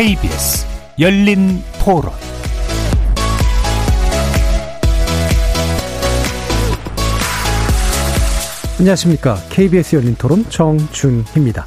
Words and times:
KBS 0.00 0.64
열린 0.98 1.62
토론 1.84 2.10
안녕하십니까. 8.78 9.36
KBS 9.50 9.96
열린 9.96 10.14
토론 10.14 10.42
정준희입니다. 10.48 11.66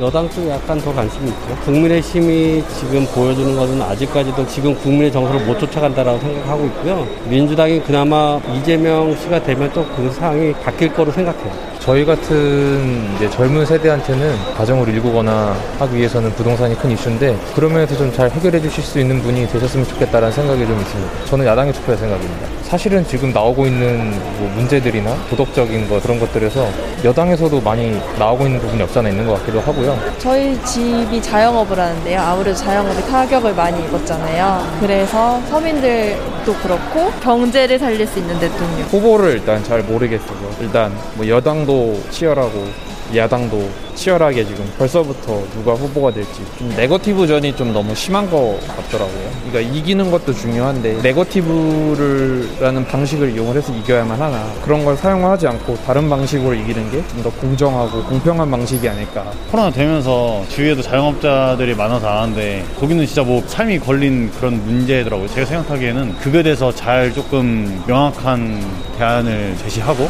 여당 0.00 0.28
쪽에 0.30 0.50
약간 0.50 0.76
더 0.80 0.92
관심이 0.92 1.28
있죠. 1.28 1.56
국민의힘이 1.64 2.64
지금 2.80 3.06
보여주는 3.14 3.54
것은 3.56 3.80
아직까지도 3.80 4.44
지금 4.48 4.74
국민의 4.74 5.12
정서를 5.12 5.46
못 5.46 5.56
쫓아간다라고 5.60 6.18
생각하고 6.18 6.66
있고요. 6.66 7.06
민주당이 7.28 7.80
그나마 7.84 8.40
이재명 8.58 9.16
씨가 9.16 9.40
되면 9.44 9.72
또 9.72 9.86
그 9.96 10.10
상황이 10.10 10.52
바뀔 10.64 10.92
거로 10.92 11.12
생각해요. 11.12 11.71
저희 11.84 12.04
같은 12.04 13.12
이제 13.16 13.28
젊은 13.30 13.66
세대한테는 13.66 14.54
가정을 14.56 14.88
일구거나 14.88 15.56
하기 15.80 15.96
위해서는 15.96 16.32
부동산이 16.34 16.76
큰 16.76 16.92
이슈인데 16.92 17.36
그런 17.56 17.72
면에서 17.72 17.96
좀 17.96 18.12
잘 18.12 18.30
해결해 18.30 18.60
주실 18.60 18.84
수 18.84 19.00
있는 19.00 19.20
분이 19.22 19.48
되셨으면 19.48 19.86
좋겠다라는 19.88 20.30
생각이 20.32 20.66
좀 20.66 20.78
있습니다. 20.78 21.24
저는 21.24 21.46
야당에 21.46 21.72
투표할 21.72 21.96
생각입니다. 21.98 22.46
사실은 22.62 23.04
지금 23.06 23.32
나오고 23.32 23.66
있는 23.66 24.10
뭐 24.38 24.50
문제들이나 24.54 25.14
도덕적인 25.30 25.88
것 25.88 26.02
그런 26.02 26.20
것들에서 26.20 26.68
여당에서도 27.04 27.60
많이 27.60 27.98
나오고 28.18 28.46
있는 28.46 28.60
부분이 28.60 28.82
없잖아 28.82 29.08
있는 29.08 29.26
것 29.26 29.34
같기도 29.40 29.60
하고요. 29.60 29.98
저희 30.18 30.62
집이 30.64 31.20
자영업을 31.22 31.78
하는데요. 31.78 32.20
아무래도 32.20 32.54
자영업이 32.56 33.02
타격을 33.10 33.54
많이 33.54 33.82
입었잖아요. 33.84 34.78
그래서 34.80 35.40
서민들도 35.48 36.54
그렇고 36.62 37.10
경제를 37.22 37.78
살릴 37.78 38.06
수 38.06 38.18
있는 38.18 38.38
대통령. 38.38 38.86
후보를 38.88 39.32
일단 39.32 39.62
잘 39.64 39.82
모르겠어서 39.82 40.34
일단 40.60 40.92
뭐 41.14 41.26
여당도 41.26 41.71
여당도 41.72 41.98
치열하고 42.10 42.66
야당도 43.14 43.66
치열하게 43.94 44.44
지금 44.46 44.64
벌써부터 44.78 45.42
누가 45.54 45.74
후보가 45.74 46.12
될지 46.12 46.40
좀 46.58 46.68
네거티브전이 46.76 47.54
좀 47.56 47.72
너무 47.72 47.94
심한 47.94 48.28
것 48.30 48.58
같더라고요. 48.76 49.30
그러니까 49.50 49.76
이기는 49.76 50.10
것도 50.10 50.32
중요한데 50.32 51.00
네거티브라는 51.02 52.86
방식을 52.86 53.34
이용을 53.34 53.56
해서 53.56 53.72
이겨야만 53.74 54.20
하나 54.20 54.44
그런 54.64 54.84
걸 54.84 54.96
사용하지 54.96 55.46
않고 55.46 55.76
다른 55.86 56.08
방식으로 56.08 56.54
이기는 56.54 56.90
게 56.90 57.02
좀 57.12 57.22
더 57.22 57.30
공정하고 57.30 58.02
공평한 58.04 58.50
방식이 58.50 58.88
아닐까. 58.88 59.24
코로나 59.50 59.70
되면서 59.70 60.42
주위에도 60.48 60.82
자영업자들이 60.82 61.74
많아서 61.74 62.08
아는데 62.08 62.64
거기는 62.80 63.04
진짜 63.06 63.22
뭐 63.22 63.42
삶이 63.46 63.78
걸린 63.80 64.30
그런 64.32 64.54
문제더라고요. 64.64 65.28
제가 65.28 65.46
생각하기에는 65.46 66.16
그거에 66.18 66.42
대해서 66.42 66.72
잘 66.74 67.12
조금 67.12 67.82
명확한 67.86 68.60
대안을 68.98 69.56
제시하고 69.62 70.08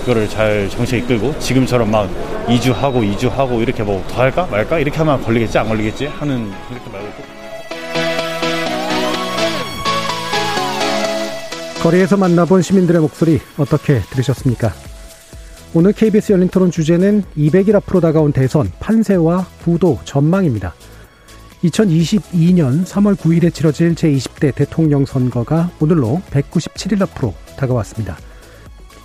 그거를 0.00 0.28
잘 0.28 0.68
정책 0.70 0.98
이끌고 1.04 1.36
지금처럼 1.40 1.90
막 1.90 2.08
2주 2.46 2.72
하고 2.72 3.00
2주 3.00 3.15
하고 3.24 3.62
이렇게 3.62 3.82
뭐 3.82 4.02
더 4.08 4.20
할까 4.22 4.46
말까 4.50 4.78
이렇게 4.78 4.98
하면 4.98 5.20
걸리겠지 5.22 5.58
안 5.58 5.68
걸리겠지 5.68 6.06
하는 6.06 6.52
이렇게 6.70 6.90
말고 6.90 7.08
거리에서 11.82 12.16
만나본 12.16 12.62
시민들의 12.62 13.00
목소리 13.00 13.40
어떻게 13.56 14.00
들으셨습니까? 14.10 14.72
오늘 15.74 15.92
KBS 15.92 16.32
열린 16.32 16.48
토론 16.48 16.70
주제는 16.70 17.22
200일 17.36 17.74
앞으로 17.76 18.00
다가온 18.00 18.32
대선 18.32 18.70
판세와 18.80 19.46
구도 19.62 19.98
전망입니다. 20.04 20.74
2022년 21.64 22.84
3월 22.84 23.14
9일에 23.16 23.52
치러질 23.52 23.94
제20대 23.94 24.54
대통령 24.54 25.04
선거가 25.04 25.70
오늘로 25.80 26.22
197일 26.30 27.02
앞으로 27.02 27.34
다가왔습니다. 27.56 28.16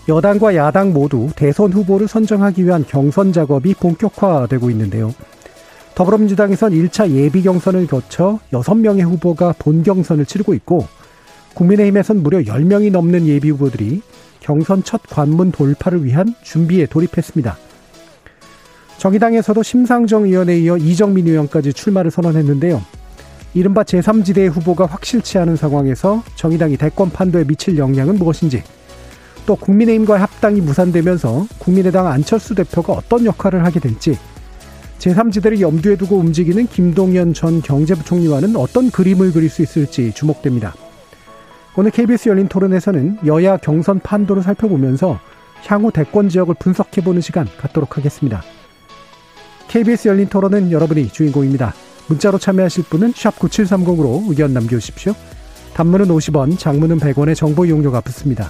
여당과 0.10 0.56
야당 0.56 0.94
모두 0.94 1.30
대선 1.36 1.72
후보를 1.72 2.08
선정하기 2.08 2.66
위한 2.66 2.84
경선 2.88 3.34
작업이 3.34 3.76
본격화되고 3.76 4.70
있는데요. 4.72 5.14
더불어민주당에선 5.96 6.72
1차 6.72 7.12
예비 7.12 7.44
경선을 7.44 7.86
거쳐 7.88 8.40
6명의 8.52 9.04
후보가 9.04 9.56
본 9.60 9.84
경선을 9.84 10.26
치르고 10.26 10.54
있고 10.56 10.88
국민의힘에선 11.54 12.24
무려 12.24 12.40
10명이 12.40 12.92
넘는 12.92 13.28
예비 13.28 13.50
후보들이 13.52 14.02
경선 14.40 14.84
첫 14.84 15.02
관문 15.08 15.52
돌파를 15.52 16.04
위한 16.04 16.34
준비에 16.42 16.88
돌입했습니다. 16.88 17.58
정의당에서도 18.98 19.62
심상정 19.62 20.26
의원에 20.26 20.60
이어 20.60 20.78
이정민 20.78 21.28
의원까지 21.28 21.74
출마를 21.74 22.10
선언했는데요. 22.10 22.82
이른바 23.54 23.84
제3지대의 23.84 24.50
후보가 24.50 24.86
확실치 24.86 25.38
않은 25.40 25.58
상황에서 25.58 26.24
정의당이 26.36 26.78
대권 26.78 27.10
판도에 27.12 27.44
미칠 27.44 27.78
영향은 27.78 28.16
무엇인지 28.16 28.64
또 29.46 29.56
국민의힘과의 29.56 30.20
합당이 30.20 30.62
무산되면서 30.62 31.48
국민의당 31.58 32.08
안철수 32.08 32.56
대표가 32.56 32.94
어떤 32.94 33.26
역할을 33.26 33.66
하게 33.66 33.80
될지 33.80 34.18
제3지대를 35.00 35.60
염두에 35.62 35.96
두고 35.96 36.18
움직이는 36.18 36.68
김동연 36.68 37.34
전 37.34 37.62
경제부총리와는 37.62 38.56
어떤 38.56 38.92
그림을 38.92 39.34
그릴 39.34 39.50
수 39.50 39.64
있을지 39.64 40.14
주목됩니다. 40.14 40.76
오늘 41.76 41.90
KBS 41.90 42.30
열린 42.30 42.48
토론에서는 42.48 43.20
여야 43.26 43.58
경선 43.58 44.02
판도를 44.02 44.44
살펴보면서 44.44 45.20
향후 45.66 45.92
대권 45.92 46.30
지역을 46.30 46.56
분석해보는 46.60 47.22
시간 47.22 47.48
갖도록 47.58 47.98
하겠습니다. 47.98 48.44
KBS 49.70 50.10
열린 50.10 50.28
토론은 50.28 50.72
여러분이 50.72 51.10
주인공입니다. 51.10 51.74
문자로 52.08 52.38
참여하실 52.38 52.86
분은 52.90 53.14
9730으로 53.14 54.30
의견 54.30 54.54
남겨주십시오. 54.54 55.14
단문은 55.74 56.10
50원, 56.10 56.60
장문은 56.60 57.00
100원의 57.00 57.36
정보 57.36 57.66
이용료가 57.66 58.02
붙습니다. 58.02 58.50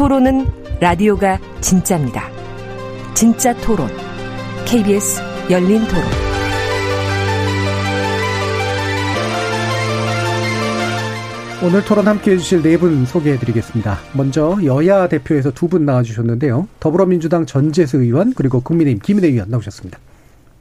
토론은 0.00 0.46
라디오가 0.80 1.38
진짜입니다. 1.60 2.22
진짜 3.12 3.54
토론. 3.58 3.86
KBS 4.64 5.20
열린 5.50 5.82
토론. 5.88 6.02
오늘 11.62 11.84
토론 11.84 12.08
함께 12.08 12.30
해주실 12.32 12.62
네 12.62 12.78
분 12.78 13.04
소개해 13.04 13.38
드리겠습니다. 13.38 13.98
먼저 14.14 14.58
여야 14.64 15.06
대표에서 15.06 15.50
두 15.50 15.68
분 15.68 15.84
나와주셨는데요. 15.84 16.66
더불어민주당 16.80 17.44
전재수 17.44 17.98
의원 17.98 18.32
그리고 18.32 18.60
국민의힘 18.62 19.02
김은혜 19.02 19.28
의원 19.28 19.50
나오셨습니다. 19.50 19.98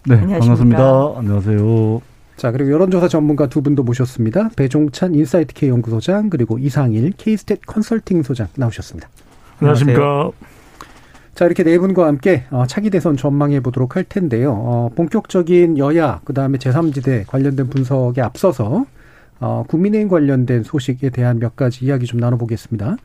네, 0.05 0.19
반갑습니다. 0.19 1.13
안녕하세요. 1.15 2.01
자, 2.35 2.51
그리고 2.51 2.71
여론조사 2.71 3.07
전문가 3.07 3.47
두 3.47 3.61
분도 3.61 3.83
모셨습니다. 3.83 4.49
배종찬 4.57 5.15
인사이트 5.15 5.53
K 5.53 5.69
연구소장 5.69 6.29
그리고 6.29 6.59
이상일 6.59 7.11
K스탯 7.11 7.59
컨설팅 7.65 8.21
소장 8.23 8.49
나오셨습니다. 8.55 9.07
안녕하십니까. 9.59 10.31
자, 11.35 11.45
이렇게 11.45 11.63
네 11.63 11.77
분과 11.77 12.07
함께 12.07 12.43
어, 12.49 12.65
차기 12.67 12.89
대선 12.89 13.17
전망해 13.17 13.59
보도록 13.59 13.95
할 13.95 14.03
텐데요. 14.03 14.51
어, 14.51 14.89
본격적인 14.95 15.77
여야, 15.77 16.21
그 16.25 16.33
다음에 16.33 16.57
제3지대 16.57 17.27
관련된 17.27 17.69
분석에 17.69 18.21
앞서서 18.21 18.85
어, 19.39 19.63
국민의힘 19.67 20.09
관련된 20.09 20.63
소식에 20.63 21.09
대한 21.09 21.39
몇 21.39 21.55
가지 21.55 21.85
이야기 21.85 22.05
좀 22.05 22.19
나눠보겠습니다. 22.19 22.97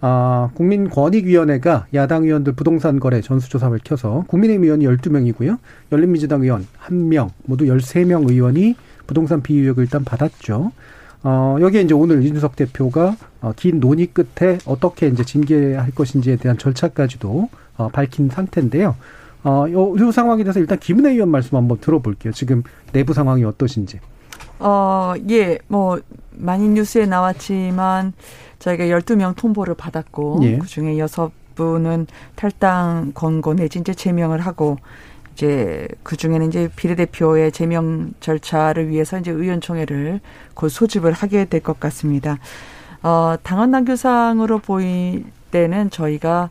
아, 0.00 0.50
국민권익위원회가 0.54 1.86
야당 1.94 2.24
의원들 2.24 2.54
부동산 2.54 2.98
거래 2.98 3.20
전수조사 3.20 3.70
밝혀서 3.70 4.24
국민의힘 4.26 4.64
의원이 4.64 4.86
12명이고요. 4.86 5.58
열린민주당 5.92 6.42
의원 6.42 6.66
1명, 6.86 7.30
모두 7.44 7.66
13명 7.66 8.28
의원이 8.28 8.74
부동산 9.06 9.42
비의혹을 9.42 9.84
일단 9.84 10.02
받았죠. 10.02 10.72
어, 11.24 11.56
여기에 11.60 11.82
이제 11.82 11.94
오늘 11.94 12.22
이준석 12.24 12.56
대표가 12.56 13.16
어, 13.40 13.52
긴 13.54 13.80
논의 13.80 14.06
끝에 14.06 14.58
어떻게 14.66 15.08
이제 15.08 15.24
징계할 15.24 15.92
것인지에 15.92 16.36
대한 16.36 16.58
절차까지도 16.58 17.48
어, 17.76 17.88
밝힌 17.88 18.28
상태인데요. 18.28 18.96
어, 19.44 19.66
요, 19.70 19.96
요 19.98 20.12
상황에 20.12 20.44
대해서 20.44 20.60
일단 20.60 20.78
김은혜 20.78 21.10
의원 21.12 21.28
말씀 21.28 21.56
한번 21.56 21.78
들어볼게요. 21.78 22.32
지금 22.32 22.62
내부 22.92 23.12
상황이 23.12 23.44
어떠신지. 23.44 23.98
어, 24.58 25.14
예, 25.30 25.58
뭐, 25.66 25.98
많이 26.30 26.68
뉴스에 26.68 27.06
나왔지만, 27.06 28.12
저희가 28.60 28.84
12명 28.84 29.34
통보를 29.34 29.74
받았고, 29.74 30.40
예. 30.42 30.58
그 30.58 30.66
중에 30.68 30.94
6분은 30.94 32.06
탈당 32.36 33.10
권고 33.12 33.54
내지 33.54 33.80
이제 33.80 33.92
제명을 33.92 34.38
하고, 34.40 34.78
이제 35.34 35.88
그 36.02 36.16
중에는 36.16 36.48
이제 36.48 36.68
비례대표의 36.76 37.52
제명 37.52 38.12
절차를 38.20 38.88
위해서 38.88 39.18
이제 39.18 39.30
의원총회를 39.30 40.20
곧 40.54 40.68
소집을 40.68 41.12
하게 41.12 41.44
될 41.46 41.62
것 41.62 41.78
같습니다. 41.80 42.38
어, 43.02 43.36
당헌 43.42 43.70
당규상으로 43.72 44.58
보일 44.58 45.24
때는 45.50 45.90
저희가 45.90 46.50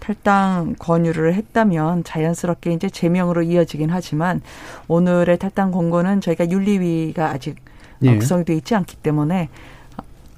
탈당 0.00 0.74
권유를 0.78 1.34
했다면 1.34 2.04
자연스럽게 2.04 2.72
이제 2.72 2.88
제명으로 2.88 3.42
이어지긴 3.42 3.90
하지만 3.90 4.40
오늘의 4.86 5.38
탈당 5.38 5.70
권고는 5.70 6.20
저희가 6.20 6.50
윤리위가 6.50 7.30
아직 7.30 7.56
예. 8.02 8.16
구성돼 8.16 8.54
있지 8.54 8.74
않기 8.74 8.96
때문에 8.96 9.48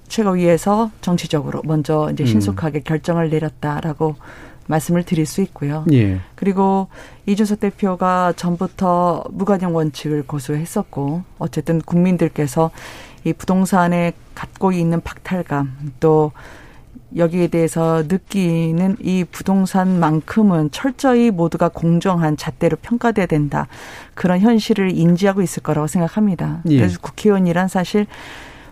최고위에서 0.08 0.90
정치적으로 1.02 1.62
먼저 1.64 2.10
이제 2.12 2.24
음. 2.24 2.26
신속하게 2.26 2.78
음. 2.78 2.84
결정을 2.84 3.30
내렸다라고 3.30 4.16
말씀을 4.70 5.02
드릴 5.02 5.26
수 5.26 5.42
있고요. 5.42 5.84
예. 5.92 6.20
그리고 6.34 6.88
이준석 7.26 7.60
대표가 7.60 8.32
전부터 8.34 9.24
무관용 9.30 9.74
원칙을 9.74 10.22
고수했었고 10.26 11.22
어쨌든 11.38 11.80
국민들께서 11.80 12.70
이 13.24 13.32
부동산에 13.32 14.12
갖고 14.34 14.72
있는 14.72 15.00
박탈감 15.00 15.92
또 16.00 16.32
여기에 17.16 17.48
대해서 17.48 18.04
느끼는 18.06 18.96
이 19.00 19.24
부동산만큼은 19.24 20.70
철저히 20.70 21.30
모두가 21.30 21.68
공정한 21.68 22.36
잣대로 22.36 22.76
평가돼야 22.80 23.26
된다. 23.26 23.66
그런 24.14 24.38
현실을 24.38 24.96
인지하고 24.96 25.42
있을 25.42 25.62
거라고 25.62 25.88
생각합니다. 25.88 26.62
예. 26.68 26.76
그래서 26.76 27.00
국회의원이란 27.00 27.66
사실 27.68 28.06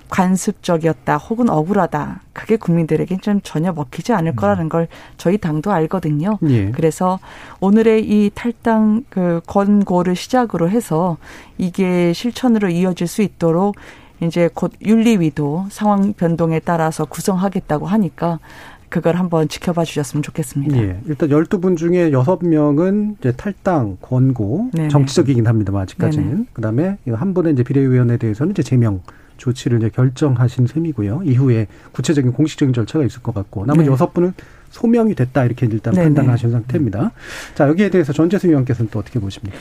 관습적이었다 0.09 1.17
혹은 1.17 1.49
억울하다. 1.49 2.23
그게 2.33 2.57
국민들에게 2.57 3.19
좀 3.19 3.41
전혀 3.43 3.73
먹히지 3.73 4.13
않을 4.13 4.33
음. 4.33 4.37
거라는 4.37 4.69
걸 4.69 4.89
저희 5.17 5.39
당도 5.39 5.71
알거든요. 5.73 6.39
예. 6.49 6.71
그래서 6.71 7.19
오늘의 7.61 8.05
이 8.09 8.31
탈당 8.35 9.05
그 9.09 9.41
권고를 9.47 10.17
시작으로 10.17 10.71
해서 10.71 11.17
이게 11.57 12.13
실천으로 12.13 12.69
이어질 12.69 13.07
수 13.07 13.23
있도록 13.23 13.77
이제 14.21 14.49
곧 14.53 14.73
윤리위도 14.85 15.67
상황 15.71 16.13
변동에 16.13 16.61
따라서 16.61 17.05
구성하겠다고 17.05 17.87
하니까 17.87 18.41
그걸 18.89 19.17
한번 19.17 19.49
지켜봐 19.49 19.85
주셨으면 19.85 20.23
좋겠습니다. 20.23 20.77
예. 20.79 21.01
일단 21.07 21.29
12분 21.29 21.77
중에 21.77 22.11
6명은 22.11 23.17
이제 23.19 23.33
탈당 23.33 23.99
권고 24.01 24.71
네네. 24.73 24.89
정치적이긴 24.89 25.47
합니다만 25.47 25.83
아직까지는. 25.83 26.47
그다음에 26.53 26.97
한 27.13 27.35
분의 27.35 27.53
이제 27.53 27.63
비례위원에 27.63 28.17
대해서는 28.17 28.53
이제 28.53 28.63
제명 28.63 29.03
조치를 29.39 29.79
이제 29.79 29.89
결정하신 29.89 30.67
셈이고요. 30.67 31.23
이후에 31.25 31.67
구체적인 31.93 32.33
공식적인 32.33 32.75
절차가 32.75 33.05
있을 33.07 33.23
것 33.23 33.35
같고 33.35 33.65
나머지 33.65 33.89
네. 33.89 33.93
여섯 33.93 34.13
분은 34.13 34.35
소명이 34.71 35.15
됐다 35.15 35.45
이렇게 35.45 35.67
일단 35.67 35.95
네네. 35.95 36.07
판단하신 36.09 36.51
상태입니다. 36.51 37.13
자 37.55 37.69
여기에 37.69 37.89
대해서 37.91 38.13
전재승 38.13 38.51
의원께서는 38.51 38.91
또 38.91 38.99
어떻게 38.99 39.19
보십니까? 39.19 39.59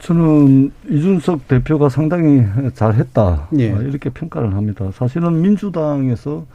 저는 0.00 0.72
이준석 0.88 1.46
대표가 1.46 1.90
상당히 1.90 2.42
잘했다 2.74 3.48
예. 3.58 3.72
어, 3.72 3.82
이렇게 3.82 4.10
평가를 4.10 4.54
합니다. 4.54 4.90
사실은 4.92 5.40
민주당에서 5.42 6.46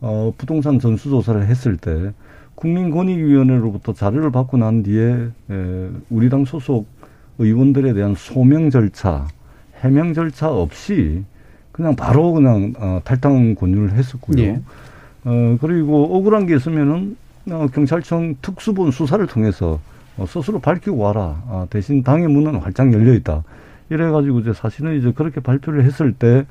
어, 0.00 0.32
부동산 0.38 0.78
전수조사를 0.78 1.44
했을 1.46 1.76
때 1.76 2.12
국민권익위원회로부터 2.54 3.92
자료를 3.92 4.30
받고 4.30 4.56
난 4.56 4.82
뒤에 4.82 5.28
에, 5.50 5.88
우리 6.10 6.30
당 6.30 6.44
소속 6.44 6.86
의원들에 7.38 7.92
대한 7.92 8.14
소명 8.16 8.70
절차, 8.70 9.26
해명 9.80 10.14
절차 10.14 10.50
없이 10.50 11.24
그냥 11.72 11.96
바로 11.96 12.32
그냥 12.32 12.74
어, 12.78 13.00
탈당 13.02 13.54
권유를 13.54 13.92
했었고요. 13.92 14.42
예. 14.42 14.60
어, 15.24 15.56
그리고 15.60 16.16
억울한 16.16 16.46
게 16.46 16.56
있으면은 16.56 17.16
어, 17.50 17.66
경찰청 17.72 18.36
특수본 18.42 18.90
수사를 18.90 19.26
통해서 19.26 19.80
어, 20.16 20.26
스스로 20.26 20.60
밝히고 20.60 20.96
와라. 20.96 21.42
아, 21.48 21.66
대신 21.70 22.02
당의 22.02 22.28
문은 22.28 22.56
활짝 22.56 22.92
열려 22.92 23.14
있다. 23.14 23.42
이래가지고 23.90 24.40
이제 24.40 24.52
사실은 24.52 24.98
이제 24.98 25.12
그렇게 25.12 25.40
발표를 25.40 25.84
했을 25.84 26.12
때 26.12 26.46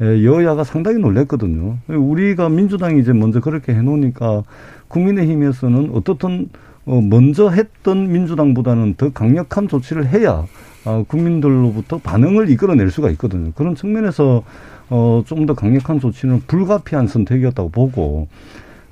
에, 0.00 0.24
여야가 0.24 0.64
상당히 0.64 0.98
놀랬거든요. 0.98 1.78
우리가 1.88 2.48
민주당이 2.48 3.00
이제 3.00 3.12
먼저 3.12 3.40
그렇게 3.40 3.74
해놓으니까 3.74 4.42
국민의힘에서는 4.88 5.90
어떻든 5.94 6.48
어, 6.84 7.00
먼저 7.00 7.50
했던 7.50 8.12
민주당보다는 8.12 8.94
더 8.96 9.10
강력한 9.12 9.68
조치를 9.68 10.08
해야 10.08 10.44
어, 10.84 11.04
국민들로부터 11.06 11.98
반응을 11.98 12.50
이끌어낼 12.50 12.90
수가 12.90 13.10
있거든요. 13.10 13.52
그런 13.54 13.74
측면에서 13.74 14.42
어, 14.90 15.22
좀 15.26 15.46
더 15.46 15.54
강력한 15.54 15.98
조치는 16.00 16.42
불가피한 16.46 17.06
선택이었다고 17.08 17.70
보고 17.70 18.28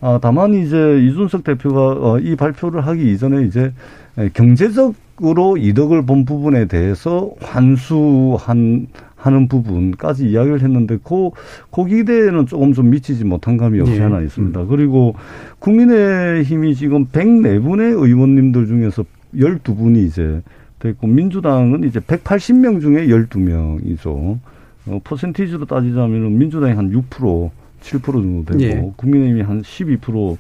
아, 0.01 0.19
다만 0.21 0.55
이제 0.55 0.99
이준석 1.03 1.45
대표가 1.45 1.81
어, 1.93 2.19
이 2.19 2.35
발표를 2.37 2.87
하기 2.87 3.13
이전에 3.13 3.45
이제 3.47 3.73
경제적으로 4.33 5.57
이득을 5.59 6.07
본 6.07 6.25
부분에 6.25 6.67
대해서 6.67 7.31
환수한 7.43 8.87
하는 9.17 9.49
부분까지 9.49 10.31
이야기를 10.31 10.63
했는데 10.63 10.99
그, 11.05 11.31
그 11.71 11.85
기대에는 11.85 12.47
조금 12.47 12.73
좀 12.73 12.89
미치지 12.89 13.25
못한 13.25 13.59
감이 13.59 13.79
없지 13.81 13.97
예. 13.97 14.03
않아 14.03 14.23
있습니다. 14.23 14.65
그리고 14.65 15.15
국민의힘이 15.59 16.75
지금 16.75 17.05
104분의 17.07 18.03
의원님들 18.03 18.67
중에서 18.67 19.05
12분이 19.35 20.07
이제 20.07 20.41
됐고 20.81 21.07
민주당은 21.07 21.85
이제 21.85 22.01
180명 22.01 22.81
중에 22.81 23.07
12명이죠. 23.07 24.39
어, 24.87 25.01
퍼센티지로 25.05 25.67
따지자면 25.67 26.39
민주당이 26.39 26.73
한 26.75 26.91
6%, 26.91 27.51
7% 27.83 28.03
정도 28.03 28.53
되고 28.53 28.63
예. 28.63 28.93
국민의힘이 28.97 29.43
한 29.43 29.63
12%뭐 29.63 30.39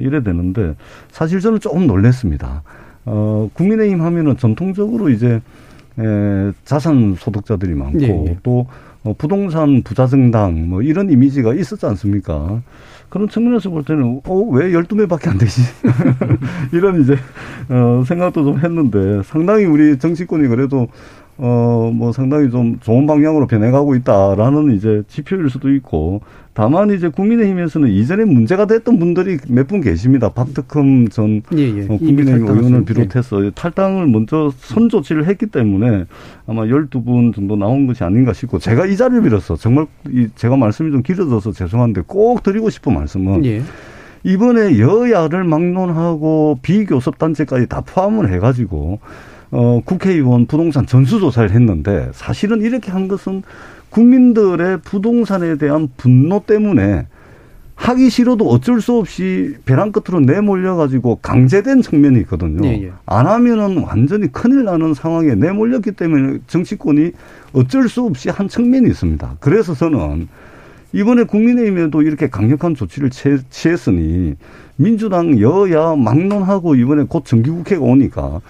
이래 0.00 0.22
되는데 0.22 0.74
사실 1.10 1.40
저는 1.40 1.60
조금 1.60 1.86
놀랬습니다. 1.86 2.62
어, 3.06 3.50
국민의힘 3.54 4.02
하면은 4.02 4.36
전통적으로 4.36 5.08
이제 5.08 5.40
에, 5.98 6.52
자산 6.64 7.16
소득자들이 7.18 7.74
많고 7.74 8.02
예, 8.02 8.24
예. 8.28 8.38
또 8.42 8.66
어, 9.02 9.14
부동산 9.16 9.82
부자 9.82 10.06
정당 10.06 10.68
뭐 10.68 10.82
이런 10.82 11.10
이미지가 11.10 11.54
있었지 11.54 11.86
않습니까? 11.86 12.62
그런 13.10 13.28
측면에서 13.28 13.70
볼 13.70 13.84
때는 13.84 14.22
어, 14.24 14.34
왜 14.52 14.70
12매밖에 14.70 15.28
안 15.28 15.36
되지? 15.36 15.60
이런 16.72 17.02
이제 17.02 17.16
어, 17.68 18.02
생각도 18.06 18.44
좀 18.44 18.58
했는데 18.58 19.22
상당히 19.24 19.64
우리 19.64 19.98
정치권이 19.98 20.48
그래도 20.48 20.88
어, 21.36 21.90
뭐 21.92 22.12
상당히 22.12 22.50
좀 22.50 22.78
좋은 22.80 23.06
방향으로 23.06 23.46
변해가고 23.46 23.94
있다라는 23.96 24.76
이제 24.76 25.02
지표일 25.08 25.50
수도 25.50 25.74
있고 25.74 26.20
다만 26.52 26.90
이제 26.90 27.08
국민의힘에서는 27.08 27.88
이전에 27.90 28.24
문제가 28.24 28.66
됐던 28.66 28.98
분들이 28.98 29.38
몇 29.48 29.68
분 29.68 29.80
계십니다. 29.80 30.30
박특흠 30.30 31.08
전 31.08 31.42
예, 31.56 31.60
예. 31.62 31.84
어, 31.88 31.96
국민의힘 31.96 32.46
의원을 32.46 32.84
비롯해서 32.84 33.44
예. 33.46 33.50
탈당을 33.54 34.08
먼저 34.08 34.52
선조치를 34.56 35.26
했기 35.26 35.46
때문에 35.46 36.06
아마 36.48 36.62
12분 36.62 37.32
정도 37.34 37.54
나온 37.56 37.86
것이 37.86 38.02
아닌가 38.02 38.32
싶고 38.32 38.58
제가 38.58 38.86
이 38.86 38.96
자리를 38.96 39.22
빌어서 39.22 39.54
정말 39.56 39.86
이 40.08 40.26
제가 40.34 40.56
말씀이 40.56 40.90
좀 40.90 41.02
길어져서 41.02 41.52
죄송한데 41.52 42.02
꼭 42.06 42.42
드리고 42.42 42.68
싶은 42.68 42.94
말씀은 42.94 43.44
예. 43.44 43.62
이번에 44.24 44.78
여야를 44.78 45.44
막론하고 45.44 46.58
비교섭 46.62 47.18
단체까지 47.18 47.68
다 47.68 47.80
포함을 47.80 48.32
해가지고 48.32 48.98
어, 49.52 49.80
국회의원 49.84 50.46
부동산 50.46 50.84
전수조사를 50.86 51.50
했는데 51.52 52.08
사실은 52.12 52.60
이렇게 52.62 52.90
한 52.92 53.08
것은 53.08 53.42
국민들의 53.90 54.80
부동산에 54.82 55.56
대한 55.56 55.88
분노 55.96 56.40
때문에 56.46 57.06
하기 57.74 58.10
싫어도 58.10 58.46
어쩔 58.46 58.82
수 58.82 58.98
없이 58.98 59.56
벼랑 59.64 59.90
끝으로 59.90 60.20
내몰려 60.20 60.76
가지고 60.76 61.16
강제된 61.22 61.80
측면이 61.80 62.20
있거든요. 62.20 62.68
예, 62.68 62.84
예. 62.84 62.92
안 63.06 63.26
하면은 63.26 63.78
완전히 63.82 64.30
큰일 64.30 64.64
나는 64.64 64.92
상황에 64.92 65.34
내몰렸기 65.34 65.92
때문에 65.92 66.40
정치권이 66.46 67.12
어쩔 67.54 67.88
수 67.88 68.04
없이 68.04 68.28
한 68.28 68.48
측면이 68.48 68.86
있습니다. 68.86 69.36
그래서 69.40 69.74
저는 69.74 70.28
이번에 70.92 71.22
국민의힘에도 71.22 72.02
이렇게 72.02 72.28
강력한 72.28 72.74
조치를 72.74 73.10
취했으니 73.48 74.34
민주당 74.76 75.40
여야 75.40 75.94
막론하고 75.96 76.74
이번에 76.74 77.04
곧 77.08 77.24
정기국회가 77.24 77.82
오니까 77.82 78.40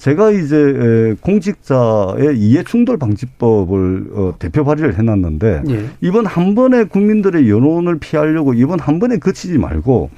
제가 0.00 0.30
이제 0.30 1.14
공직자의 1.20 2.38
이해 2.38 2.64
충돌 2.64 2.96
방지법을 2.96 4.10
어, 4.14 4.34
대표 4.38 4.64
발의를 4.64 4.98
해놨는데 4.98 5.62
예. 5.68 5.84
이번 6.00 6.24
한 6.24 6.54
번에 6.54 6.84
국민들의 6.84 7.50
여론을 7.50 7.98
피하려고 7.98 8.54
이번 8.54 8.80
한 8.80 8.98
번에 8.98 9.18
그치지 9.18 9.58
말고 9.58 10.08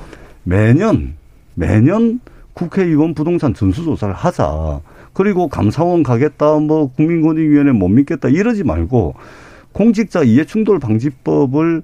매년 0.45 1.15
매년 1.55 2.21
국회의원 2.55 3.15
부동산 3.15 3.55
전수조사를 3.55 4.15
하자. 4.15 4.81
그리고 5.15 5.49
감사원 5.49 6.03
가겠다, 6.03 6.59
뭐 6.61 6.93
국민권익위원회 6.93 7.73
못 7.73 7.89
믿겠다 7.89 8.29
이러지 8.29 8.62
말고 8.62 9.15
공직자 9.73 10.23
이해충돌 10.23 10.79
방지법을 10.79 11.83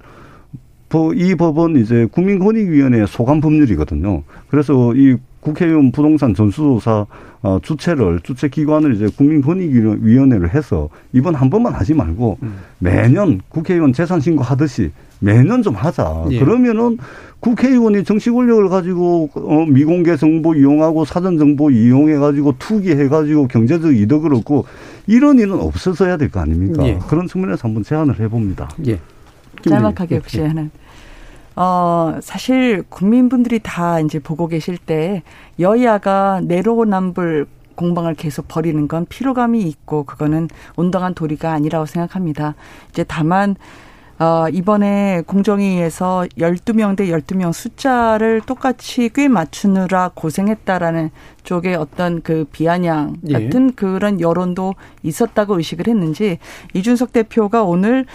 이 1.15 1.35
법은 1.35 1.75
이제 1.75 2.07
국민권익위원회 2.11 3.05
소관 3.07 3.41
법률이거든요. 3.41 4.23
그래서 4.49 4.95
이 4.95 5.17
국회의원 5.41 5.91
부동산 5.91 6.33
전수조사 6.33 7.05
어, 7.41 7.59
주체를 7.61 8.19
주체 8.23 8.49
기관을 8.49 8.95
이제 8.95 9.07
국민권익위원회를 9.15 10.53
해서 10.53 10.89
이번 11.13 11.35
한 11.35 11.49
번만 11.49 11.73
하지 11.73 11.93
말고 11.93 12.37
음. 12.43 12.55
매년 12.79 13.39
국회의원 13.49 13.93
재산 13.93 14.19
신고 14.19 14.43
하듯이 14.43 14.91
매년 15.21 15.61
좀 15.63 15.75
하자. 15.75 16.25
예. 16.31 16.39
그러면은 16.39 16.97
국회의원이 17.39 18.03
정치 18.03 18.29
권력을 18.31 18.67
가지고 18.67 19.29
어, 19.33 19.65
미공개 19.65 20.17
정보 20.17 20.53
이용하고 20.53 21.05
사전 21.05 21.37
정보 21.37 21.71
이용해 21.71 22.15
가지고 22.17 22.55
투기해 22.59 23.07
가지고 23.07 23.47
경제적 23.47 23.95
이득을 23.95 24.33
얻고 24.33 24.65
이런 25.07 25.39
일은 25.39 25.53
없어져야 25.53 26.17
될 26.17 26.29
거 26.29 26.41
아닙니까? 26.41 26.85
예. 26.85 26.99
그런 27.07 27.27
측면에서 27.27 27.67
한번 27.67 27.83
제안을 27.83 28.19
해봅니다. 28.19 28.69
예. 28.87 28.99
짤막하게 29.67 30.17
혹시 30.17 30.41
하는 30.41 30.69
어, 31.61 32.17
사실 32.21 32.83
국민분들이 32.87 33.59
다 33.61 33.99
이제 33.99 34.17
보고 34.17 34.47
계실 34.47 34.77
때 34.77 35.23
여야가 35.59 36.39
내로남불 36.45 37.47
공방을 37.75 38.15
계속 38.15 38.47
벌이는 38.47 38.87
건 38.87 39.05
피로감이 39.09 39.61
있고 39.63 40.05
그거는 40.05 40.47
온당한 40.77 41.13
도리가 41.13 41.51
아니라고 41.51 41.85
생각합니다. 41.85 42.55
이제 42.91 43.03
다만 43.05 43.57
어, 44.19 44.47
이번에 44.49 45.21
공정위에서 45.27 46.27
12명 46.37 46.95
대 46.95 47.07
12명 47.07 47.51
숫자를 47.51 48.39
똑같이 48.45 49.09
꽤 49.13 49.27
맞추느라 49.27 50.11
고생했다라는 50.13 51.09
쪽에 51.43 51.75
어떤 51.75 52.21
그 52.21 52.45
비아냥 52.53 53.17
예. 53.27 53.33
같은 53.33 53.69
예. 53.71 53.73
그런 53.75 54.21
여론도 54.21 54.75
있었다고 55.03 55.57
의식을 55.57 55.87
했는지 55.87 56.37
이준석 56.73 57.11
대표가 57.11 57.63
오늘 57.63 58.05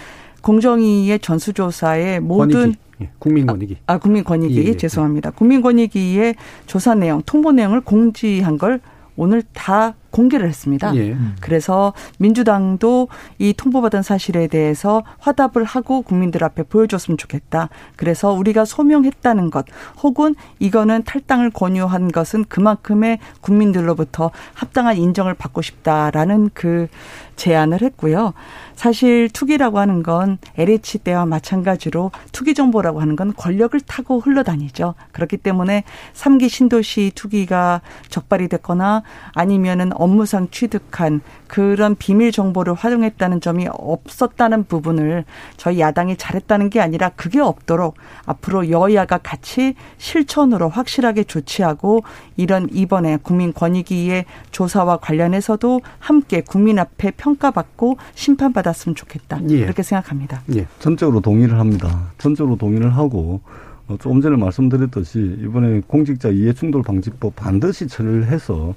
공정위의 0.41 1.19
전수조사에 1.19 2.19
모든 2.19 2.53
권익위. 2.53 2.84
예, 3.01 3.09
국민권익위. 3.19 3.77
아, 3.87 3.93
아 3.93 3.97
국민권익위. 3.97 4.57
예, 4.57 4.65
예. 4.65 4.77
죄송합니다. 4.77 5.31
국민권익위의 5.31 6.35
조사 6.65 6.95
내용, 6.95 7.21
통보 7.25 7.51
내용을 7.51 7.81
공지한 7.81 8.57
걸 8.57 8.79
오늘 9.15 9.43
다 9.53 9.95
공개를 10.15 10.47
했습니다. 10.47 10.95
예. 10.95 11.17
그래서 11.41 11.91
민주당도 12.19 13.09
이 13.37 13.51
통보받은 13.51 14.01
사실에 14.01 14.47
대해서 14.47 15.03
화답을 15.19 15.65
하고 15.65 16.03
국민들 16.03 16.41
앞에 16.45 16.63
보여줬으면 16.63 17.17
좋겠다. 17.17 17.67
그래서 17.97 18.31
우리가 18.31 18.63
소명했다는 18.63 19.49
것 19.49 19.65
혹은 20.01 20.35
이거는 20.59 21.03
탈당을 21.03 21.49
권유한 21.49 22.13
것은 22.13 22.45
그만큼의 22.45 23.19
국민들로부터 23.41 24.31
합당한 24.53 24.95
인정을 24.95 25.33
받고 25.33 25.61
싶다라는 25.61 26.49
그 26.53 26.87
제안을 27.35 27.81
했고요. 27.81 28.33
사실 28.75 29.29
투기라고 29.29 29.79
하는 29.79 30.03
건 30.03 30.37
LH 30.57 30.99
때와 30.99 31.25
마찬가지로 31.25 32.11
투기 32.31 32.53
정보라고 32.53 33.01
하는 33.01 33.15
건 33.15 33.33
권력을 33.35 33.79
타고 33.81 34.19
흘러다니죠. 34.19 34.95
그렇기 35.11 35.37
때문에 35.37 35.83
3기 36.13 36.49
신도시 36.49 37.11
투기가 37.15 37.81
적발이 38.09 38.47
됐거나 38.49 39.03
아니면은 39.33 39.91
업무상 40.05 40.49
취득한 40.51 41.21
그런 41.47 41.95
비밀 41.95 42.31
정보를 42.31 42.75
활용했다는 42.75 43.41
점이 43.41 43.67
없었다는 43.71 44.65
부분을 44.65 45.25
저희 45.57 45.79
야당이 45.79 46.17
잘했다는 46.17 46.69
게 46.69 46.79
아니라 46.79 47.09
그게 47.15 47.39
없도록 47.39 47.95
앞으로 48.25 48.69
여야가 48.69 49.17
같이 49.17 49.73
실천으로 49.97 50.69
확실하게 50.69 51.23
조치하고 51.23 52.03
이런 52.37 52.69
이번에 52.71 53.17
국민권익위의 53.17 54.25
조사와 54.51 54.97
관련해서도 54.97 55.81
함께 55.97 56.41
국민 56.41 56.77
앞에 56.77 57.11
평가받고 57.17 57.97
심판받았으면 58.13 58.95
좋겠다. 58.95 59.39
예. 59.49 59.61
그렇게 59.61 59.81
생각합니다. 59.81 60.43
예. 60.55 60.67
전적으로 60.77 61.19
동의를 61.19 61.57
합니다. 61.57 62.11
전적으로 62.19 62.57
동의를 62.57 62.95
하고 62.95 63.41
어, 63.87 63.97
조금 63.99 64.21
전에 64.21 64.35
말씀드렸듯이 64.37 65.37
이번에 65.41 65.81
공직자 65.87 66.29
이해충돌 66.29 66.83
방지법 66.83 67.35
반드시 67.35 67.87
처리를 67.87 68.27
해서 68.27 68.75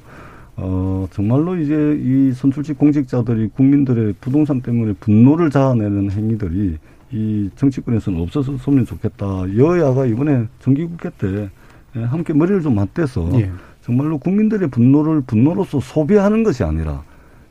어, 0.61 1.07
정말로 1.12 1.57
이제 1.57 1.97
이 2.03 2.33
선출직 2.33 2.79
공직자들이 2.79 3.50
국민들의 3.55 4.15
부동산 4.21 4.61
때문에 4.61 4.93
분노를 4.95 5.50
자아내는 5.50 6.11
행위들이 6.11 6.79
이 7.12 7.50
정치권에서는 7.55 8.21
없어졌으면 8.21 8.85
좋겠다. 8.85 9.27
여야가 9.57 10.07
이번에 10.07 10.47
정기국회 10.61 11.11
때 11.17 11.49
예, 11.97 12.03
함께 12.03 12.33
머리를 12.33 12.61
좀 12.61 12.75
맞대서 12.75 13.31
예. 13.41 13.50
정말로 13.83 14.19
국민들의 14.19 14.69
분노를 14.69 15.23
분노로서 15.23 15.81
소비하는 15.81 16.43
것이 16.43 16.65
아니라 16.65 17.03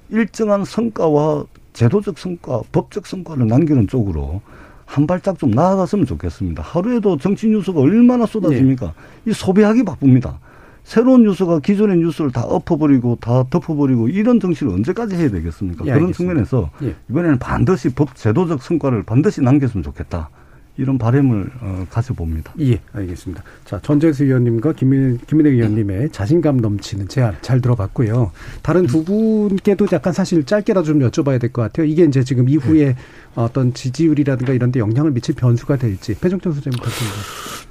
일정한 0.10 0.66
성과와 0.66 1.46
제도적 1.74 2.20
성과, 2.20 2.62
법적 2.72 3.08
성과를 3.08 3.48
남기는 3.48 3.88
쪽으로 3.88 4.42
한 4.86 5.08
발짝 5.08 5.40
좀 5.40 5.52
나아갔으면 5.52 6.06
좋겠습니다. 6.06 6.62
하루에도 6.62 7.18
정치 7.18 7.48
뉴스가 7.48 7.80
얼마나 7.80 8.26
쏟아집니까? 8.26 8.86
네. 8.86 9.32
이 9.32 9.34
소비하기 9.34 9.84
바쁩니다. 9.84 10.40
새로운 10.88 11.24
뉴스가 11.24 11.60
기존의 11.60 11.98
뉴스를 11.98 12.32
다 12.32 12.44
엎어버리고 12.44 13.17
다 13.20 13.44
덮어버리고 13.50 14.08
이런 14.08 14.39
정치를 14.39 14.72
언제까지 14.72 15.17
해야 15.17 15.29
되겠습니까? 15.29 15.86
예, 15.86 15.91
그런. 15.91 16.13
측면에서 16.13 16.70
예. 16.82 16.96
이번에는 17.10 17.39
반드시 17.39 17.89
법 17.89 18.15
제도적 18.15 18.63
성과를 18.63 19.03
반드시 19.03 19.41
남겼으면 19.41 19.84
좋겠다. 19.84 20.29
이런 20.77 20.98
바램을 20.98 21.50
어, 21.60 21.86
가져봅니다. 21.89 22.53
예, 22.62 22.79
알겠습니다. 22.94 23.44
자, 23.65 23.79
전재수 23.82 24.24
의원님과 24.24 24.74
김민, 24.74 25.17
김민혜 25.27 25.50
의원님의 25.50 26.12
자신감 26.12 26.58
넘치는 26.58 27.10
제안 27.10 27.36
잘 27.41 27.60
들어봤고요. 27.60 28.32
다른 28.62 28.88
두 28.88 29.03
분께도 29.03 29.88
약간 29.91 30.13
사실 30.13 30.46
짧게라도 30.46 30.86
좀 30.86 31.00
여쭤봐야 31.00 31.41
될 31.41 31.51
것 31.51 31.63
같아요. 31.63 31.86
이게 31.86 32.06
이제 32.06 32.24
지금 32.24 32.48
이후에 32.48 32.86
네. 32.86 32.96
어떤 33.36 33.74
지지율이라든가 33.74 34.53
이런 34.53 34.72
데 34.72 34.79
영향을 34.79 35.12
미칠 35.12 35.36
변수가 35.36 35.75
될지. 35.75 36.15
배정천 36.17 36.53
소장님 36.53 36.79
같습니다. 36.79 37.15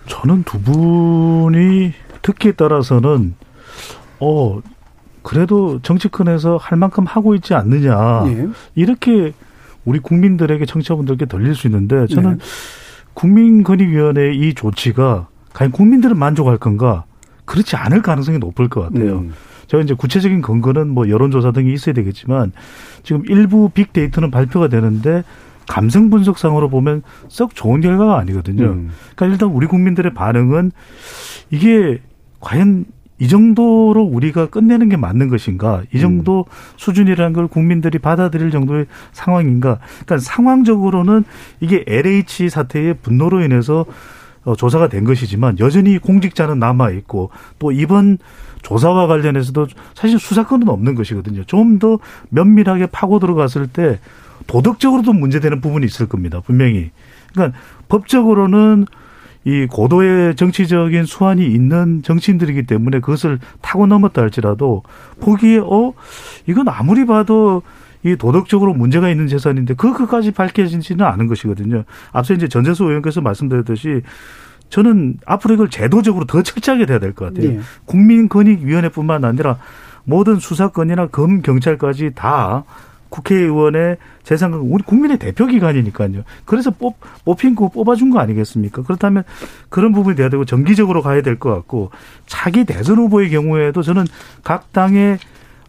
저는 0.08 0.42
두 0.44 0.61
분이 0.61 1.92
듣기에 2.26 2.52
따라서는 2.52 3.35
어 4.18 4.61
그래도 5.23 5.80
정치권에서 5.80 6.56
할 6.56 6.76
만큼 6.76 7.04
하고 7.04 7.35
있지 7.37 7.54
않느냐 7.54 8.25
예. 8.26 8.49
이렇게 8.75 9.33
우리 9.85 10.00
국민들에게 10.00 10.64
청취자분들께 10.66 11.26
들릴 11.26 11.54
수 11.54 11.68
있는데 11.68 12.09
저는 12.09 12.38
네. 12.38 12.45
국민권익위원회 13.14 14.35
이 14.35 14.54
조치가 14.54 15.28
과연 15.52 15.71
국민들은 15.71 16.18
만족할 16.18 16.59
건가 16.59 17.04
그렇지 17.45 17.76
않을 17.76 18.02
가능성이 18.02 18.38
높을 18.38 18.68
것 18.68 18.80
같아요. 18.80 19.18
음. 19.18 19.33
제가 19.68 19.83
이제 19.83 19.95
구체적인 19.95 20.42
근거는 20.42 20.88
뭐 20.88 21.09
여론조사 21.09 21.52
등이 21.52 21.73
있어야 21.73 21.95
되겠지만 21.95 22.52
지금 23.04 23.23
일부 23.28 23.71
빅데이터는 23.71 24.33
발표가 24.33 24.66
되는데 24.68 25.23
감성 25.68 26.11
분석상으로 26.11 26.68
보면 26.68 27.02
썩 27.28 27.54
좋은 27.54 27.80
결과가 27.80 28.18
아니거든요. 28.18 28.64
음. 28.64 28.90
그러니까 29.14 29.26
일단 29.26 29.49
우리 29.50 29.66
국민들의 29.66 30.14
반응은 30.14 30.73
이게 31.50 32.00
과연 32.40 32.85
이 33.19 33.28
정도로 33.28 34.02
우리가 34.02 34.47
끝내는 34.47 34.90
게 34.90 34.97
맞는 34.97 35.28
것인가? 35.28 35.83
이 35.95 36.00
정도 36.00 36.45
음. 36.47 36.52
수준이라는 36.76 37.33
걸 37.33 37.47
국민들이 37.49 37.99
받아들일 37.99 38.50
정도의 38.50 38.87
상황인가? 39.12 39.78
그러니까 40.05 40.19
상황적으로는 40.19 41.25
이게 41.61 41.83
LH 41.87 42.50
사태의 42.50 42.99
분노로 43.02 43.43
인해서 43.43 43.87
어, 44.45 44.55
조사가 44.55 44.88
된 44.88 45.05
것이지만 45.05 45.59
여전히 45.59 45.99
공직자는 45.99 46.59
남아 46.59 46.90
있고 46.90 47.31
또 47.59 47.73
이번 47.73 48.19
조사와 48.62 49.07
관련해서도 49.07 49.66
사실 49.95 50.19
수사권은 50.19 50.69
없는 50.69 50.95
것이거든요. 50.95 51.45
좀 51.45 51.78
더 51.78 51.99
면밀하게 52.31 52.87
파고 52.87 53.19
들어갔을 53.19 53.66
때 53.66 53.99
도덕적으로도 54.47 55.12
문제되는 55.12 55.61
부분이 55.61 55.85
있을 55.87 56.07
겁니다. 56.07 56.40
분명히. 56.45 56.90
그러니까 57.33 57.59
법적으로는 57.88 58.87
이 59.47 59.67
고도의 59.67 60.35
정치적인 60.35 61.05
수완이 61.05 61.47
있는 61.47 62.03
정치인들이기 62.03 62.65
때문에 62.65 62.99
그것을 62.99 63.38
타고 63.62 63.87
넘었다 63.87 64.21
할지라도 64.23 64.83
보기에 65.21 65.59
어 65.59 65.93
이건 66.47 66.69
아무리 66.69 67.07
봐도 67.07 67.62
이 68.03 68.17
도덕적으로 68.17 68.75
문제가 68.75 69.09
있는 69.09 69.29
재산인데 69.29 69.75
그것까지 69.75 70.33
밝혀지지는 70.33 71.07
않은 71.07 71.29
것이거든요. 71.29 71.85
앞서 72.12 72.35
이제 72.35 72.49
전재수 72.49 72.85
의원께서 72.87 73.21
말씀드렸듯이 73.21 74.03
저는 74.69 75.19
앞으로 75.26 75.55
이걸 75.55 75.71
제도적으로 75.71 76.25
더 76.25 76.43
철저하게 76.43 76.87
돼야 76.87 76.99
될 76.99 77.12
것 77.15 77.26
같아요. 77.33 77.53
네. 77.53 77.61
국민권익위원회뿐만 77.85 79.25
아니라 79.25 79.59
모든 80.03 80.41
수사권이나 80.41 81.07
검 81.09 81.41
경찰까지 81.43 82.12
다 82.17 82.65
국회의원의 83.11 83.97
재산과 84.25 84.59
우리 84.59 84.83
국민의 84.83 85.19
대표 85.19 85.47
기관이니까요. 85.47 86.23
그래서 86.45 86.71
뽑, 86.71 86.99
뽑힌 87.25 87.55
거 87.55 87.69
뽑아준 87.69 88.11
거 88.11 88.19
아니겠습니까? 88.19 88.83
그렇다면 88.83 89.23
그런 89.69 89.93
부분이 89.93 90.17
돼야 90.17 90.29
되고 90.29 90.45
정기적으로 90.45 91.03
가야 91.03 91.23
될 91.23 91.37
것 91.39 91.55
같고 91.55 91.91
차기 92.27 92.65
대선 92.65 92.97
후보의 92.97 93.31
경우에도 93.31 93.83
저는 93.83 94.05
각 94.43 94.73
당의 94.73 95.19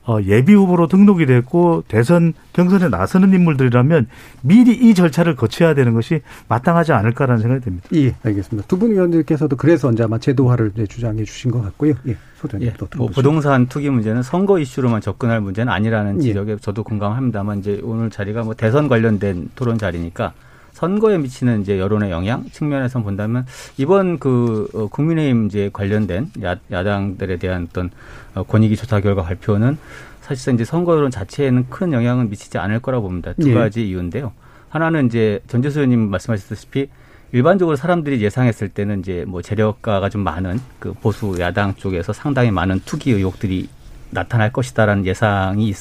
어, 0.08 0.20
예비 0.24 0.54
후보로 0.54 0.88
등록이 0.88 1.26
됐고 1.26 1.84
대선 1.88 2.34
경선에 2.54 2.88
나서는 2.88 3.34
인물들이라면 3.34 4.08
미리 4.42 4.72
이 4.72 4.94
절차를 4.94 5.36
거쳐야 5.36 5.74
되는 5.74 5.94
것이 5.94 6.22
마땅하지 6.48 6.94
않을까라는 6.94 7.42
생각이 7.42 7.64
듭니다. 7.64 7.88
예, 7.94 8.16
알겠습니다. 8.24 8.68
두 8.68 8.78
분 8.78 8.92
의원들께서도 8.92 9.56
그래서 9.58 9.92
이제 9.92 10.04
아마 10.04 10.18
제도화를 10.18 10.72
주장해 10.88 11.24
주신 11.26 11.52
것 11.52 11.62
같고요. 11.62 11.94
예, 12.08 12.16
소장님 12.38 12.68
예, 12.70 12.74
뭐 12.96 13.08
부동산 13.08 13.68
투기 13.68 13.90
문제는 13.90 14.24
선거 14.24 14.60
이슈로만 14.60 15.02
접근할 15.02 15.42
문제는 15.42 15.72
아니라는 15.74 16.20
예. 16.20 16.22
지적에 16.22 16.52
예. 16.54 16.58
저도 16.58 16.84
공감합니다만 16.84 17.60
이제 17.60 17.82
오늘 17.84 18.10
자리가 18.10 18.44
뭐 18.44 18.54
대선 18.54 18.88
관련된 18.88 19.50
토론 19.56 19.78
자리니까 19.78 20.32
선거에 20.78 21.18
미치는 21.18 21.62
이제 21.62 21.80
여론의 21.80 22.12
영향 22.12 22.46
측면에서 22.52 23.02
본다면 23.02 23.48
이번 23.78 24.20
그 24.20 24.70
어, 24.76 24.86
국민의힘 24.86 25.48
이제 25.48 25.72
관련된 25.74 26.30
야, 26.44 26.56
야당들에 26.70 27.38
대한 27.38 27.68
어떤 27.68 27.90
어, 28.36 28.44
권익위 28.44 28.76
조사 28.76 29.00
결과 29.00 29.24
발표는 29.24 29.80
사실상 30.22 30.54
이제 30.54 30.64
선거 30.66 30.96
여론 30.96 31.10
자체에는 31.10 31.66
큰 31.72 31.94
영향은 31.94 32.30
미치지 32.30 32.60
않을 32.60 32.80
거라고 32.80 33.08
봅니다. 33.08 33.34
두 33.42 33.50
예. 33.50 33.54
가지 33.56 33.88
이유인데요. 33.88 34.34
하나는 34.70 35.08
이제 35.08 35.40
전재수 35.48 35.80
의원님 35.80 36.12
말씀하셨다시피 36.12 36.90
일반적으로 37.32 37.76
사람들이 37.76 38.22
예상했을 38.22 38.70
때는 38.70 39.00
이제 39.00 39.26
뭐 39.28 39.42
재력가가 39.42 40.10
좀 40.10 40.22
많은 40.22 40.60
그 40.78 40.94
보수 40.94 41.38
야당 41.40 41.74
쪽에서 41.74 42.14
상당히 42.14 42.52
많은 42.52 42.82
투기 42.86 43.12
의혹들이 43.14 43.68
나타날 44.12 44.54
것이다라는 44.54 45.08
예상이 45.08 45.74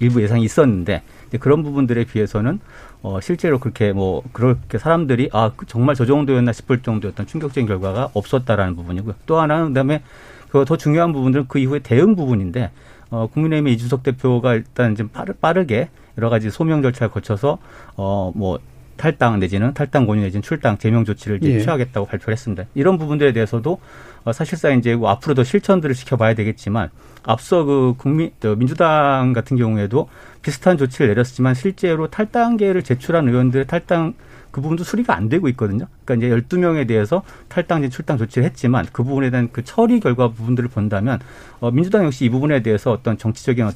일부 0.00 0.22
예상이 0.22 0.44
있었는데 0.44 1.02
그런 1.40 1.62
부분들에 1.62 2.04
비해서는 2.04 2.60
어, 3.06 3.20
실제로 3.20 3.60
그렇게 3.60 3.92
뭐 3.92 4.20
그렇게 4.32 4.78
사람들이 4.78 5.30
아그 5.32 5.66
정말 5.66 5.94
저 5.94 6.04
정도였나 6.04 6.52
싶을 6.52 6.82
정도였던 6.82 7.28
충격적인 7.28 7.68
결과가 7.68 8.10
없었다라는 8.14 8.74
부분이고요. 8.74 9.14
또 9.26 9.38
하나는 9.38 9.68
그다음에 9.68 10.02
그 10.50 10.64
더 10.64 10.76
중요한 10.76 11.12
부분들은 11.12 11.44
그 11.46 11.60
이후에 11.60 11.78
대응 11.78 12.16
부분인데 12.16 12.72
어, 13.10 13.28
국민의힘의 13.32 13.74
이준석 13.74 14.02
대표가 14.02 14.54
일단 14.54 14.96
좀 14.96 15.06
빠르, 15.08 15.34
빠르게 15.34 15.88
여러 16.18 16.30
가지 16.30 16.50
소명 16.50 16.82
절차를 16.82 17.12
거쳐서 17.12 17.58
어, 17.96 18.32
뭐 18.34 18.58
탈당 18.96 19.38
내지는 19.38 19.74
탈당 19.74 20.06
권유 20.06 20.22
내지는 20.22 20.42
출당 20.42 20.78
제명 20.78 21.04
조치를 21.04 21.38
이제 21.38 21.54
예. 21.54 21.60
취하겠다고 21.60 22.06
발표를 22.06 22.32
했습니다. 22.32 22.64
이런 22.74 22.98
부분들에 22.98 23.32
대해서도 23.32 23.78
어, 24.24 24.32
사실상 24.32 24.78
이제 24.78 24.94
뭐 24.94 25.10
앞으로도 25.10 25.44
실천들을 25.44 25.94
지켜봐야 25.94 26.34
되겠지만 26.34 26.90
앞서 27.22 27.64
그 27.64 27.94
국민 27.96 28.32
민주당 28.56 29.32
같은 29.32 29.56
경우에도 29.56 30.08
비슷한 30.42 30.76
조치를 30.76 31.08
내렸지만 31.08 31.54
실제로 31.54 32.08
탈당계를 32.08 32.82
제출한 32.82 33.28
의원들의 33.28 33.66
탈당 33.66 34.14
그 34.50 34.62
부분도 34.62 34.84
수리가 34.84 35.14
안 35.14 35.28
되고 35.28 35.48
있거든요. 35.50 35.86
그러니까 36.04 36.26
이제 36.26 36.34
12명에 36.34 36.88
대해서 36.88 37.22
탈당진 37.48 37.90
출당 37.90 38.16
조치를 38.16 38.46
했지만 38.46 38.86
그 38.90 39.04
부분에 39.04 39.28
대한 39.28 39.50
그 39.52 39.62
처리 39.62 40.00
결과 40.00 40.28
부분들을 40.28 40.70
본다면 40.70 41.18
어, 41.60 41.70
민주당 41.70 42.06
역시 42.06 42.24
이 42.24 42.30
부분에 42.30 42.62
대해서 42.62 42.90
어떤 42.90 43.18
정치적인 43.18 43.70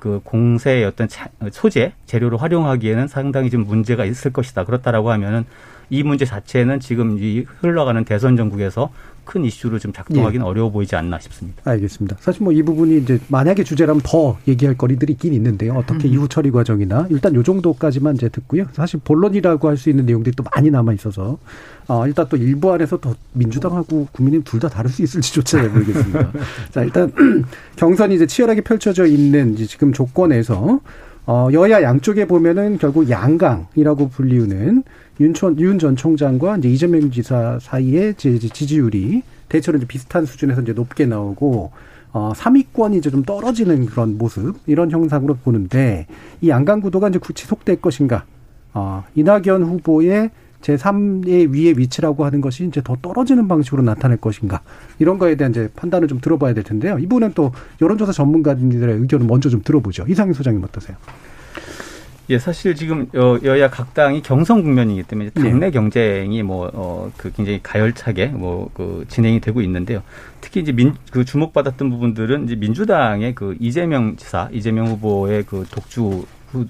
그 0.00 0.20
공세의 0.24 0.84
어떤 0.84 1.08
소재 1.50 1.92
재료로 2.06 2.36
활용하기에는 2.38 3.08
상당히 3.08 3.50
좀 3.50 3.64
문제가 3.64 4.04
있을 4.04 4.32
것이다. 4.32 4.64
그렇다라고 4.64 5.10
하면은 5.12 5.44
이 5.90 6.02
문제 6.02 6.24
자체는 6.24 6.80
지금 6.80 7.18
이 7.18 7.44
흘러가는 7.60 8.04
대선 8.04 8.36
전국에서 8.36 8.90
큰 9.28 9.44
이슈로 9.44 9.78
좀 9.78 9.92
작동하기는 9.92 10.44
예. 10.44 10.48
어려워 10.48 10.70
보이지 10.70 10.96
않나 10.96 11.18
싶습니다. 11.20 11.60
알겠습니다. 11.70 12.16
사실 12.18 12.42
뭐 12.42 12.52
이 12.52 12.62
부분이 12.62 12.96
이제 12.98 13.20
만약에 13.28 13.62
주제라면 13.62 14.00
더 14.02 14.38
얘기할 14.48 14.76
거리들이 14.78 15.12
있긴 15.12 15.34
있는데요. 15.34 15.74
어떻게 15.74 16.08
음. 16.08 16.14
이후 16.14 16.28
처리 16.28 16.50
과정이나 16.50 17.06
일단 17.10 17.34
요 17.34 17.42
정도까지만 17.42 18.16
이제 18.16 18.28
듣고요. 18.30 18.64
사실 18.72 18.98
본론이라고 19.04 19.68
할 19.68 19.76
수 19.76 19.90
있는 19.90 20.06
내용들이 20.06 20.34
또 20.34 20.42
많이 20.54 20.70
남아 20.70 20.94
있어서 20.94 21.38
어, 21.86 22.06
일단 22.06 22.26
또 22.30 22.36
일부 22.38 22.72
안에서 22.72 22.96
더 22.98 23.14
민주당하고 23.34 24.08
국민의힘 24.12 24.44
둘다 24.44 24.68
다를 24.68 24.90
수 24.90 25.02
있을지조차 25.02 25.58
잘 25.58 25.68
모르겠습니다. 25.68 26.32
자 26.72 26.82
일단 26.82 27.12
경선이 27.76 28.14
이제 28.14 28.26
치열하게 28.26 28.62
펼쳐져 28.62 29.06
있는 29.06 29.54
지금 29.56 29.92
조건에서 29.92 30.80
어, 31.26 31.48
여야 31.52 31.82
양쪽에 31.82 32.24
보면은 32.26 32.78
결국 32.78 33.10
양강이라고 33.10 34.08
불리우는 34.08 34.82
윤천 35.20 35.58
윤전 35.58 35.96
총장과 35.96 36.58
이제 36.58 36.68
이재명 36.68 37.10
지사 37.10 37.58
사이의 37.60 38.14
지지율이 38.14 39.22
대체로 39.48 39.78
이제 39.78 39.86
비슷한 39.86 40.26
수준에서 40.26 40.62
이제 40.62 40.72
높게 40.72 41.06
나오고 41.06 41.72
어 42.12 42.32
3위권이 42.34 42.98
이제 42.98 43.10
좀 43.10 43.22
떨어지는 43.22 43.86
그런 43.86 44.16
모습 44.16 44.56
이런 44.66 44.90
형상으로 44.90 45.34
보는데 45.42 46.06
이 46.40 46.48
양강 46.48 46.80
구도가 46.80 47.08
이제 47.08 47.18
지속될 47.34 47.80
것인가? 47.80 48.24
어 48.74 49.04
이낙연 49.14 49.64
후보의 49.64 50.30
제3의 50.62 51.50
위의 51.52 51.78
위치라고 51.78 52.24
하는 52.24 52.40
것이 52.40 52.66
이제 52.66 52.80
더 52.82 52.96
떨어지는 53.00 53.48
방식으로 53.48 53.82
나타날 53.82 54.16
것인가 54.16 54.60
이런 54.98 55.18
거에 55.18 55.36
대한 55.36 55.52
이제 55.52 55.68
판단을 55.76 56.08
좀 56.08 56.20
들어봐야 56.20 56.54
될 56.54 56.64
텐데요. 56.64 56.98
이분은 56.98 57.32
또 57.34 57.52
여론조사 57.80 58.12
전문가들의 58.12 58.98
의견을 59.00 59.26
먼저 59.26 59.48
좀 59.48 59.62
들어보죠. 59.62 60.04
이상희 60.08 60.32
소장님 60.32 60.62
어떠세요? 60.64 60.96
예, 62.30 62.38
사실 62.38 62.74
지금 62.74 63.08
여, 63.14 63.40
여야 63.42 63.70
각 63.70 63.94
당이 63.94 64.20
경선 64.20 64.62
국면이기 64.62 65.04
때문에 65.04 65.30
당내 65.30 65.66
네. 65.66 65.70
경쟁이 65.70 66.42
뭐, 66.42 66.70
어, 66.74 67.10
그 67.16 67.32
굉장히 67.32 67.60
가열차게 67.62 68.26
뭐, 68.26 68.70
그 68.74 69.06
진행이 69.08 69.40
되고 69.40 69.62
있는데요. 69.62 70.02
특히 70.42 70.60
이제 70.60 70.72
민, 70.72 70.94
그 71.10 71.24
주목받았던 71.24 71.88
부분들은 71.88 72.44
이제 72.44 72.54
민주당의 72.54 73.34
그 73.34 73.56
이재명 73.60 74.16
지사, 74.16 74.50
이재명 74.52 74.88
후보의 74.88 75.44
그 75.44 75.64
독주 75.70 76.26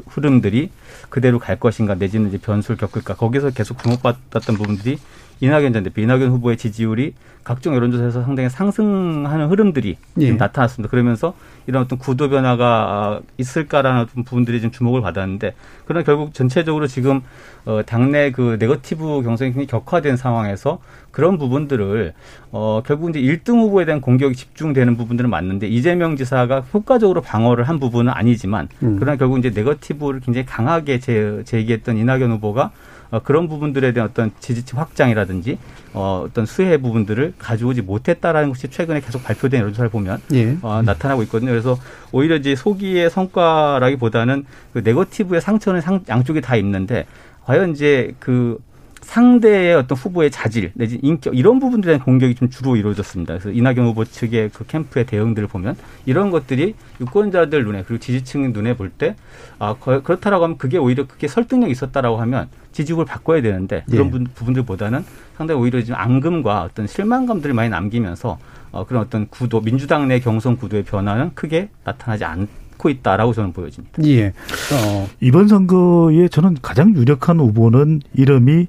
흐름들이 0.06 0.70
그대로 1.08 1.38
갈 1.38 1.58
것인가 1.58 1.94
내지는 1.94 2.28
이제 2.28 2.38
변수를 2.38 2.76
겪을까 2.76 3.14
거기서 3.14 3.50
계속 3.50 3.82
주목받았던 3.82 4.56
부분들이 4.56 4.98
이낙연 5.40 5.72
전 5.72 5.82
대표, 5.82 6.00
이낙연 6.00 6.30
후보의 6.30 6.56
지지율이 6.56 7.14
각종 7.48 7.74
여론조사에서 7.74 8.24
상당히 8.24 8.50
상승하는 8.50 9.48
흐름들이 9.48 9.96
예. 10.20 10.32
나타났습니다. 10.32 10.90
그러면서 10.90 11.34
이런 11.66 11.82
어떤 11.82 11.98
구도 11.98 12.28
변화가 12.28 13.20
있을까라는 13.38 14.02
어떤 14.02 14.24
부분들이 14.24 14.60
좀 14.60 14.70
주목을 14.70 15.00
받았는데 15.00 15.54
그러나 15.86 16.04
결국 16.04 16.34
전체적으로 16.34 16.86
지금 16.86 17.22
어 17.64 17.80
당내 17.86 18.32
그 18.32 18.56
네거티브 18.58 19.22
경선이 19.22 19.52
굉장히 19.52 19.66
격화된 19.66 20.18
상황에서 20.18 20.80
그런 21.10 21.38
부분들을 21.38 22.12
어 22.52 22.82
결국 22.84 23.10
이제 23.10 23.20
1등 23.20 23.60
후보에 23.60 23.86
대한 23.86 24.02
공격이 24.02 24.34
집중되는 24.34 24.98
부분들은 24.98 25.30
맞는데 25.30 25.68
이재명 25.68 26.16
지사가 26.16 26.60
효과적으로 26.74 27.22
방어를 27.22 27.64
한 27.64 27.78
부분은 27.80 28.12
아니지만 28.12 28.68
음. 28.82 28.96
그러나 28.98 29.16
결국 29.16 29.38
이제 29.38 29.50
네거티브를 29.50 30.20
굉장히 30.20 30.44
강하게 30.44 30.98
제, 31.00 31.42
제기했던 31.46 31.96
이낙연 31.96 32.30
후보가 32.32 32.72
어, 33.10 33.20
그런 33.20 33.48
부분들에 33.48 33.92
대한 33.92 34.08
어떤 34.10 34.30
지지층 34.40 34.78
확장이라든지 34.78 35.58
어, 35.94 36.24
어떤 36.26 36.46
수혜 36.46 36.76
부분들을 36.76 37.34
가져오지 37.38 37.82
못했다라는 37.82 38.50
것이 38.50 38.68
최근에 38.68 39.00
계속 39.00 39.24
발표된 39.24 39.60
여론조사를 39.60 39.90
보면 39.90 40.20
예. 40.34 40.56
어, 40.62 40.82
나타나고 40.82 41.22
있거든요. 41.24 41.50
그래서 41.50 41.78
오히려 42.12 42.36
이제 42.36 42.54
소기의 42.54 43.10
성과라기보다는 43.10 44.44
그 44.72 44.80
네거티브의 44.84 45.40
상처는 45.40 45.80
상, 45.80 46.00
양쪽이 46.08 46.40
다 46.40 46.56
있는데 46.56 47.06
과연 47.44 47.72
이제 47.72 48.14
그 48.18 48.58
상대의 49.02 49.74
어떤 49.74 49.96
후보의 49.96 50.30
자질 50.30 50.72
내지 50.74 50.98
인격 51.02 51.36
이런 51.36 51.58
부분들에 51.60 51.92
대한 51.92 52.04
공격이 52.04 52.34
좀 52.34 52.50
주로 52.50 52.76
이루어졌습니다. 52.76 53.34
그래서 53.34 53.50
이낙연 53.50 53.78
후보 53.86 54.04
측의 54.04 54.50
그 54.52 54.66
캠프의 54.66 55.06
대응들을 55.06 55.48
보면 55.48 55.76
이런 56.06 56.30
것들이 56.30 56.74
유권자들 57.00 57.64
눈에 57.64 57.84
그리고 57.86 58.00
지지층 58.00 58.52
눈에 58.52 58.74
볼 58.76 58.90
때 58.98 59.14
아 59.58 59.74
그렇다라고 59.74 60.44
하면 60.44 60.58
그게 60.58 60.78
오히려 60.78 61.06
그게 61.06 61.28
설득력이 61.28 61.72
있었다라고 61.72 62.16
하면 62.18 62.48
지지율을 62.72 63.04
바꿔야 63.04 63.42
되는데 63.42 63.84
그런 63.90 64.06
예. 64.14 64.24
부분들보다는 64.34 65.04
상당히 65.36 65.60
오히려 65.60 65.80
지금 65.82 65.96
앙금과 65.98 66.62
어떤 66.62 66.86
실망감들을 66.86 67.54
많이 67.54 67.68
남기면서 67.68 68.38
어, 68.70 68.84
그런 68.86 69.02
어떤 69.02 69.28
구도 69.28 69.60
민주당 69.60 70.08
내 70.08 70.20
경선 70.20 70.56
구도의 70.58 70.84
변화는 70.84 71.32
크게 71.34 71.68
나타나지 71.84 72.24
않. 72.24 72.48
고 72.78 72.88
있다라고 72.90 73.32
저는 73.32 73.52
보여집니다. 73.52 74.00
예. 74.04 74.28
어. 74.28 75.08
이번 75.20 75.48
선거에 75.48 76.28
저는 76.28 76.58
가장 76.62 76.94
유력한 76.94 77.40
후보는 77.40 78.02
이름이 78.14 78.68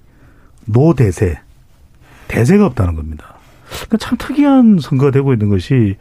노대세. 0.71 1.39
대세가 2.27 2.65
없다는 2.67 2.95
겁니다. 2.95 3.35
그러니까 3.69 3.97
참 3.97 4.17
특이한 4.17 4.79
선거가 4.79 5.11
되고 5.11 5.33
있는 5.33 5.49
것이 5.49 5.97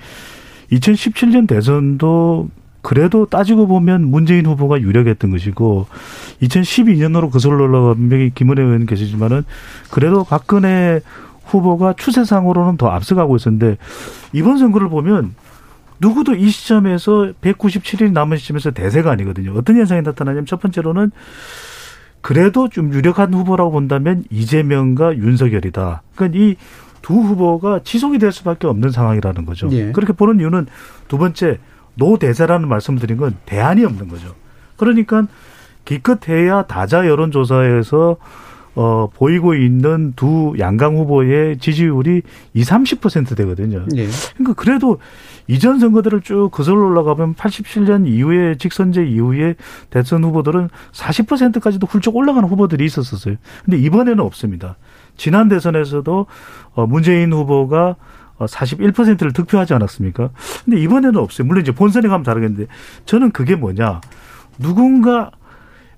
2017년 0.73 1.47
대선도 1.47 2.49
그래도 2.83 3.27
따지고 3.27 3.67
보면 3.67 4.09
문재인 4.09 4.47
후보가 4.47 4.81
유력했던 4.81 5.31
것이고 5.31 5.87
2012년으로 6.43 7.31
거슬러 7.31 7.65
올라가 7.65 7.95
분명히 7.95 8.31
김은혜 8.35 8.63
의원 8.63 8.87
계시지만은 8.87 9.45
그래도 9.91 10.25
박근혜 10.25 11.01
후보가 11.45 11.95
추세상으로는 11.95 12.77
더 12.77 12.89
앞서가고 12.89 13.37
있었는데 13.37 13.79
이번 14.33 14.59
선거를 14.59 14.89
보면 14.89 15.35
누구도 16.01 16.35
이 16.35 16.49
시점에서 16.49 17.33
197일 17.41 18.13
남은 18.13 18.37
시점에서 18.37 18.71
대세가 18.71 19.11
아니거든요. 19.11 19.55
어떤 19.57 19.77
현상이 19.77 20.03
나타나냐면 20.03 20.47
첫 20.47 20.61
번째로는 20.61 21.11
그래도 22.21 22.69
좀 22.69 22.93
유력한 22.93 23.33
후보라고 23.33 23.71
본다면 23.71 24.25
이재명과 24.31 25.17
윤석열이다. 25.17 26.03
그러니까 26.15 26.39
이 26.39 26.57
두 27.09 27.15
후보가 27.15 27.81
지속이 27.85 28.19
될 28.19 28.33
수밖에 28.33 28.67
없는 28.67 28.91
상황이라는 28.91 29.47
거죠. 29.47 29.69
예. 29.73 29.93
그렇게 29.93 30.13
보는 30.13 30.41
이유는 30.41 30.67
두 31.09 31.17
번째 31.17 31.59
노 31.95 32.19
대세라는 32.19 32.69
말씀을 32.69 33.01
드린 33.01 33.17
건 33.17 33.35
대안이 33.47 33.83
없는 33.85 34.09
거죠. 34.09 34.35
그러니까 34.77 35.27
기껏해야 35.87 36.65
다자 36.65 37.07
여론조사에서 37.09 38.17
어, 38.79 39.11
보이고 39.13 39.57
있는 39.57 40.13
두 40.15 40.55
양강 40.57 40.99
후보의 40.99 41.59
지지율이 41.59 42.23
20, 42.55 43.01
30% 43.01 43.37
되거든요. 43.39 43.85
예. 43.97 44.07
그러니까 44.37 44.55
그래도 44.55 44.99
이전 45.49 45.81
선거들을 45.81 46.21
쭉 46.21 46.51
거슬러 46.53 46.87
올라가면 46.87 47.35
87년 47.35 48.07
이후에 48.07 48.55
직선제 48.57 49.05
이후에 49.05 49.57
대선 49.91 50.23
후보들은 50.23 50.69
40%까지도 50.93 51.89
훌쩍 51.89 52.15
올라가는 52.15 52.49
후보들이 52.49 52.85
있었었어요. 52.85 53.35
근데 53.65 53.79
이번에는 53.79 54.21
없습니다. 54.21 54.77
지난 55.17 55.49
대선에서도 55.49 56.27
어, 56.75 56.87
문재인 56.87 57.33
후보가 57.33 57.97
41%를 58.39 59.31
어, 59.31 59.33
득표하지 59.33 59.75
않았습니까? 59.75 60.31
근데 60.65 60.79
이번에는 60.81 61.17
없어요. 61.17 61.49
물론 61.49 61.63
이제 61.63 61.73
본선에 61.73 62.07
가면 62.07 62.23
다르겠는데 62.23 62.69
저는 63.07 63.33
그게 63.33 63.57
뭐냐. 63.57 64.01
누군가 64.61 65.33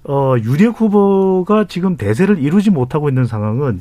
어, 0.04 0.34
유력 0.42 0.80
후보가 0.80 1.66
지금 1.68 1.96
대세를 1.96 2.38
이루지 2.38 2.70
못하고 2.70 3.08
있는 3.08 3.26
상황은 3.26 3.80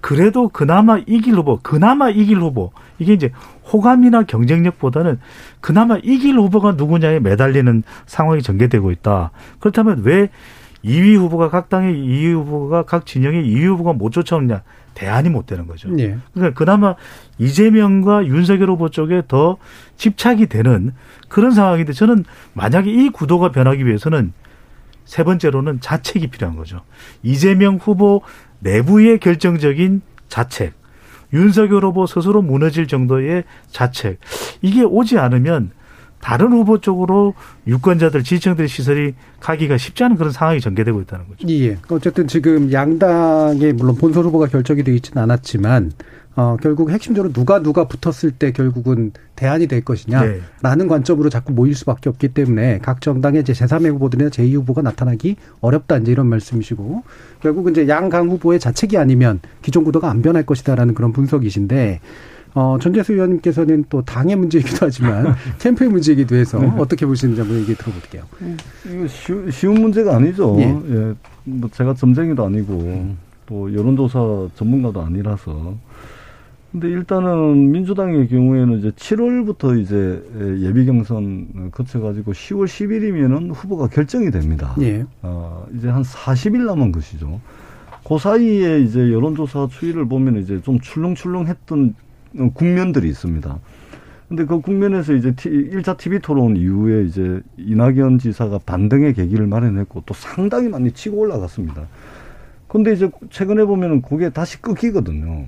그래도 0.00 0.48
그나마 0.48 0.98
이길 0.98 1.34
후보, 1.34 1.58
그나마 1.62 2.08
이길 2.10 2.38
후보, 2.40 2.72
이게 2.98 3.12
이제 3.12 3.32
호감이나 3.70 4.22
경쟁력보다는 4.22 5.20
그나마 5.60 5.98
이길 6.02 6.38
후보가 6.38 6.72
누구냐에 6.72 7.20
매달리는 7.20 7.82
상황이 8.06 8.42
전개되고 8.42 8.90
있다. 8.92 9.30
그렇다면 9.58 10.02
왜 10.04 10.30
2위 10.84 11.16
후보가 11.18 11.50
각 11.50 11.68
당의 11.68 11.94
2위 11.94 12.32
후보가 12.32 12.84
각 12.84 13.04
진영의 13.04 13.44
2위 13.44 13.66
후보가 13.66 13.92
못 13.92 14.10
쫓아오느냐? 14.10 14.62
대안이 14.94 15.28
못 15.28 15.46
되는 15.46 15.66
거죠. 15.66 15.88
네. 15.90 16.16
그러니까 16.34 16.58
그나마 16.58 16.94
이재명과 17.38 18.26
윤석열 18.26 18.70
후보 18.70 18.88
쪽에 18.88 19.22
더 19.28 19.56
집착이 19.96 20.46
되는 20.46 20.92
그런 21.28 21.52
상황인데 21.52 21.92
저는 21.92 22.24
만약에 22.54 22.90
이 22.90 23.08
구도가 23.10 23.50
변하기 23.50 23.86
위해서는 23.86 24.32
세 25.04 25.24
번째로는 25.24 25.80
자책이 25.80 26.28
필요한 26.28 26.56
거죠. 26.56 26.82
이재명 27.22 27.76
후보 27.76 28.22
내부의 28.60 29.18
결정적인 29.18 30.02
자책. 30.28 30.74
윤석열 31.32 31.84
후보 31.84 32.06
스스로 32.06 32.42
무너질 32.42 32.86
정도의 32.86 33.44
자책. 33.70 34.18
이게 34.62 34.82
오지 34.82 35.18
않으면 35.18 35.70
다른 36.20 36.52
후보 36.52 36.78
쪽으로 36.78 37.34
유권자들, 37.66 38.22
지지층들의 38.22 38.68
시설이 38.68 39.14
가기가 39.40 39.78
쉽지 39.78 40.04
않은 40.04 40.16
그런 40.16 40.32
상황이 40.32 40.60
전개되고 40.60 41.00
있다는 41.00 41.28
거죠. 41.28 41.48
예. 41.48 41.78
어쨌든 41.88 42.28
지금 42.28 42.70
양당의 42.70 43.72
물론 43.72 43.96
본선 43.96 44.24
후보가 44.24 44.46
결정이 44.48 44.84
되어 44.84 44.94
있지는 44.94 45.22
않았지만 45.22 45.92
어, 46.40 46.56
결국 46.56 46.90
핵심적으로 46.90 47.30
누가 47.34 47.60
누가 47.60 47.86
붙었을 47.86 48.30
때 48.30 48.50
결국은 48.50 49.12
대안이 49.36 49.66
될 49.66 49.84
것이냐라는 49.84 50.38
네. 50.62 50.86
관점으로 50.86 51.28
자꾸 51.28 51.52
모일 51.52 51.74
수밖에 51.74 52.08
없기 52.08 52.28
때문에 52.28 52.78
각 52.78 53.02
정당의 53.02 53.42
이제 53.42 53.52
제3의 53.52 53.92
후보들이나 53.92 54.30
제2 54.30 54.54
후보가 54.54 54.80
나타나기 54.80 55.36
어렵다 55.60 55.98
이제 55.98 56.12
이런 56.12 56.28
말씀이시고 56.28 57.02
결국 57.42 57.68
이제 57.68 57.86
양강 57.86 58.30
후보의 58.30 58.58
자책이 58.58 58.96
아니면 58.96 59.40
기존 59.60 59.84
구도가 59.84 60.08
안 60.08 60.22
변할 60.22 60.46
것이다라는 60.46 60.94
그런 60.94 61.12
분석이신데 61.12 62.00
어, 62.54 62.78
전재수 62.80 63.12
의원님께서는 63.12 63.84
또 63.90 64.02
당의 64.02 64.34
문제이기도 64.36 64.86
하지만 64.86 65.34
캠프의 65.60 65.90
문제이기도 65.90 66.36
해서 66.36 66.58
네. 66.58 66.72
어떻게 66.78 67.04
보시는지 67.04 67.42
한번 67.42 67.60
얘기 67.60 67.74
들어볼게요. 67.74 68.22
음. 68.40 68.56
이거 68.86 69.06
쉬, 69.06 69.34
쉬운 69.52 69.74
문제가 69.74 70.16
아니죠. 70.16 70.56
예. 70.58 70.62
예. 70.64 71.14
뭐 71.44 71.68
제가 71.70 71.92
점쟁이도 71.92 72.46
아니고 72.46 73.14
또 73.44 73.72
여론조사 73.74 74.48
전문가도 74.54 75.02
아니라서 75.02 75.74
근데 76.72 76.88
일단은 76.88 77.72
민주당의 77.72 78.28
경우에는 78.28 78.78
이제 78.78 78.90
7월부터 78.90 79.80
이제 79.80 80.22
예비 80.64 80.86
경선 80.86 81.70
거쳐가지고 81.72 82.32
10월 82.32 82.66
10일이면은 82.66 83.52
후보가 83.52 83.88
결정이 83.88 84.30
됩니다. 84.30 84.76
예. 84.80 85.04
어, 85.22 85.66
이제 85.76 85.88
한 85.88 86.02
40일 86.02 86.64
남은 86.66 86.92
것이죠. 86.92 87.40
그 88.06 88.18
사이에 88.18 88.80
이제 88.80 89.12
여론조사 89.12 89.68
추이를 89.70 90.06
보면 90.06 90.38
이제 90.38 90.60
좀 90.62 90.78
출렁출렁했던 90.78 91.94
국면들이 92.54 93.08
있습니다. 93.08 93.58
근데 94.28 94.44
그 94.44 94.60
국면에서 94.60 95.12
이제 95.14 95.34
티, 95.34 95.50
1차 95.50 95.96
TV 95.96 96.20
토론 96.20 96.56
이후에 96.56 97.02
이제 97.02 97.40
이낙연 97.56 98.20
지사가 98.20 98.60
반등의 98.64 99.14
계기를 99.14 99.48
마련했고 99.48 100.04
또 100.06 100.14
상당히 100.14 100.68
많이 100.68 100.92
치고 100.92 101.16
올라갔습니다. 101.16 101.88
근데 102.68 102.92
이제 102.92 103.10
최근에 103.30 103.64
보면은 103.64 104.02
그게 104.02 104.30
다시 104.30 104.62
끊기거든요. 104.62 105.46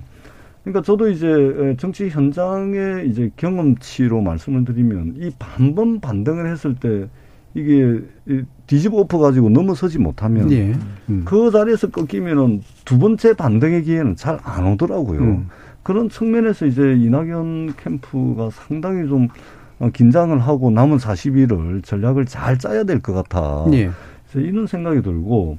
그러니까 0.63 0.81
저도 0.81 1.09
이제 1.09 1.75
정치 1.77 2.09
현장의 2.09 3.09
이제 3.09 3.29
경험치로 3.35 4.21
말씀을 4.21 4.63
드리면 4.65 5.15
이한번 5.17 5.99
반등을 5.99 6.49
했을 6.49 6.75
때 6.75 7.07
이게 7.53 7.99
뒤집어 8.65 8.99
엎어 9.01 9.19
가지고 9.19 9.49
넘어서지 9.49 9.99
못하면 9.99 10.51
예. 10.51 10.73
음. 11.09 11.21
그 11.25 11.51
자리에서 11.51 11.89
꺾이면은 11.89 12.61
두 12.85 12.97
번째 12.97 13.33
반등의 13.33 13.83
기회는 13.83 14.15
잘 14.15 14.39
안 14.43 14.65
오더라고요. 14.73 15.19
음. 15.19 15.47
그런 15.83 16.07
측면에서 16.09 16.65
이제 16.65 16.93
이낙연 16.93 17.73
캠프가 17.75 18.49
상당히 18.51 19.07
좀 19.07 19.27
어, 19.79 19.89
긴장을 19.91 20.37
하고 20.39 20.71
남은 20.71 20.97
40일을 20.97 21.83
전략을 21.83 22.25
잘 22.25 22.57
짜야 22.57 22.85
될 22.85 23.01
것 23.01 23.13
같아. 23.13 23.65
예. 23.73 23.89
이런 24.35 24.65
생각이 24.65 25.01
들고 25.03 25.57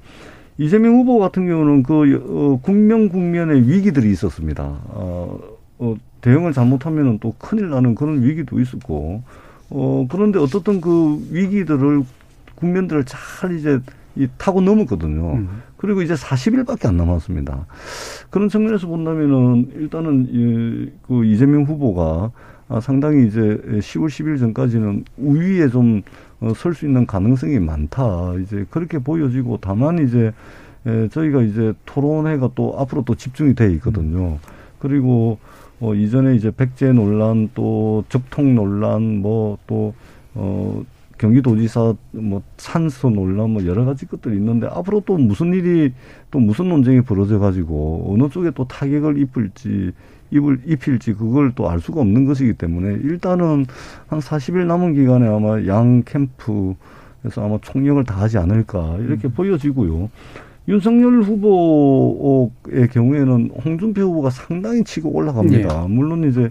이재명 0.58 0.94
후보 0.94 1.18
같은 1.18 1.46
경우는 1.46 1.82
그 1.82 2.22
어, 2.28 2.60
국명 2.62 3.08
국면의 3.08 3.68
위기들이 3.68 4.10
있었습니다. 4.12 4.62
어, 4.64 5.38
어, 5.78 5.96
대응을 6.20 6.52
잘못하면 6.52 7.18
또 7.18 7.34
큰일 7.38 7.70
나는 7.70 7.94
그런 7.94 8.22
위기도 8.22 8.60
있었고, 8.60 9.22
어, 9.70 10.06
그런데 10.10 10.38
어떻든 10.38 10.80
그 10.80 11.18
위기들을 11.30 12.02
국면들을 12.54 13.04
잘 13.04 13.58
이제 13.58 13.80
이 14.16 14.28
타고 14.38 14.60
넘었거든요. 14.60 15.34
음. 15.34 15.62
그리고 15.76 16.02
이제 16.02 16.14
40일밖에 16.14 16.86
안 16.86 16.96
남았습니다. 16.96 17.66
그런 18.30 18.48
측면에서 18.48 18.86
본다면은 18.86 19.72
일단은 19.74 20.28
이, 20.30 20.90
그 21.02 21.24
이재명 21.24 21.64
후보가 21.64 22.30
아, 22.68 22.80
상당히 22.80 23.26
이제 23.26 23.40
10월 23.40 24.06
10일 24.06 24.38
전까지는 24.38 25.04
우위에 25.18 25.68
좀 25.68 26.02
어, 26.33 26.33
설 26.54 26.74
수 26.74 26.86
있는 26.86 27.06
가능성이 27.06 27.58
많다. 27.58 28.34
이제 28.42 28.66
그렇게 28.70 28.98
보여지고 28.98 29.58
다만 29.60 29.98
이제 30.06 30.32
에, 30.86 31.08
저희가 31.08 31.42
이제 31.42 31.72
토론회가 31.86 32.50
또 32.54 32.74
앞으로 32.78 33.04
또 33.04 33.14
집중이 33.14 33.54
돼 33.54 33.72
있거든요. 33.74 34.38
그리고 34.78 35.38
어, 35.80 35.94
이전에 35.94 36.34
이제 36.36 36.50
백제 36.50 36.92
논란 36.92 37.50
또 37.54 38.04
적통 38.08 38.54
논란 38.54 39.22
뭐 39.22 39.58
또 39.66 39.94
어, 40.34 40.82
경기도지사 41.18 41.94
뭐 42.12 42.42
산소 42.56 43.08
논란 43.10 43.50
뭐 43.50 43.64
여러 43.66 43.84
가지 43.84 44.06
것들이 44.06 44.36
있는데 44.36 44.66
앞으로 44.66 45.02
또 45.06 45.16
무슨 45.16 45.54
일이 45.54 45.92
또 46.30 46.38
무슨 46.40 46.68
논쟁이 46.68 47.02
벌어져 47.02 47.38
가지고 47.38 48.10
어느 48.12 48.28
쪽에 48.28 48.50
또 48.50 48.66
타격을 48.66 49.18
입을지 49.18 49.92
입을 50.34 50.60
입힐지 50.66 51.14
그걸 51.14 51.52
또 51.54 51.68
알 51.68 51.80
수가 51.80 52.00
없는 52.00 52.24
것이기 52.24 52.54
때문에 52.54 52.98
일단은 53.02 53.66
한 54.08 54.18
40일 54.18 54.66
남은 54.66 54.94
기간에 54.94 55.26
아마 55.26 55.64
양 55.66 56.02
캠프에서 56.04 56.76
아마 57.38 57.58
총력을 57.62 58.02
다하지 58.04 58.38
않을까 58.38 58.98
이렇게 59.00 59.28
음. 59.28 59.32
보여지고요. 59.32 60.10
윤석열 60.68 61.22
후보의 61.22 62.88
경우에는 62.90 63.50
홍준표 63.64 64.02
후보가 64.02 64.30
상당히 64.30 64.82
치고 64.82 65.10
올라갑니다. 65.10 65.82
네. 65.82 65.88
물론 65.88 66.28
이제 66.28 66.50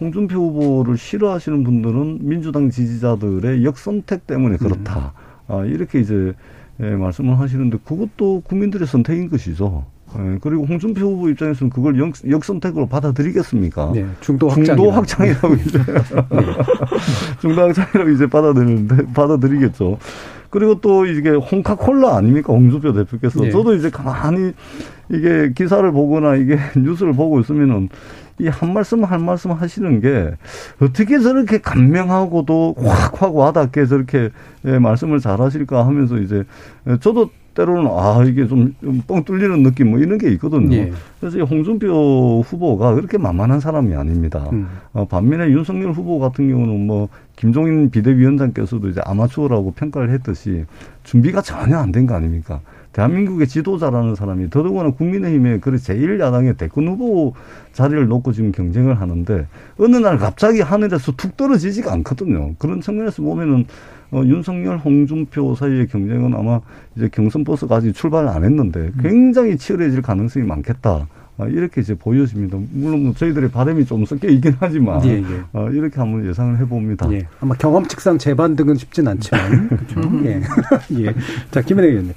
홍준표 0.00 0.34
후보를 0.36 0.96
싫어하시는 0.96 1.62
분들은 1.62 2.18
민주당 2.22 2.70
지지자들의 2.70 3.64
역선택 3.64 4.26
때문에 4.26 4.56
그렇다. 4.56 5.12
음. 5.48 5.54
아, 5.54 5.64
이렇게 5.64 6.00
이제 6.00 6.32
예, 6.80 6.90
말씀을 6.96 7.38
하시는데 7.38 7.78
그것도 7.84 8.40
국민들의 8.46 8.86
선택인 8.86 9.28
것이죠. 9.28 9.84
예, 10.18 10.38
그리고 10.40 10.64
홍준표 10.64 11.00
후보 11.00 11.28
입장에서는 11.28 11.70
그걸 11.70 11.98
역, 11.98 12.12
역선택으로 12.28 12.86
받아들이겠습니까? 12.86 13.92
네, 13.94 14.06
중도 14.20 14.48
확장. 14.48 14.76
중도 14.76 14.90
확장이라고 14.90 15.54
이제. 15.54 15.78
네. 15.78 15.94
중도 17.40 17.62
확장이라고 17.62 18.10
이제 18.10 18.26
받아들이는데, 18.26 19.12
받아들이겠죠. 19.14 19.98
그리고 20.50 20.80
또 20.80 21.06
이게 21.06 21.30
홍카콜라 21.30 22.16
아닙니까? 22.16 22.52
홍준표 22.52 22.92
대표께서. 22.92 23.40
네. 23.40 23.50
저도 23.50 23.74
이제 23.74 23.88
가만히 23.90 24.52
이게 25.08 25.52
기사를 25.54 25.90
보거나 25.92 26.34
이게 26.36 26.58
뉴스를 26.76 27.12
보고 27.12 27.40
있으면은 27.40 27.88
이 28.40 28.48
한 28.48 28.72
말씀 28.72 29.04
한 29.04 29.22
말씀 29.24 29.52
하시는 29.52 30.00
게 30.00 30.32
어떻게 30.80 31.18
저렇게 31.20 31.58
감명하고도 31.58 32.76
확확 32.78 33.36
와닿게 33.36 33.84
저렇게 33.84 34.30
예, 34.64 34.78
말씀을 34.78 35.20
잘 35.20 35.40
하실까 35.42 35.86
하면서 35.86 36.16
이제 36.16 36.44
저도 37.00 37.28
때로는 37.54 37.90
아 37.90 38.22
이게 38.24 38.46
좀 38.46 38.74
뻥 39.06 39.24
뚫리는 39.24 39.62
느낌 39.62 39.90
뭐 39.90 39.98
이런 39.98 40.18
게 40.18 40.30
있거든요. 40.32 40.74
예. 40.76 40.92
그래서 41.20 41.38
홍준표 41.44 42.42
후보가 42.46 42.94
그렇게 42.94 43.18
만만한 43.18 43.60
사람이 43.60 43.94
아닙니다. 43.94 44.48
음. 44.52 44.68
어, 44.92 45.04
반면에 45.06 45.48
윤석열 45.50 45.92
후보 45.92 46.18
같은 46.18 46.48
경우는 46.48 46.86
뭐 46.86 47.08
김종인 47.36 47.90
비대위원장께서도 47.90 48.88
이제 48.88 49.00
아마추어라고 49.04 49.72
평가를 49.72 50.10
했듯이 50.10 50.64
준비가 51.04 51.40
전혀 51.42 51.76
안 51.78 51.92
된 51.92 52.06
거 52.06 52.14
아닙니까? 52.14 52.60
대한민국의 52.92 53.46
지도자라는 53.46 54.14
사람이 54.14 54.50
더더구나 54.50 54.90
국민의힘의 54.90 55.60
그 55.60 55.78
제일 55.78 56.18
야당의 56.18 56.56
대권 56.56 56.88
후보 56.88 57.34
자리를 57.72 58.06
놓고 58.08 58.32
지금 58.32 58.50
경쟁을 58.52 59.00
하는데 59.00 59.46
어느 59.78 59.96
날 59.96 60.18
갑자기 60.18 60.60
하늘에서 60.60 61.12
툭 61.12 61.36
떨어지지가 61.36 61.92
않거든요. 61.92 62.54
그런 62.58 62.80
측면에서 62.80 63.22
보면은 63.22 63.66
어, 64.12 64.22
윤석열, 64.24 64.78
홍준표 64.78 65.54
사이의 65.54 65.86
경쟁은 65.86 66.34
아마 66.34 66.60
이제 66.96 67.08
경선 67.12 67.44
버스가 67.44 67.76
아직 67.76 67.92
출발을 67.94 68.28
안 68.28 68.42
했는데 68.42 68.80
음. 68.80 68.98
굉장히 69.00 69.56
치열해질 69.56 70.02
가능성이 70.02 70.44
많겠다. 70.46 71.06
아, 71.38 71.46
이렇게 71.46 71.80
이제 71.80 71.94
보여집니다. 71.94 72.58
물론 72.72 73.04
뭐 73.04 73.14
저희들의 73.14 73.50
바람이 73.50 73.86
좀 73.86 74.04
섞여 74.04 74.28
있긴 74.28 74.56
하지만 74.58 75.02
예, 75.06 75.22
예. 75.22 75.24
어, 75.54 75.70
이렇게 75.70 75.98
한번 75.98 76.26
예상을 76.26 76.58
해봅니다. 76.58 77.10
예. 77.12 77.26
아마 77.40 77.54
경험칙상 77.54 78.18
재반등은 78.18 78.74
쉽진 78.74 79.08
않지만 79.08 79.68
그렇죠. 79.70 80.00
예. 80.24 80.42
예. 81.00 81.14
자 81.50 81.62
김은혜 81.62 81.88
의원님. 81.88 82.12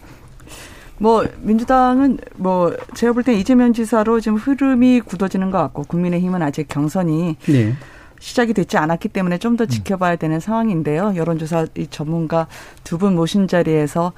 뭐 0.97 1.25
민주당은 1.41 2.17
뭐 2.35 2.75
제가 2.93 3.13
볼 3.13 3.23
때 3.23 3.33
이재명 3.33 3.73
지사로 3.73 4.19
지금 4.19 4.37
흐름이 4.37 5.01
굳어지는 5.01 5.51
것 5.51 5.57
같고 5.59 5.83
국민의힘은 5.83 6.41
아직 6.41 6.67
경선이 6.67 7.37
네. 7.47 7.73
시작이 8.19 8.53
되지 8.53 8.77
않았기 8.77 9.09
때문에 9.09 9.37
좀더 9.37 9.65
음. 9.65 9.67
지켜봐야 9.67 10.15
되는 10.15 10.39
상황인데요. 10.39 11.13
여론조사 11.15 11.67
이 11.77 11.87
전문가 11.87 12.47
두 12.83 12.97
분 12.97 13.15
모신 13.15 13.47
자리에서 13.49 14.13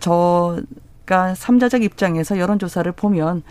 저가 0.00 1.34
삼자적 1.36 1.82
입장에서 1.82 2.38
여론조사를 2.38 2.90
보면 2.92 3.42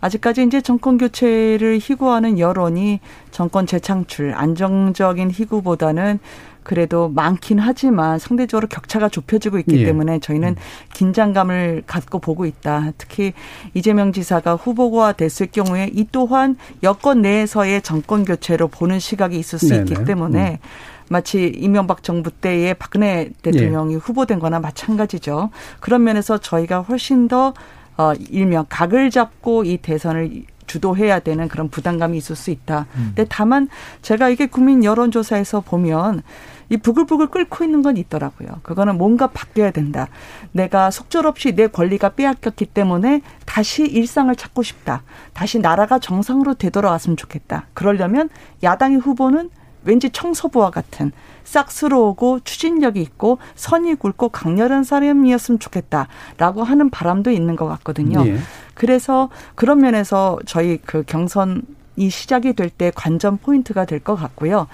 아직까지 0.00 0.44
이제 0.44 0.60
정권 0.60 0.98
교체를 0.98 1.78
희구하는 1.80 2.38
여론이 2.38 3.00
정권 3.30 3.66
재창출, 3.66 4.34
안정적인 4.34 5.30
희구보다는 5.30 6.20
그래도 6.66 7.08
많긴 7.08 7.60
하지만 7.60 8.18
상대적으로 8.18 8.66
격차가 8.66 9.08
좁혀지고 9.08 9.60
있기 9.60 9.82
예. 9.82 9.84
때문에 9.84 10.18
저희는 10.18 10.48
음. 10.48 10.56
긴장감을 10.94 11.84
갖고 11.86 12.18
보고 12.18 12.44
있다. 12.44 12.90
특히 12.98 13.34
이재명 13.74 14.12
지사가 14.12 14.56
후보가 14.56 15.12
됐을 15.12 15.46
경우에 15.46 15.88
이 15.94 16.08
또한 16.10 16.56
여권 16.82 17.22
내에서의 17.22 17.82
정권 17.82 18.24
교체로 18.24 18.66
보는 18.66 18.98
시각이 18.98 19.38
있을 19.38 19.60
수 19.60 19.68
네네. 19.68 19.82
있기 19.82 20.04
때문에 20.06 20.58
음. 20.60 20.68
마치 21.08 21.52
이명박 21.56 22.02
정부 22.02 22.32
때의 22.32 22.74
박근혜 22.74 23.30
대통령이 23.42 23.94
예. 23.94 23.98
후보된 23.98 24.40
거나 24.40 24.58
마찬가지죠. 24.58 25.50
그런 25.78 26.02
면에서 26.02 26.38
저희가 26.38 26.80
훨씬 26.80 27.28
더 27.28 27.54
어, 27.96 28.12
일명 28.28 28.66
각을 28.68 29.10
잡고 29.10 29.62
이 29.62 29.76
대선을 29.76 30.42
주도해야 30.66 31.20
되는 31.20 31.46
그런 31.46 31.68
부담감이 31.68 32.18
있을 32.18 32.34
수 32.34 32.50
있다. 32.50 32.86
음. 32.96 33.12
근데 33.14 33.24
다만 33.28 33.68
제가 34.02 34.28
이게 34.30 34.46
국민 34.46 34.82
여론조사에서 34.82 35.60
보면 35.60 36.22
이 36.68 36.76
부글부글 36.76 37.28
끓고 37.28 37.64
있는 37.64 37.82
건 37.82 37.96
있더라고요. 37.96 38.48
그거는 38.62 38.98
뭔가 38.98 39.28
바뀌어야 39.28 39.70
된다. 39.70 40.08
내가 40.52 40.90
속절없이 40.90 41.54
내 41.54 41.68
권리가 41.68 42.10
빼앗겼기 42.10 42.66
때문에 42.66 43.22
다시 43.44 43.84
일상을 43.84 44.34
찾고 44.34 44.62
싶다. 44.62 45.02
다시 45.32 45.58
나라가 45.58 45.98
정상으로 45.98 46.54
되돌아왔으면 46.54 47.16
좋겠다. 47.16 47.66
그러려면 47.74 48.28
야당의 48.62 48.98
후보는 48.98 49.50
왠지 49.84 50.10
청소부와 50.10 50.70
같은 50.70 51.12
싹스러우고 51.44 52.40
추진력이 52.40 53.00
있고 53.00 53.38
선이 53.54 53.94
굵고 53.94 54.30
강렬한 54.30 54.82
사람이었으면 54.82 55.60
좋겠다라고 55.60 56.64
하는 56.64 56.90
바람도 56.90 57.30
있는 57.30 57.54
것 57.54 57.66
같거든요. 57.66 58.24
네. 58.24 58.36
그래서 58.74 59.30
그런 59.54 59.80
면에서 59.80 60.38
저희 60.44 60.78
그 60.78 61.04
경선 61.06 61.62
이 61.96 62.10
시작이 62.10 62.52
될 62.52 62.70
때 62.70 62.92
관전 62.94 63.38
포인트가 63.38 63.84
될 63.86 64.00
것 64.00 64.14
같고요. 64.16 64.66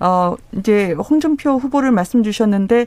어, 0.00 0.36
이제 0.52 0.92
홍준표 0.92 1.58
후보를 1.58 1.90
말씀 1.90 2.22
주셨는데 2.22 2.86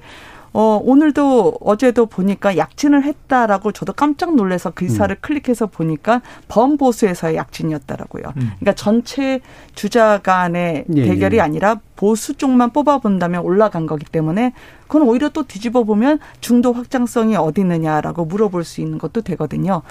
어, 0.55 0.79
오늘도 0.83 1.57
어제도 1.61 2.05
보니까 2.05 2.57
약진을 2.57 3.03
했다라고 3.03 3.71
저도 3.71 3.93
깜짝 3.93 4.35
놀래서 4.35 4.69
그 4.69 4.85
기사를 4.85 5.15
음. 5.15 5.17
클릭해서 5.19 5.65
보니까 5.65 6.21
범보수에서의 6.47 7.35
약진이었다라고요. 7.37 8.23
음. 8.37 8.51
그러니까 8.59 8.73
전체 8.73 9.39
주자 9.73 10.19
간의 10.19 10.85
예, 10.95 11.05
대결이 11.05 11.37
예. 11.37 11.41
아니라 11.41 11.79
보수 11.95 12.35
쪽만 12.35 12.69
뽑아본다면 12.71 13.41
올라간 13.41 13.87
거기 13.87 14.05
때문에 14.05 14.53
그건 14.87 15.07
오히려 15.07 15.29
또 15.29 15.41
뒤집어 15.43 15.83
보면 15.83 16.19
중도 16.39 16.71
확장성이 16.71 17.35
어디 17.35 17.61
있느냐라고 17.61 18.25
물어볼 18.25 18.63
수 18.63 18.81
있는 18.81 18.99
것도 18.99 19.21
되거든요. 19.21 19.81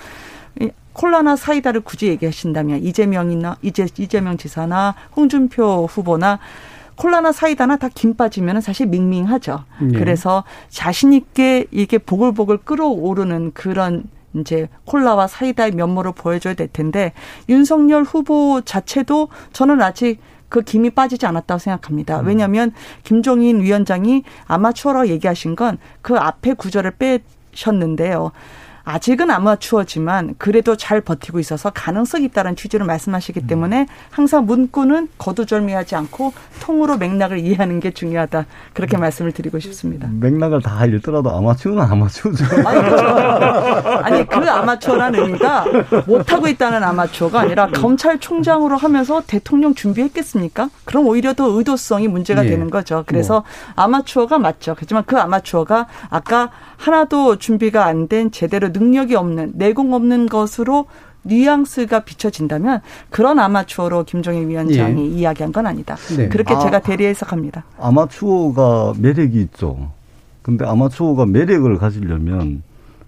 콜라나 0.93 1.37
사이다를 1.37 1.81
굳이 1.81 2.09
얘기하신다면 2.09 2.83
이재명이나 2.83 3.57
이재 3.63 3.87
이재명 3.99 4.37
지사나 4.37 4.95
홍준표 5.17 5.87
후보나 5.87 6.39
콜라나 6.97 7.33
사이다나 7.33 7.77
다 7.77 7.89
김 7.89 8.15
빠지면 8.15 8.61
사실 8.61 8.87
밍밍하죠. 8.87 9.65
네. 9.81 9.99
그래서 9.99 10.45
자신 10.69 11.13
있게 11.13 11.67
이게 11.71 11.99
보글보글 11.99 12.59
끓어오르는 12.59 13.53
그런 13.55 14.05
이제 14.35 14.69
콜라와 14.85 15.27
사이다의 15.27 15.73
면모를 15.73 16.13
보여줘야 16.13 16.55
될 16.55 16.69
텐데 16.69 17.13
윤석열 17.49 18.03
후보 18.03 18.61
자체도 18.65 19.29
저는 19.53 19.83
아직 19.83 20.21
그 20.49 20.61
김이 20.63 20.91
빠지지 20.91 21.25
않았다고 21.27 21.59
생각합니다. 21.59 22.21
음. 22.21 22.27
왜냐하면 22.27 22.73
김종인 23.05 23.61
위원장이 23.63 24.23
아마추어라고 24.47 25.09
얘기하신 25.09 25.57
건 25.57 25.79
그 26.03 26.17
앞에 26.17 26.55
구절을 26.55 26.93
빼셨는데요. 27.53 28.33
아직은 28.85 29.31
아마추어지만 29.31 30.35
그래도 30.39 30.77
잘 30.77 31.01
버티고 31.01 31.39
있어서 31.39 31.71
가능성이 31.71 32.25
있다는 32.27 32.57
취지로 32.57 32.85
말씀하시기 32.85 33.41
음. 33.41 33.47
때문에 33.47 33.87
항상 34.11 34.47
문구는 34.47 35.09
거두절미하지 35.19 35.95
않고 35.97 36.33
통으로 36.61 36.97
맥락을 36.97 37.39
이해하는 37.39 37.81
게 37.81 37.93
중요하다. 37.93 38.47
그렇게 38.73 38.99
음. 38.99 39.01
말씀을 39.01 39.33
드리고 39.33 39.59
싶습니다. 39.61 40.09
맥락을 40.11 40.63
다 40.63 40.79
알더라도 40.79 41.31
아마추어는 41.31 41.83
아마추어죠. 41.83 42.45
아니, 42.67 42.81
그렇죠. 42.81 43.07
아니 44.03 44.27
그 44.27 44.51
아마추어라는 44.51 45.23
의미가 45.23 45.65
못하고 46.07 46.49
있다는 46.49 46.83
아마추어가 46.83 47.41
아니라 47.41 47.67
음. 47.67 47.73
검찰총장으로 47.73 48.77
하면서 48.77 49.23
대통령 49.27 49.75
준비했겠습니까? 49.75 50.71
그럼 50.85 51.07
오히려 51.07 51.35
더 51.35 51.47
의도성이 51.47 52.09
문제가 52.09 52.45
예. 52.45 52.51
되는 52.51 52.71
거죠. 52.71 53.05
그래서 53.07 53.45
뭐. 53.75 53.85
아마추어가 53.85 54.39
맞죠. 54.39 54.75
하지만 54.79 55.05
그 55.07 55.19
아마추어가 55.19 55.87
아까 56.11 56.51
하나도 56.83 57.37
준비가 57.37 57.87
안 57.87 58.03
된 58.09 58.33
제대로 58.33 58.69
능력이 58.71 59.15
없는 59.15 59.53
내공 59.55 59.95
없는 59.95 60.27
것으로 60.29 60.87
뉘앙스가 61.23 62.01
비춰진다면 62.01 62.81
그런 63.11 63.39
아마추어로 63.39 64.03
김종인 64.05 64.49
위원장이 64.49 65.03
예. 65.15 65.19
이야기한 65.21 65.53
건 65.53 65.67
아니다. 65.67 65.95
네. 66.17 66.29
그렇게 66.29 66.55
아, 66.55 66.59
제가 66.59 66.81
대리 66.81 67.05
해석합니다. 67.07 67.63
아마추어가 67.79 68.95
매력이 68.99 69.41
있죠. 69.43 69.91
근데 70.43 70.65
아마추어가 70.67 71.25
매력을 71.27 71.79
가지려면 71.79 72.63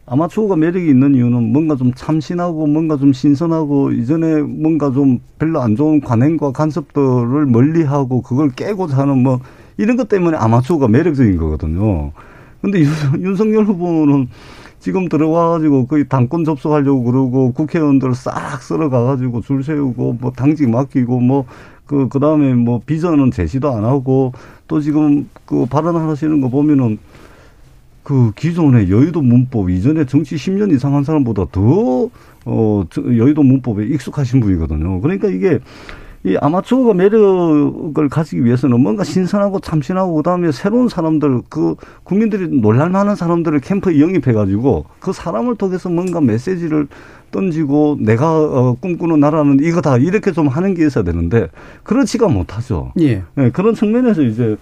아마추어가 0.07 0.55
매력이 0.55 0.89
있는 0.89 1.17
이유는 1.17 1.53
뭔가 1.53 1.75
좀 1.75 1.93
참신하고 1.93 2.69
뭔가 2.69 2.97
좀 2.97 3.13
신선하고 3.13 3.91
이전에 3.91 4.43
뭔가 4.43 4.93
좀 4.93 5.19
별로 5.41 5.61
안 5.61 5.75
좋은 5.75 6.01
관행과 6.01 6.53
간섭들을 6.53 7.47
멀리하고 7.47 8.23
그걸 8.23 8.51
깨고자 8.51 8.99
하는 8.99 9.19
뭐 9.25 9.41
이런 9.79 9.97
것 9.97 10.09
때문에 10.09 10.37
아마추어가 10.37 10.87
매력적인 10.87 11.37
거거든요. 11.39 12.13
근데 12.64 12.83
윤석열 13.20 13.64
후보는 13.64 14.29
지금 14.79 15.11
들어와가지고 15.11 15.87
거의 15.87 16.09
당권 16.09 16.44
접속하려고 16.44 17.05
그러고 17.05 17.53
국회의원들 17.53 18.14
싹 18.14 18.62
쓸어가가지고 18.62 19.42
줄 19.42 19.62
세우고 19.62 20.16
뭐 20.18 20.33
당직 20.33 20.70
맡기고 20.70 21.20
뭐 21.20 21.44
그, 21.85 22.09
그 22.09 22.18
다음에 22.18 22.55
뭐 22.55 22.81
비전은 22.85 23.33
제시도 23.33 23.70
안 23.70 23.85
하고 23.85 24.33
또 24.66 24.81
지금 24.81 25.29
그 25.44 25.66
발언하시는 25.66 26.40
거 26.40 26.48
보면은 26.48 26.98
그 28.03 28.33
기존의 28.35 28.90
여의도 28.90 29.20
문법 29.20 29.68
이전에 29.68 30.07
정치 30.07 30.37
10년 30.37 30.72
이상 30.72 30.94
한 30.94 31.05
사람보다 31.05 31.46
더, 31.53 32.09
어, 32.46 32.85
여의도 32.96 33.42
문법에 33.42 33.85
익숙하신 33.87 34.40
분이거든요. 34.40 35.03
그러니까 35.03 35.29
이게 35.29 35.59
이 36.27 36.39
아마추어가 36.41 36.95
매력을 36.95 38.09
가지기 38.09 38.45
위해서는 38.45 38.81
뭔가 38.81 39.05
신선하고 39.05 39.61
참신하고 39.61 40.15
그다음에 40.17 40.53
새로운 40.53 40.89
사람들 40.89 41.43
그 41.51 41.75
국민들이 42.03 42.49
놀랄 42.49 42.89
만한 42.89 43.15
사람들을 43.15 43.61
캠프에 43.61 44.01
영입해 44.01 44.33
가지고 44.33 44.87
그 45.01 45.13
사람을 45.13 45.57
통해서 45.57 45.91
뭔가 45.91 46.23
메시지를 46.23 46.89
던지고 47.31 47.99
내가 48.01 48.39
어, 48.39 48.77
꿈꾸는 48.81 49.21
나라는 49.21 49.59
이거다 49.61 49.99
이렇게 49.99 50.33
좀 50.33 50.49
하는 50.49 50.73
게 50.73 50.87
있어야 50.87 51.05
되는데 51.05 51.49
그렇지가 51.83 52.29
못하죠. 52.29 52.93
예. 53.01 53.23
네, 53.35 53.51
그런 53.51 53.75
측면에서 53.75 54.23
이제 54.23 54.57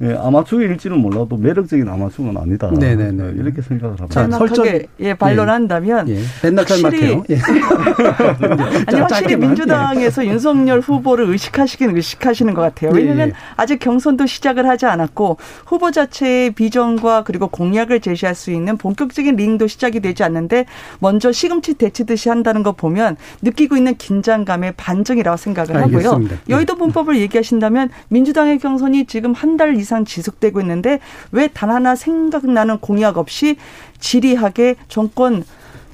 예, 0.00 0.14
아마추어일지는 0.14 0.98
몰라도 0.98 1.36
매력적인 1.36 1.88
아마추어는 1.88 2.36
아니다. 2.40 2.70
네네네. 2.70 3.10
네, 3.12 3.32
이렇게 3.36 3.60
생각을 3.60 3.98
합니다. 3.98 4.28
자, 4.28 4.38
설정 4.38 4.66
예, 5.00 5.14
반론한다면 5.14 6.08
예, 6.08 6.16
예. 6.16 6.20
맨날 6.42 6.64
확실히 6.68 7.20
예. 7.28 7.38
아니 8.86 9.00
확실히 9.00 9.36
민주당에서 9.36 10.24
예. 10.24 10.28
윤석열 10.28 10.80
후보를 10.80 11.28
의식하시긴 11.30 11.96
의식하시는 11.96 12.54
것 12.54 12.62
같아요. 12.62 12.92
왜냐하면 12.92 13.28
예, 13.28 13.32
예. 13.32 13.36
아직 13.56 13.80
경선도 13.80 14.26
시작을 14.26 14.68
하지 14.68 14.86
않았고 14.86 15.36
후보 15.66 15.90
자체의 15.90 16.52
비전과 16.52 17.24
그리고 17.24 17.48
공약을 17.48 18.00
제시할 18.00 18.34
수 18.34 18.50
있는 18.52 18.76
본격적인 18.78 19.36
링도 19.36 19.66
시작이 19.66 20.00
되지 20.00 20.22
않는데 20.22 20.64
먼저 21.00 21.32
시금치 21.32 21.74
데치듯이 21.74 22.28
한다는 22.28 22.62
거 22.62 22.72
보면 22.72 23.16
느끼고 23.42 23.76
있는 23.76 23.96
긴장감의 23.96 24.74
반증이라고 24.76 25.36
생각을 25.36 25.76
하고요. 25.76 25.96
알겠습니다. 25.96 26.36
여의도 26.48 26.76
분법을 26.76 27.18
얘기하신다면 27.18 27.90
민주당의 28.08 28.58
경선이 28.58 29.04
지금 29.06 29.32
한 29.34 29.58
달 29.58 29.76
이상 29.76 29.87
이상 29.88 30.04
지속되고 30.04 30.60
있는데 30.60 31.00
왜 31.32 31.48
단 31.48 31.70
하나 31.70 31.96
생각나는 31.96 32.78
공약 32.78 33.16
없이 33.16 33.56
지리하게 33.98 34.76
정권 34.88 35.42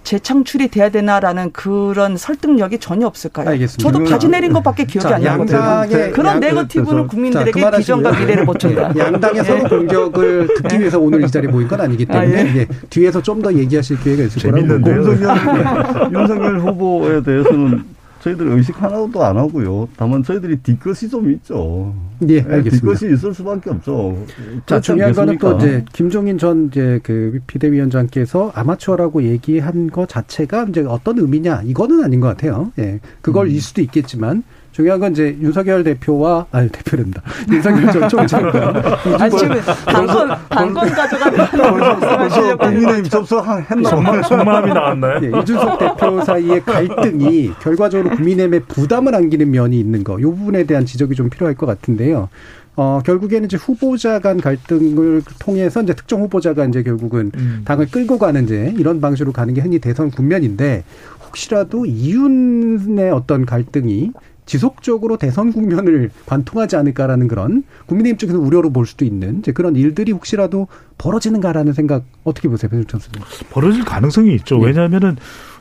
재창출이 0.02 0.68
돼야 0.68 0.90
되나라는 0.90 1.52
그런 1.52 2.16
설득력이 2.18 2.78
전혀 2.78 3.06
없을까요? 3.06 3.48
알겠습니다. 3.48 3.90
저도 3.90 4.04
바지 4.04 4.28
내린 4.28 4.52
것밖에 4.52 4.84
기억이 4.84 5.08
자, 5.08 5.14
안 5.14 5.22
나거든요. 5.22 6.12
그런 6.12 6.40
네거티브는 6.40 7.06
국민들에게 7.06 7.58
자, 7.58 7.70
비전과 7.70 8.10
미래를 8.18 8.44
못 8.44 8.58
준다. 8.58 8.92
예, 8.96 9.00
양당의 9.00 9.44
서로 9.44 9.62
공격을 9.68 10.48
듣기 10.56 10.80
위해서 10.80 10.98
오늘 10.98 11.24
이 11.24 11.30
자리에 11.30 11.48
모인 11.50 11.66
건 11.68 11.80
아니기 11.80 12.04
때문에 12.04 12.42
아, 12.42 12.44
예. 12.46 12.56
예. 12.58 12.66
뒤에서 12.90 13.22
좀 13.22 13.40
더 13.40 13.54
얘기하실 13.54 14.00
기회가 14.00 14.24
있을 14.24 14.42
거라고. 14.52 14.90
윤석열, 14.90 16.12
윤석열 16.12 16.60
후보에 16.60 17.22
대해서는 17.22 17.84
저희들 18.24 18.48
의식 18.48 18.82
하나도 18.82 19.22
안 19.22 19.36
하고요. 19.36 19.86
다만 19.98 20.22
저희들이 20.22 20.56
뒤끝이 20.60 21.10
좀 21.10 21.30
있죠. 21.32 21.94
예, 22.26 22.42
네, 22.42 22.54
알겠습니다. 22.54 22.98
뒤끝이 22.98 23.12
있을 23.12 23.34
수밖에 23.34 23.68
없죠. 23.68 24.16
자, 24.64 24.80
중요한 24.80 25.12
거는 25.12 25.36
또 25.36 25.58
이제 25.58 25.84
김종인 25.92 26.38
전 26.38 26.68
이제 26.68 27.00
그 27.02 27.38
비대위원장께서 27.46 28.50
아마추어라고 28.54 29.24
얘기한 29.24 29.90
것 29.90 30.08
자체가 30.08 30.64
이제 30.70 30.82
어떤 30.88 31.18
의미냐 31.18 31.62
이거는 31.66 32.02
아닌 32.02 32.20
것 32.20 32.28
같아요. 32.28 32.72
예, 32.78 32.98
그걸 33.20 33.48
음. 33.48 33.50
일 33.50 33.60
수도 33.60 33.82
있겠지만 33.82 34.42
중요한 34.74 34.98
건 34.98 35.12
이제 35.12 35.36
윤석열 35.40 35.84
대표와 35.84 36.46
아니 36.50 36.68
대표입니다. 36.68 37.22
윤석열 37.48 37.92
전 37.92 38.08
총장과 38.08 38.96
아니 39.20 39.38
지금 39.38 39.60
당권 39.86 40.36
당권 40.48 40.90
가져가는 40.90 42.56
국민의힘 42.58 43.04
접수했나? 43.04 44.22
속마음이 44.24 44.74
나왔나요? 44.74 45.20
네, 45.20 45.28
이준석 45.28 45.78
대표 45.78 46.20
사이의 46.22 46.64
갈등이 46.64 47.52
결과적으로 47.60 48.16
국민의힘에 48.16 48.58
부담을 48.66 49.14
안기는 49.14 49.48
면이 49.48 49.78
있는 49.78 50.02
거. 50.02 50.18
이 50.18 50.22
부분에 50.22 50.64
대한 50.64 50.84
지적이 50.84 51.14
좀 51.14 51.30
필요할 51.30 51.54
것 51.54 51.66
같은데요. 51.66 52.28
어, 52.74 53.00
결국에는 53.06 53.46
이제 53.46 53.56
후보자 53.56 54.18
간 54.18 54.40
갈등을 54.40 55.22
통해서 55.38 55.82
이제 55.82 55.94
특정 55.94 56.22
후보자가 56.22 56.64
이제 56.64 56.82
결국은 56.82 57.30
음. 57.36 57.62
당을 57.64 57.92
끌고 57.92 58.18
가는 58.18 58.42
이제 58.42 58.74
이런 58.76 59.00
방식으로 59.00 59.32
가는 59.32 59.54
게 59.54 59.60
흔히 59.60 59.78
대선 59.78 60.10
국면인데 60.10 60.82
혹시라도 61.24 61.86
이윤의 61.86 63.12
어떤 63.12 63.46
갈등이 63.46 64.10
지속적으로 64.46 65.16
대선 65.16 65.52
국면을 65.52 66.10
관통하지 66.26 66.76
않을까라는 66.76 67.28
그런 67.28 67.64
국민의힘 67.86 68.18
쪽에서 68.18 68.38
우려로 68.38 68.70
볼 68.70 68.86
수도 68.86 69.04
있는 69.04 69.38
이제 69.38 69.52
그런 69.52 69.74
일들이 69.76 70.12
혹시라도 70.12 70.68
벌어지는가라는 70.98 71.72
생각 71.72 72.04
어떻게 72.24 72.48
보세요, 72.48 72.70
배종찬 72.70 73.00
선생님? 73.00 73.48
벌어질 73.50 73.84
가능성이 73.84 74.34
있죠. 74.36 74.60
예. 74.60 74.66
왜냐하면은 74.66 75.16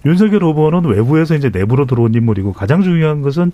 윤석열 0.06 0.44
후보는 0.44 0.86
외부에서 0.86 1.36
이제 1.36 1.50
내부로 1.50 1.86
들어온 1.86 2.14
인물이고 2.14 2.54
가장 2.54 2.82
중요한 2.82 3.22
것은 3.22 3.52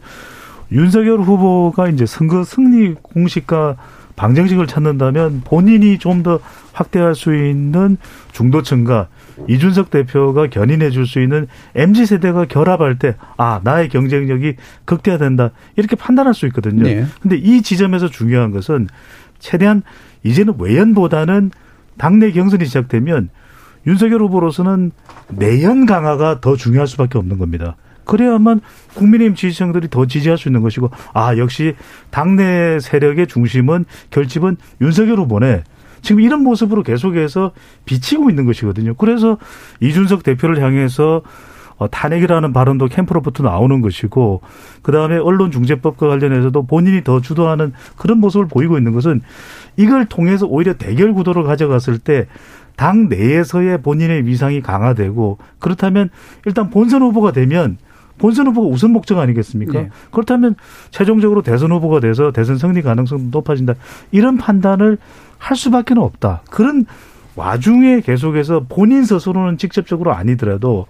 윤석열 0.72 1.20
후보가 1.20 1.89
이제 1.89 2.06
선거 2.06 2.44
승리 2.44 2.96
공식과 3.02 3.78
방정식을 4.15 4.68
찾는다면 4.68 5.42
본인이 5.46 5.98
좀 5.98 6.24
더 6.24 6.39
확대할 6.80 7.13
수 7.13 7.36
있는 7.36 7.98
중도층과 8.32 9.08
이준석 9.48 9.89
대표가 9.89 10.48
견인해 10.48 10.89
줄 10.92 11.06
수 11.06 11.20
있는 11.22 11.48
MZ 11.76 12.06
세대가 12.06 12.46
결합할 12.46 13.00
때 13.00 13.15
아, 13.38 13.60
나의 13.63 13.89
경쟁력이 13.89 14.56
극대화된다. 14.86 15.52
이렇게 15.76 15.96
판단할 15.96 16.34
수 16.34 16.46
있거든요. 16.48 16.84
네. 16.84 17.06
근데 17.22 17.36
이 17.36 17.62
지점에서 17.62 18.10
중요한 18.10 18.52
것은 18.52 18.88
최대한 19.39 19.82
이제는 20.24 20.54
외연보다는 20.60 21.52
당내 21.98 22.32
경선이 22.32 22.65
시작되면 22.65 23.30
윤석열 23.88 24.22
후보로서는 24.22 24.92
내연 25.30 25.86
강화가 25.86 26.39
더 26.42 26.56
중요할 26.56 26.88
수밖에 26.88 27.18
없는 27.18 27.38
겁니다. 27.38 27.76
그래야만 28.06 28.62
국민의힘 28.96 29.36
지지층들이 29.36 29.89
더 29.89 30.06
지지할 30.06 30.38
수 30.38 30.48
있는 30.50 30.62
것이고 30.62 30.89
아 31.13 31.38
역시 31.38 31.76
당내 32.10 32.80
세력의 32.80 33.28
중심은 33.28 33.86
결집은 34.12 34.58
윤석열 34.82 35.18
후보네. 35.20 35.63
지금 36.01 36.21
이런 36.21 36.43
모습으로 36.43 36.83
계속해서 36.83 37.51
비치고 37.85 38.29
있는 38.29 38.45
것이거든요. 38.45 38.93
그래서 38.95 39.38
이준석 39.79 40.23
대표를 40.23 40.62
향해서 40.62 41.21
어, 41.77 41.89
탄핵이라는 41.89 42.51
발언도 42.51 42.88
캠프로부터 42.88 43.41
나오는 43.41 43.79
것이고 43.81 44.41
그다음에 44.81 45.17
언론중재법과 45.17 46.09
관련해서도 46.09 46.63
본인이 46.63 47.05
더 47.05 47.21
주도하는 47.21 47.71
그런 47.95 48.19
모습을 48.19 48.47
보이고 48.47 48.77
있는 48.77 48.91
것은 48.91 49.21
이걸 49.77 50.05
통해서 50.05 50.45
오히려 50.45 50.73
대결 50.73 51.13
구도를 51.13 51.43
가져갔을 51.43 51.97
때 51.99 52.27
당 52.79 53.09
내에서의 53.09 53.81
본인의 53.81 54.25
위상이 54.25 54.62
강화되고 54.62 55.38
그렇다면 55.59 56.09
일단 56.45 56.69
본선 56.69 57.01
후보가 57.01 57.33
되면 57.33 57.77
본선 58.17 58.47
후보가 58.47 58.69
우선 58.69 58.91
목적 58.91 59.19
아니겠습니까? 59.19 59.73
네. 59.73 59.89
그렇다면 60.12 60.55
최종적으로 60.89 61.41
대선 61.41 61.73
후보가 61.73 61.99
돼서 61.99 62.31
대선 62.31 62.57
승리 62.57 62.81
가능성도 62.81 63.38
높아진다. 63.38 63.73
이런 64.12 64.38
판단을 64.38 64.97
할 65.39 65.58
수밖에 65.58 65.95
없다. 65.97 66.43
그런 66.52 66.86
와중에 67.36 68.02
계속해서 68.02 68.65
본인 68.69 69.04
스스로는 69.04 69.58
직접적으로 69.58 70.13
아니더라도 70.13 70.86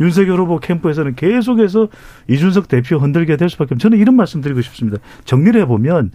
윤석열 0.00 0.40
후보 0.40 0.58
캠프에서는 0.58 1.14
계속해서 1.14 1.88
이준석 2.28 2.68
대표 2.68 2.96
흔들게 2.96 3.36
될 3.36 3.48
수밖에 3.50 3.74
없습니다. 3.74 3.82
저는 3.82 3.98
이런 3.98 4.16
말씀 4.16 4.40
드리고 4.40 4.62
싶습니다. 4.62 4.98
정리를 5.24 5.60
해보면 5.60 6.10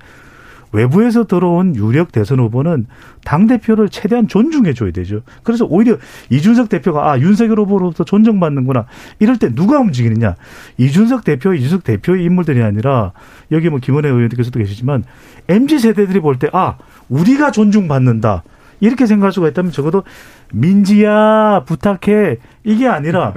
외부에서 0.71 1.25
들어온 1.25 1.75
유력 1.75 2.12
대선 2.12 2.39
후보는 2.39 2.88
당 3.23 3.47
대표를 3.47 3.89
최대한 3.89 4.28
존중해 4.28 4.73
줘야 4.73 4.91
되죠. 4.91 5.21
그래서 5.43 5.65
오히려 5.65 5.97
이준석 6.30 6.69
대표가 6.69 7.12
아 7.12 7.19
윤석열 7.19 7.60
후보로부터 7.60 8.04
존중받는구나 8.04 8.86
이럴 9.19 9.38
때 9.38 9.54
누가 9.54 9.80
움직이느냐 9.80 10.36
이준석 10.78 11.23
대표, 11.23 11.54
이준석 11.54 11.84
대표의 11.84 12.23
인물들이 12.25 12.62
아니라 12.63 13.13
여기 13.51 13.69
뭐 13.69 13.80
김원혜 13.80 14.10
의원께서도 14.10 14.60
계시지만 14.60 15.04
mz 15.47 15.80
세대들이 15.80 16.19
볼 16.19 16.38
때 16.39 16.49
아 16.54 16.78
우리가 17.10 17.51
존중받는다. 17.51 18.43
이렇게 18.82 19.06
생각할 19.06 19.32
수가 19.32 19.47
있다면 19.49 19.71
적어도 19.71 20.04
민지야 20.51 21.63
부탁해 21.65 22.38
이게 22.63 22.88
아니라 22.88 23.34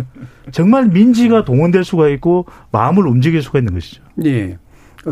정말 0.51 0.87
민지가 0.89 1.45
동원될 1.45 1.85
수가 1.85 2.09
있고 2.09 2.47
마음을 2.73 3.07
움직일 3.07 3.43
수가 3.43 3.61
있는 3.61 3.75
것이죠. 3.75 4.03
예. 4.25 4.59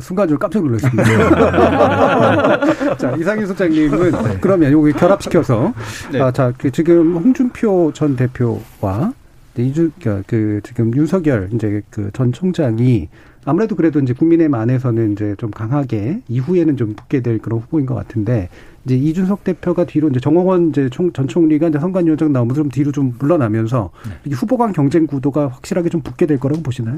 순간적으로 0.01 0.39
깜짝 0.39 0.63
놀랐습니다. 0.65 1.05
자, 2.97 3.15
이상희 3.17 3.47
소장님은 3.47 4.11
네. 4.11 4.39
그러면 4.41 4.73
요기 4.73 4.93
결합시켜서 4.93 5.73
네. 6.13 6.21
아, 6.21 6.31
자, 6.31 6.53
그 6.57 6.71
지금 6.71 7.17
홍준표 7.17 7.93
전 7.95 8.17
대표와 8.17 9.13
이주 9.57 9.91
그, 10.03 10.23
그 10.27 10.61
지금 10.65 10.95
윤석열 10.95 11.49
이제 11.53 11.83
그 11.91 12.11
전 12.13 12.33
총장이 12.33 13.09
아무래도 13.45 13.77
그래도 13.77 14.01
이제 14.01 14.13
국민의힘 14.13 14.53
안에서는 14.55 15.13
이제 15.13 15.35
좀 15.39 15.51
강하게 15.51 16.21
이후에는 16.29 16.77
좀 16.77 16.95
붙게 16.95 17.21
될 17.21 17.39
그런 17.39 17.61
후보인 17.61 17.87
것 17.87 17.95
같은데 17.95 18.49
이제 18.87 18.95
이준석 18.97 19.43
대표가 19.43 19.85
뒤로 19.85 20.09
이제 20.09 20.21
정홍원 20.21 20.69
이제 20.71 20.89
총, 20.91 21.13
전 21.13 21.27
총리가 21.27 21.69
이제 21.69 21.79
선관위원장 21.79 22.33
나오면서 22.33 22.63
좀 22.63 22.71
뒤로 22.71 22.93
좀 22.93 23.15
물러나면서 23.19 23.91
네. 24.25 24.31
후보 24.33 24.57
간 24.57 24.73
경쟁 24.73 25.09
구도가 25.09 25.49
확실하게 25.49 25.89
좀 25.89 26.01
붙게 26.03 26.25
될 26.27 26.39
거라고 26.39 26.63
보시나요? 26.63 26.97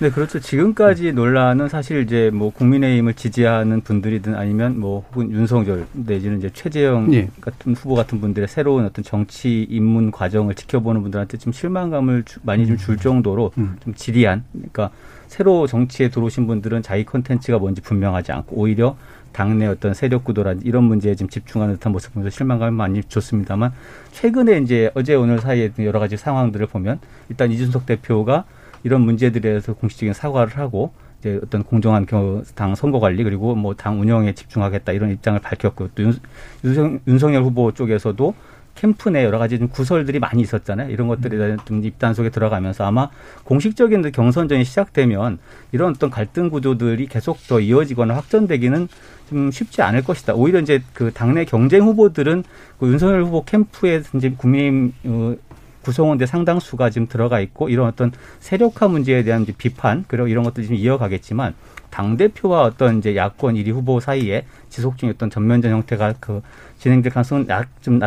네, 0.00 0.10
그렇죠. 0.10 0.40
지금까지 0.40 1.12
논란은 1.12 1.68
사실 1.68 2.02
이제 2.02 2.30
뭐 2.32 2.50
국민의힘을 2.50 3.12
지지하는 3.12 3.82
분들이든 3.82 4.36
아니면 4.36 4.80
뭐 4.80 5.04
혹은 5.10 5.30
윤석열 5.30 5.86
내지는 5.92 6.38
이제 6.38 6.50
최재형 6.50 7.10
네. 7.10 7.28
같은 7.42 7.74
후보 7.74 7.94
같은 7.94 8.20
분들의 8.20 8.48
새로운 8.48 8.86
어떤 8.86 9.04
정치 9.04 9.64
입문 9.64 10.10
과정을 10.10 10.54
지켜보는 10.54 11.02
분들한테 11.02 11.36
좀 11.36 11.52
실망감을 11.52 12.24
많이 12.42 12.66
좀 12.66 12.78
줄 12.78 12.96
정도로 12.96 13.50
음. 13.58 13.76
좀 13.84 13.92
지리한 13.92 14.44
그러니까 14.52 14.90
새로 15.26 15.66
정치에 15.66 16.08
들어오신 16.08 16.46
분들은 16.46 16.82
자기 16.82 17.04
컨텐츠가 17.04 17.58
뭔지 17.58 17.82
분명하지 17.82 18.32
않고 18.32 18.56
오히려 18.56 18.96
당내 19.32 19.66
어떤 19.66 19.94
세력 19.94 20.24
구도라든지 20.24 20.66
이런 20.66 20.84
문제에 20.84 21.14
지금 21.14 21.28
집중하는 21.28 21.74
듯한 21.74 21.92
모습 21.92 22.14
보면서 22.14 22.34
실망감을 22.34 22.72
많이 22.72 23.02
줬습니다만 23.04 23.72
최근에 24.12 24.58
이제 24.58 24.90
어제 24.94 25.14
오늘 25.14 25.38
사이에 25.40 25.70
여러 25.80 26.00
가지 26.00 26.16
상황들을 26.16 26.66
보면 26.66 26.98
일단 27.28 27.50
이준석 27.50 27.86
대표가 27.86 28.44
이런 28.84 29.02
문제들에 29.02 29.40
대해서 29.40 29.74
공식적인 29.74 30.12
사과를 30.12 30.56
하고 30.58 30.92
이제 31.20 31.40
어떤 31.42 31.64
공정한 31.64 32.06
당 32.54 32.74
선거 32.74 33.00
관리 33.00 33.24
그리고 33.24 33.54
뭐 33.54 33.74
당 33.74 34.00
운영에 34.00 34.34
집중하겠다 34.34 34.92
이런 34.92 35.10
입장을 35.10 35.38
밝혔고 35.40 35.88
또 35.94 36.02
윤, 36.02 37.00
윤석열 37.06 37.42
후보 37.42 37.72
쪽에서도 37.72 38.34
캠프 38.78 39.08
내 39.08 39.24
여러 39.24 39.38
가지 39.38 39.58
좀 39.58 39.68
구설들이 39.68 40.20
많이 40.20 40.40
있었잖아요. 40.40 40.90
이런 40.90 41.08
것들에 41.08 41.36
대한 41.36 41.58
좀 41.64 41.84
입단 41.84 42.14
속에 42.14 42.30
들어가면서 42.30 42.84
아마 42.84 43.10
공식적인 43.42 44.12
경선전이 44.12 44.64
시작되면 44.64 45.38
이런 45.72 45.90
어떤 45.90 46.10
갈등 46.10 46.48
구조들이 46.48 47.08
계속 47.08 47.38
더 47.48 47.58
이어지거나 47.58 48.14
확전되기는 48.14 48.88
좀 49.28 49.50
쉽지 49.50 49.82
않을 49.82 50.04
것이다. 50.04 50.34
오히려 50.34 50.60
이제 50.60 50.80
그 50.94 51.12
당내 51.12 51.44
경쟁 51.44 51.82
후보들은 51.82 52.44
그 52.78 52.86
윤석열 52.86 53.24
후보 53.24 53.44
캠프에 53.44 54.02
이제 54.14 54.30
국민의힘 54.30 54.92
어, 55.06 55.34
구성원들 55.82 56.28
상당수가 56.28 56.90
지금 56.90 57.08
들어가 57.08 57.40
있고 57.40 57.68
이런 57.68 57.88
어떤 57.88 58.12
세력화 58.38 58.86
문제에 58.88 59.24
대한 59.24 59.44
비판 59.44 60.04
그리고 60.06 60.28
이런 60.28 60.44
것들이 60.44 60.66
지금 60.66 60.76
이어가겠지만 60.76 61.54
당 61.90 62.16
대표와 62.16 62.62
어떤 62.62 62.98
이제 62.98 63.16
야권 63.16 63.54
1위 63.56 63.72
후보 63.72 63.98
사이에 63.98 64.44
지속적인 64.68 65.14
어떤 65.14 65.30
전면전 65.30 65.72
형태가 65.72 66.14
그 66.20 66.42
진행될 66.78 67.12
가능성은 67.12 67.48
좀 67.80 67.98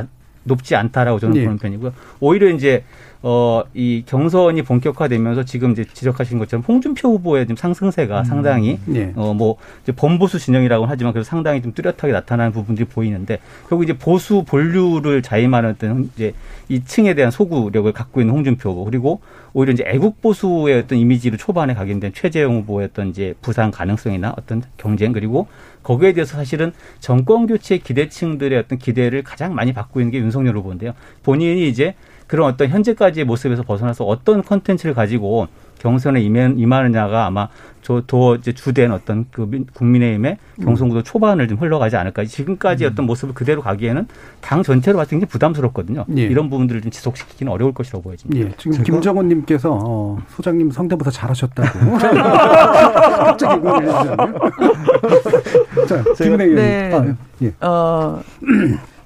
높지 0.43 0.75
않다라고 0.75 1.19
저는 1.19 1.35
네. 1.35 1.43
보는 1.43 1.57
편이고요. 1.57 1.93
오히려 2.19 2.49
이제 2.49 2.83
어, 3.23 3.63
이 3.75 4.03
경선이 4.05 4.63
본격화되면서 4.63 5.45
지금 5.45 5.73
이제 5.73 5.85
지적하신 5.85 6.39
것처럼 6.39 6.63
홍준표 6.67 7.09
후보의 7.09 7.45
지금 7.45 7.55
상승세가 7.55 8.19
음. 8.19 8.23
상당히 8.25 8.79
네. 8.85 9.13
어, 9.15 9.33
뭐 9.35 9.57
이제 9.83 9.91
범보수 9.91 10.39
진영이라고 10.39 10.87
하지만 10.87 11.13
그래도 11.13 11.23
상당히 11.23 11.61
좀 11.61 11.71
뚜렷하게 11.73 12.13
나타나는 12.13 12.51
부분들이 12.51 12.87
보이는데 12.87 13.37
결국 13.69 13.83
이제 13.83 13.93
보수 13.93 14.43
본류를 14.43 15.21
자임하는 15.21 15.69
어떤 15.69 16.09
이제 16.15 16.33
이 16.67 16.83
층에 16.83 17.13
대한 17.13 17.29
소구력을 17.29 17.91
갖고 17.91 18.21
있는 18.21 18.33
홍준표 18.33 18.71
후보 18.71 18.85
그리고 18.85 19.21
오히려 19.53 19.73
이제 19.73 19.83
애국 19.85 20.21
보수의 20.21 20.79
어떤 20.79 20.97
이미지를 20.97 21.37
초반에 21.37 21.75
각인된 21.75 22.13
최재형 22.15 22.55
후보의 22.55 22.87
어떤 22.87 23.09
이제 23.09 23.35
부상 23.41 23.69
가능성이나 23.69 24.33
어떤 24.37 24.63
경쟁 24.77 25.11
그리고 25.11 25.47
거기에 25.83 26.13
대해서 26.13 26.37
사실은 26.37 26.71
정권 26.99 27.45
교체 27.45 27.77
기대층들의 27.77 28.57
어떤 28.57 28.79
기대를 28.79 29.23
가장 29.23 29.53
많이 29.53 29.73
받고 29.73 29.99
있는 29.99 30.11
게 30.11 30.17
윤석열 30.19 30.57
후보인데요. 30.57 30.93
본인이 31.23 31.67
이제 31.67 31.93
그런 32.31 32.47
어떤 32.47 32.69
현재까지의 32.69 33.25
모습에서 33.25 33.61
벗어나서 33.61 34.05
어떤 34.05 34.41
컨텐츠를 34.41 34.95
가지고 34.95 35.49
경선에 35.79 36.21
임하느냐가 36.21 37.25
아마 37.25 37.49
저더 37.81 38.37
이제 38.37 38.53
주된 38.53 38.93
어떤 38.93 39.25
그 39.31 39.65
국민의힘의 39.73 40.37
음. 40.59 40.63
경선구도 40.63 41.03
초반을 41.03 41.49
좀 41.49 41.57
흘러가지 41.57 41.97
않을까. 41.97 42.23
지금까지 42.23 42.85
음. 42.85 42.89
어떤 42.89 43.05
모습을 43.05 43.33
그대로 43.33 43.61
가기에는 43.61 44.07
당 44.39 44.63
전체로 44.63 44.97
봤을 44.97 45.09
때 45.09 45.15
굉장히 45.17 45.29
부담스럽거든요. 45.29 46.05
예. 46.15 46.21
이런 46.21 46.49
부분들을 46.49 46.79
좀 46.79 46.89
지속시키기는 46.89 47.51
어려울 47.51 47.73
것이라고 47.73 48.01
보여집니다. 48.01 48.47
예. 48.47 48.53
지금 48.57 48.81
김정원님께서 48.81 49.77
어, 49.83 50.17
소장님 50.29 50.71
성대모사 50.71 51.11
잘하셨다고. 51.11 51.97
갑자기. 51.99 53.61
자, 55.85 56.03
김은혜 56.15 56.47
네. 56.47 56.93
아, 56.93 57.13
예. 57.41 57.53
어, 57.59 58.21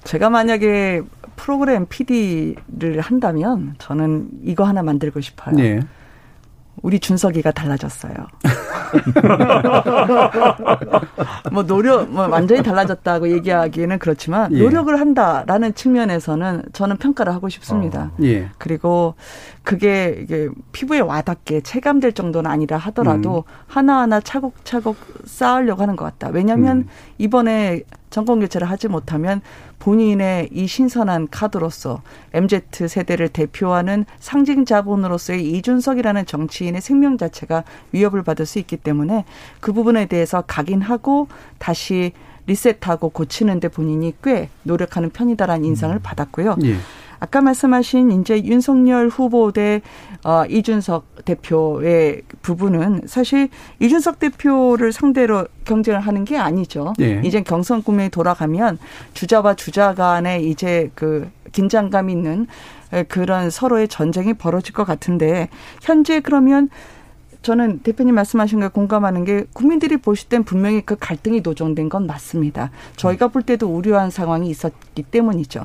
제가 0.04 0.30
만약에 0.30 1.02
프로그램 1.36 1.86
PD를 1.88 3.00
한다면 3.00 3.74
저는 3.78 4.28
이거 4.42 4.64
하나 4.64 4.82
만들고 4.82 5.20
싶어요. 5.20 5.54
네. 5.54 5.80
우리 6.82 7.00
준석이가 7.00 7.52
달라졌어요. 7.52 8.12
뭐 11.52 11.64
노력, 11.64 12.10
뭐 12.10 12.26
완전히 12.28 12.62
달라졌다고 12.62 13.30
얘기하기에는 13.30 13.98
그렇지만 13.98 14.52
예. 14.52 14.62
노력을 14.62 14.94
한다라는 14.98 15.74
측면에서는 15.74 16.64
저는 16.72 16.96
평가를 16.98 17.32
하고 17.32 17.48
싶습니다. 17.48 18.10
어. 18.12 18.16
예. 18.22 18.50
그리고 18.58 19.14
그게 19.62 20.18
이게 20.20 20.48
피부에 20.72 21.00
와닿게 21.00 21.62
체감될 21.62 22.12
정도는 22.12 22.50
아니라 22.50 22.76
하더라도 22.76 23.44
음. 23.46 23.52
하나하나 23.66 24.20
차곡차곡 24.20 24.96
쌓으려고 25.24 25.82
하는 25.82 25.96
것 25.96 26.04
같다. 26.04 26.28
왜냐하면 26.28 26.78
음. 26.78 26.88
이번에 27.18 27.82
정권 28.10 28.40
교체를 28.40 28.70
하지 28.70 28.88
못하면 28.88 29.40
본인의 29.78 30.48
이 30.52 30.66
신선한 30.66 31.28
카드로서 31.30 32.02
MZ 32.32 32.60
세대를 32.88 33.28
대표하는 33.28 34.06
상징 34.18 34.64
자본으로서의 34.64 35.50
이준석이라는 35.52 36.26
정치인의 36.26 36.80
생명 36.80 37.18
자체가 37.18 37.64
위협을 37.92 38.22
받을 38.22 38.46
수 38.46 38.58
있기 38.58 38.76
때문에 38.76 39.24
그 39.60 39.72
부분에 39.72 40.06
대해서 40.06 40.42
각인하고 40.46 41.28
다시 41.58 42.12
리셋하고 42.46 43.10
고치는데 43.10 43.68
본인이 43.68 44.14
꽤 44.22 44.48
노력하는 44.62 45.10
편이다라는 45.10 45.64
인상을 45.64 45.94
음. 45.96 46.00
받았고요. 46.02 46.56
예. 46.64 46.76
아까 47.18 47.40
말씀하신 47.40 48.20
이제 48.20 48.42
윤석열 48.44 49.08
후보 49.08 49.52
대 49.52 49.80
어, 50.24 50.44
이준석 50.48 51.24
대표의 51.24 52.22
부분은 52.42 53.02
사실 53.06 53.48
이준석 53.80 54.18
대표를 54.18 54.92
상대로 54.92 55.46
경쟁을 55.64 56.00
하는 56.00 56.24
게 56.24 56.36
아니죠. 56.36 56.94
예. 57.00 57.20
이제 57.24 57.42
경선 57.42 57.82
꿈에 57.82 58.08
돌아가면 58.08 58.78
주자와 59.14 59.54
주자 59.54 59.94
간에 59.94 60.40
이제 60.40 60.90
그 60.94 61.30
긴장감 61.52 62.10
있는 62.10 62.46
그런 63.08 63.50
서로의 63.50 63.88
전쟁이 63.88 64.34
벌어질 64.34 64.74
것 64.74 64.84
같은데 64.84 65.48
현재 65.82 66.20
그러면 66.20 66.68
저는 67.42 67.78
대표님 67.80 68.14
말씀하신 68.16 68.58
거에 68.58 68.68
공감하는 68.68 69.24
게 69.24 69.44
국민들이 69.52 69.96
보실 69.96 70.28
땐 70.28 70.42
분명히 70.42 70.80
그 70.80 70.96
갈등이 70.98 71.42
노정된 71.42 71.88
건 71.88 72.06
맞습니다. 72.06 72.72
저희가 72.96 73.28
볼 73.28 73.42
때도 73.42 73.68
우려한 73.68 74.10
상황이 74.10 74.48
있었기 74.50 75.04
때문이죠. 75.04 75.64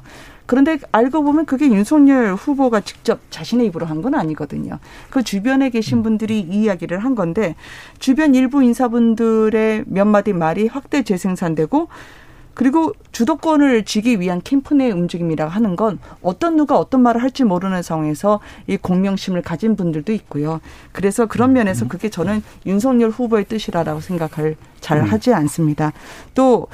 그런데 0.52 0.80
알고 0.91 1.24
보면 1.24 1.45
그게 1.45 1.68
윤석열 1.68 2.34
후보가 2.36 2.82
직접 2.82 3.22
자신의 3.30 3.68
입으로 3.68 3.86
한 3.86 4.02
건 4.02 4.16
아니거든요. 4.16 4.80
그 5.10 5.24
주변에 5.24 5.70
계신 5.70 5.99
음. 5.99 6.04
분들이 6.04 6.41
이 6.41 6.64
이야기를 6.64 6.99
한 6.99 7.16
건데 7.16 7.56
주변 7.99 8.36
일부 8.36 8.62
인사분들의 8.62 9.86
몇 9.86 10.04
마디 10.04 10.34
말이 10.34 10.68
확대 10.68 11.04
재생산되고 11.04 11.88
그리고 12.54 12.91
주도권을 13.14 13.86
쥐기 13.86 14.20
위한 14.20 14.41
캠프 14.43 14.74
내 14.74 14.91
움직임이라고 14.91 15.49
하는 15.49 15.78
건 15.78 15.99
어떤 16.22 16.58
누가 16.58 16.78
어떤 16.78 17.02
말을 17.02 17.24
할지 17.24 17.45
모르는 17.45 17.82
상황에서 17.82 18.41
이 18.68 18.76
공명심을 18.76 19.43
가진 19.43 19.78
분들도 19.78 20.12
있고요. 20.12 20.60
그래서 20.91 21.28
그런 21.28 21.54
면에서 21.54 21.88
그게 21.88 22.10
저는 22.10 22.43
윤석열 22.66 23.10
후보의 23.12 23.45
뜻이라고 23.45 24.02
생각을 24.02 24.58
잘 24.82 24.97
음. 24.97 25.04
하지 25.06 25.34
않습니다. 25.34 25.93
또 26.34 26.68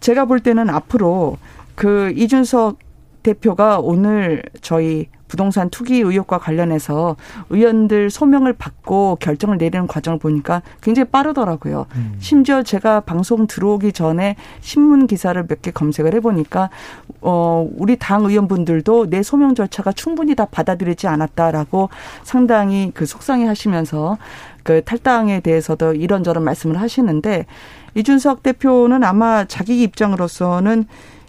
제가 0.00 0.26
볼 0.26 0.40
때는 0.40 0.68
앞으로 0.68 1.38
그 1.76 2.12
이준석 2.16 2.85
대표가 3.26 3.80
오늘 3.80 4.44
저희 4.60 5.08
부동산 5.28 5.70
투기 5.70 5.98
의혹과 5.98 6.38
관련해서 6.38 7.16
의원들 7.50 8.10
소명을 8.10 8.52
받고 8.52 9.16
결정을 9.20 9.58
내리는 9.58 9.88
과정을 9.88 10.20
보니까 10.20 10.62
굉장히 10.80 11.08
빠르더라고요. 11.08 11.86
음. 11.96 12.14
심지어 12.20 12.62
제가 12.62 13.00
방송 13.00 13.48
들어오기 13.48 13.92
전에 13.92 14.36
신문 14.60 15.08
기사를 15.08 15.44
몇 15.48 15.62
개 15.62 15.72
검색을 15.72 16.14
해보니까 16.14 16.70
어 17.22 17.68
우리 17.76 17.96
당 17.96 18.24
의원분들도 18.24 19.10
내 19.10 19.24
소명 19.24 19.56
절차가 19.56 19.90
충분히 19.90 20.36
다 20.36 20.44
받아들이지 20.44 21.08
않았다라고 21.08 21.88
상당히 22.22 22.92
그 22.94 23.04
속상해하시면서 23.04 24.18
그 24.62 24.84
탈당에 24.84 25.40
대해서도 25.40 25.94
이런저런 25.94 26.44
말씀을 26.44 26.80
하시는데 26.80 27.46
이준석 27.96 28.44
대표는 28.44 29.02
아마 29.02 29.44
자기 29.44 29.82
입장으로서는 29.82 30.84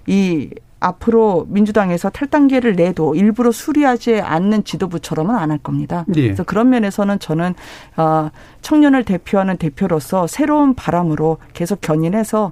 이 0.06 0.52
앞으로 0.80 1.46
민주당에서 1.50 2.10
탈당계를 2.10 2.76
내도 2.76 3.16
일부러 3.16 3.52
수리하지 3.52 4.22
않는 4.22 4.64
지도부처럼은 4.64 5.36
안 5.36 5.48
할 5.52 5.58
겁니다. 5.60 6.04
예. 6.16 6.22
그래서 6.24 6.44
그런 6.44 6.70
면에서는 6.70 7.20
저는 7.20 7.56
어 7.96 8.30
청년을 8.62 9.04
대표하는 9.06 9.56
대표로서 9.58 10.28
새로운 10.28 10.74
바람으로 10.76 11.38
계속 11.54 11.80
견인해서 11.82 12.52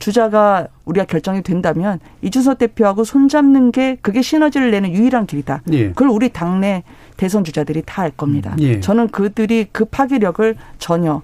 주자가 0.00 0.66
우리가 0.84 1.06
결정이 1.06 1.42
된다면 1.42 2.00
이준석 2.22 2.58
대표하고 2.58 3.04
손잡는 3.04 3.70
게 3.70 3.96
그게 4.02 4.20
시너지를 4.20 4.72
내는 4.72 4.90
유일한 4.92 5.26
길이다. 5.26 5.62
예. 5.72 5.88
그걸 5.90 6.08
우리 6.08 6.30
당내 6.30 6.82
대선 7.16 7.44
주자들이 7.44 7.82
다 7.86 8.02
알 8.02 8.10
겁니다. 8.10 8.56
예. 8.58 8.80
저는 8.80 9.08
그들이 9.10 9.68
그 9.70 9.84
파괴력을 9.84 10.56
전혀 10.78 11.22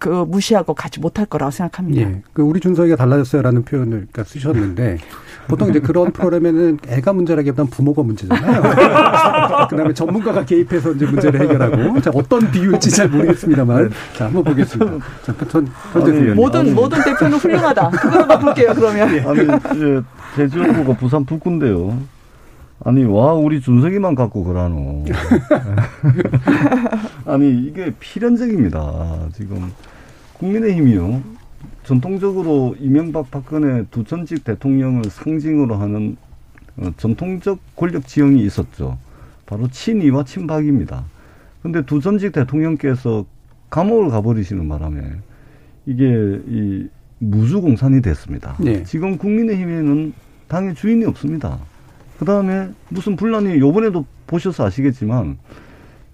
그 0.00 0.08
무시하고 0.28 0.74
가지 0.74 0.98
못할 0.98 1.26
거라고 1.26 1.52
생각합니다. 1.52 2.02
예. 2.10 2.22
그 2.32 2.42
우리 2.42 2.58
준석이가 2.58 2.96
달라졌어요라는 2.96 3.62
표현을 3.64 3.90
그러니까 4.10 4.24
쓰셨는데 4.24 4.98
보통 5.48 5.70
이제 5.70 5.80
그런 5.80 6.12
프로그램에는 6.12 6.78
애가 6.86 7.12
문제라기보다는 7.14 7.70
부모가 7.70 8.02
문제잖아요. 8.02 8.62
그다음에 9.70 9.94
전문가가 9.94 10.44
개입해서 10.44 10.92
이제 10.92 11.06
문제를 11.06 11.40
해결하고 11.40 12.00
자 12.00 12.10
어떤 12.14 12.50
비유일지 12.50 12.90
잘 12.90 13.08
모르겠습니다만 13.08 13.90
자 14.16 14.26
한번 14.26 14.44
보겠습니다. 14.44 14.92
자, 15.22 15.34
전, 15.48 15.68
아니, 15.94 16.12
모든 16.34 16.60
아니. 16.60 16.70
모든 16.70 17.02
대표는 17.02 17.38
훌륭하다. 17.38 17.90
그거로 17.90 18.38
볼게요 18.38 18.72
그러면. 18.74 19.14
예. 19.14 19.20
아니 19.26 19.42
이제 19.74 20.02
제주도가 20.36 20.92
부산 20.98 21.24
북구인데요. 21.24 21.98
아니 22.84 23.04
와 23.04 23.32
우리 23.32 23.60
준석이만 23.60 24.14
갖고 24.14 24.44
그러노. 24.44 25.04
아니 27.26 27.50
이게 27.50 27.92
필연적입니다. 27.98 29.28
지금 29.34 29.72
국민의힘이요. 30.34 31.37
전통적으로 31.88 32.76
이명박 32.78 33.30
박근혜 33.30 33.82
두 33.90 34.04
전직 34.04 34.44
대통령을 34.44 35.04
상징으로 35.04 35.76
하는 35.76 36.18
어, 36.76 36.90
전통적 36.98 37.60
권력 37.76 38.06
지형이 38.06 38.44
있었죠. 38.44 38.98
바로 39.46 39.68
친이와 39.68 40.24
친박입니다. 40.24 41.06
근데 41.62 41.86
두 41.86 42.02
전직 42.02 42.32
대통령께서 42.32 43.24
감옥을 43.70 44.10
가버리시는 44.10 44.68
바람에 44.68 45.00
이게 45.86 46.04
이 46.46 46.88
무주공산이 47.20 48.02
됐습니다. 48.02 48.54
네. 48.60 48.82
지금 48.82 49.16
국민의힘에는 49.16 50.12
당의 50.46 50.74
주인이 50.74 51.06
없습니다. 51.06 51.58
그 52.18 52.26
다음에 52.26 52.68
무슨 52.90 53.16
분란이 53.16 53.60
요번에도 53.60 54.04
보셔서 54.26 54.66
아시겠지만 54.66 55.38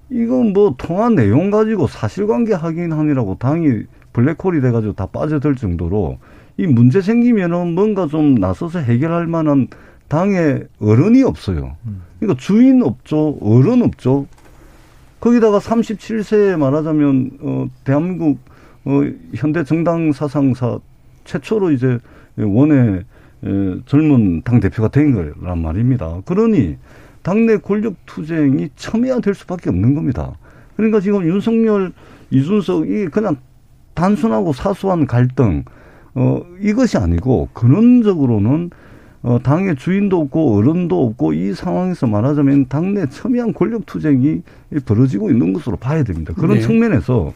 이건 0.09 0.53
뭐 0.53 0.77
통한 0.79 1.16
내용 1.16 1.51
가지고 1.51 1.89
사실관계 1.89 2.55
확인하느라고 2.55 3.39
당이 3.41 3.87
블랙홀이 4.15 4.62
돼가지고 4.62 4.95
다 4.95 5.07
빠져들 5.07 5.57
정도로 5.57 6.19
이 6.57 6.67
문제 6.67 7.03
생기면은 7.03 7.75
뭔가 7.75 8.07
좀 8.07 8.37
나서서 8.37 8.79
해결할 8.79 9.27
만한 9.27 9.69
당의 10.09 10.67
어른이 10.81 11.23
없어요. 11.23 11.77
그러니까 12.19 12.41
주인 12.41 12.83
없죠, 12.83 13.37
어른 13.41 13.83
없죠. 13.83 14.27
거기다가 15.21 15.59
37세에 15.59 16.57
말하자면 16.57 17.31
어 17.41 17.67
대한민국 17.85 18.39
어 18.85 19.03
현대 19.35 19.65
정당 19.65 20.12
사상사 20.12 20.79
최초로 21.25 21.73
이제 21.73 21.99
원외 22.37 23.03
에, 23.45 23.77
젊은 23.87 24.43
당 24.43 24.61
대표가 24.61 24.89
된 24.89 25.12
거란 25.12 25.61
말입니다. 25.61 26.21
그러니 26.25 26.77
당내 27.23 27.57
권력 27.57 27.95
투쟁이 28.07 28.69
첨예화될 28.77 29.35
수밖에 29.35 29.71
없는 29.71 29.95
겁니다. 29.95 30.37
그러니까 30.77 31.01
지금 31.01 31.27
윤석열, 31.27 31.93
이준석이 32.31 33.07
그냥 33.07 33.37
단순하고 33.95 34.53
사소한 34.53 35.07
갈등, 35.07 35.64
어, 36.14 36.42
이것이 36.61 36.99
아니고 36.99 37.49
근원적으로는 37.53 38.70
어, 39.22 39.38
당의 39.42 39.76
주인도 39.76 40.20
없고 40.20 40.57
어른도 40.57 41.03
없고 41.07 41.32
이 41.32 41.55
상황에서 41.55 42.07
말하자면 42.07 42.66
당내 42.68 43.07
첨예한 43.07 43.55
권력 43.55 43.86
투쟁이 43.86 44.42
벌어지고 44.84 45.30
있는 45.30 45.55
것으로 45.55 45.76
봐야 45.76 46.03
됩니다. 46.03 46.34
그런 46.36 46.57
네. 46.57 46.61
측면에서 46.61 47.32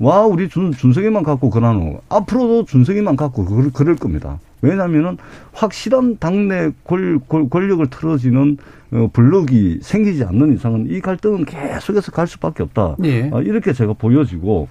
와 0.00 0.26
우리 0.26 0.48
준, 0.48 0.72
준석이만 0.72 1.22
갖고 1.22 1.48
그러노 1.50 2.00
앞으로도 2.08 2.66
준석이만 2.66 3.16
갖고 3.16 3.44
그럴, 3.44 3.70
그럴 3.72 3.96
겁니다. 3.96 4.38
왜냐하면은 4.60 5.16
확실한 5.52 6.18
당내 6.18 6.72
권, 6.84 7.20
권력을 7.48 7.86
틀어지는 7.88 8.58
어, 8.92 9.08
블록이 9.12 9.78
생기지 9.82 10.24
않는 10.24 10.54
이상은 10.54 10.86
이 10.90 11.00
갈등은 11.00 11.46
계속해서 11.46 12.12
갈 12.12 12.26
수밖에 12.26 12.62
없다. 12.62 12.96
예. 13.04 13.30
어, 13.32 13.40
이렇게 13.40 13.72
제가 13.72 13.94
보여지고 13.94 14.68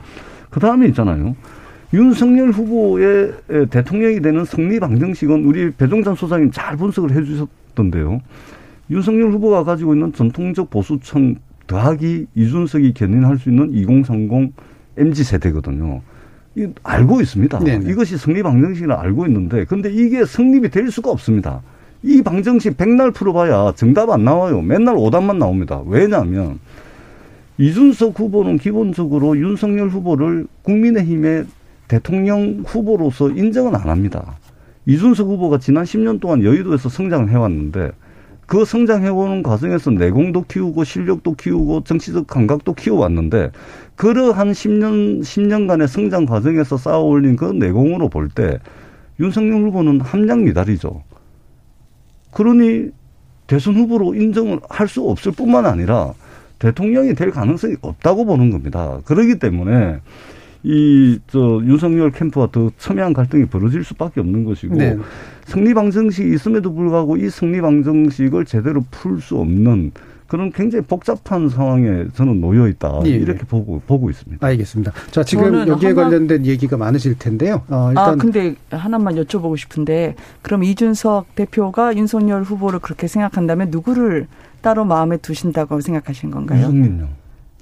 그 0.54 0.60
다음에 0.60 0.86
있잖아요. 0.88 1.36
윤석열 1.95 2.51
후보의 2.51 3.34
대통령이 3.72 4.22
되는 4.22 4.45
승리 4.45 4.80
방정식은 4.80 5.45
우리 5.45 5.72
배종찬 5.72 6.14
소장님 6.14 6.51
잘 6.51 6.78
분석을 6.78 7.12
해 7.12 7.24
주셨던데요. 7.24 8.22
윤석열 8.91 9.32
후보가 9.32 9.64
가지고 9.64 9.95
있는 9.95 10.14
전통적 10.14 10.70
보수층 10.70 11.38
더하기 11.66 12.28
이준석이 12.36 12.93
견인할 12.93 13.38
수 13.38 13.49
있는 13.49 13.72
2030 13.74 14.54
MZ 14.95 15.24
세대거든요. 15.24 16.01
이 16.56 16.68
알고 16.84 17.22
있습니다. 17.22 17.60
네네. 17.60 17.89
이것이 17.89 18.18
성립 18.18 18.43
방정식을 18.43 18.91
알고 18.91 19.26
있는데 19.26 19.66
근데 19.66 19.91
이게 19.91 20.24
성립이 20.24 20.70
될 20.70 20.91
수가 20.91 21.10
없습니다. 21.10 21.62
이 22.04 22.22
방정식 22.22 22.78
백날 22.78 23.10
풀어봐야 23.10 23.74
정답 23.76 24.12
안 24.12 24.24
나와요. 24.24 24.62
맨날 24.62 24.95
오답만 24.97 25.39
나옵니다. 25.39 25.82
왜냐하면 25.88 26.60
이준석 27.58 28.20
후보는 28.20 28.58
기본적으로 28.58 29.38
윤석열 29.38 29.89
후보를 29.89 30.47
국민의힘의 30.64 31.45
대통령 31.88 32.64
후보로서 32.66 33.30
인정은 33.30 33.76
안 33.76 33.89
합니다. 33.89 34.38
이준석 34.86 35.28
후보가 35.28 35.60
지난 35.60 35.84
10년 35.84 36.20
동안 36.20 36.43
여의도에서 36.43 36.89
성장을 36.89 37.30
해왔는데 37.30 37.91
그 38.45 38.66
성장해오는 38.66 39.43
과정에서 39.43 39.91
내공도 39.91 40.43
키우고 40.43 40.84
실력도 40.84 41.36
키우고 41.36 41.84
정치적 41.86 42.28
감각도 42.28 42.74
키워왔는데 42.74 43.51
그러한 43.95 44.51
10년, 44.51 45.22
10년간의 45.22 45.88
성장 45.88 46.26
과정에서 46.26 46.76
쌓아 46.78 46.97
올린 46.99 47.36
그 47.36 47.45
내공으로 47.45 48.10
볼 48.10 48.30
때 48.30 48.60
윤석열 49.20 49.62
후보는 49.62 50.01
함량 50.01 50.43
미달이죠. 50.43 51.04
그러니 52.32 52.89
대선 53.45 53.76
후보로 53.76 54.16
인정을 54.16 54.60
할 54.70 54.88
수 54.88 55.08
없을 55.08 55.32
뿐만 55.32 55.66
아니라 55.66 56.14
대통령이 56.64 57.14
될 57.14 57.30
가능성이 57.32 57.76
없다고 57.82 58.26
보는 58.26 58.49
겁니다. 58.51 58.99
그러기 59.05 59.39
때문에 59.39 59.99
이 60.64 61.20
저 61.28 61.61
윤석열 61.64 62.11
캠프와 62.11 62.47
더 62.51 62.72
첨예한 62.78 63.11
갈등이 63.14 63.45
벌어질 63.47 63.84
수밖에 63.84 64.22
없는 64.22 64.45
것이고 64.45 64.76
네. 64.76 64.97
승리 65.45 65.74
방정식이 65.74 66.34
있음에도 66.34 66.74
불구하고 66.74 67.18
이 67.18 67.30
승리 67.30 67.59
방정식을 67.59 68.45
제대로 68.45 68.84
풀 68.91 69.20
수 69.20 69.38
없는 69.38 69.91
그런 70.28 70.51
굉장히 70.51 70.84
복잡한 70.86 71.49
상황에 71.49 72.05
저는 72.16 72.41
놓여 72.41 72.68
있다 72.68 73.01
예. 73.05 73.09
이렇게 73.09 73.43
보고 73.45 73.82
보고 73.86 74.09
있습니다. 74.09 74.45
알겠습니다. 74.45 74.91
자 75.11 75.24
지금 75.24 75.68
여기에 75.68 75.89
하나... 75.89 76.03
관련된 76.03 76.45
얘기가 76.45 76.78
많으실 76.78 77.20
텐데요. 77.20 77.61
어, 77.70 77.89
일단 77.89 78.09
아 78.09 78.16
근데 78.16 78.55
하나만 78.70 79.16
여쭤보고 79.16 79.57
싶은데 79.57 80.16
그럼 80.41 80.64
이준석 80.64 81.36
대표가 81.36 81.95
윤석열 81.95 82.41
후보를 82.43 82.80
그렇게 82.80 83.07
생각한다면 83.07 83.70
누구를 83.70 84.28
따로 84.64 84.86
마음에 84.86 85.18
두신다고 85.18 85.82
생각하신 85.82 86.32
건가요? 86.32 86.61
유승민요. 86.61 87.07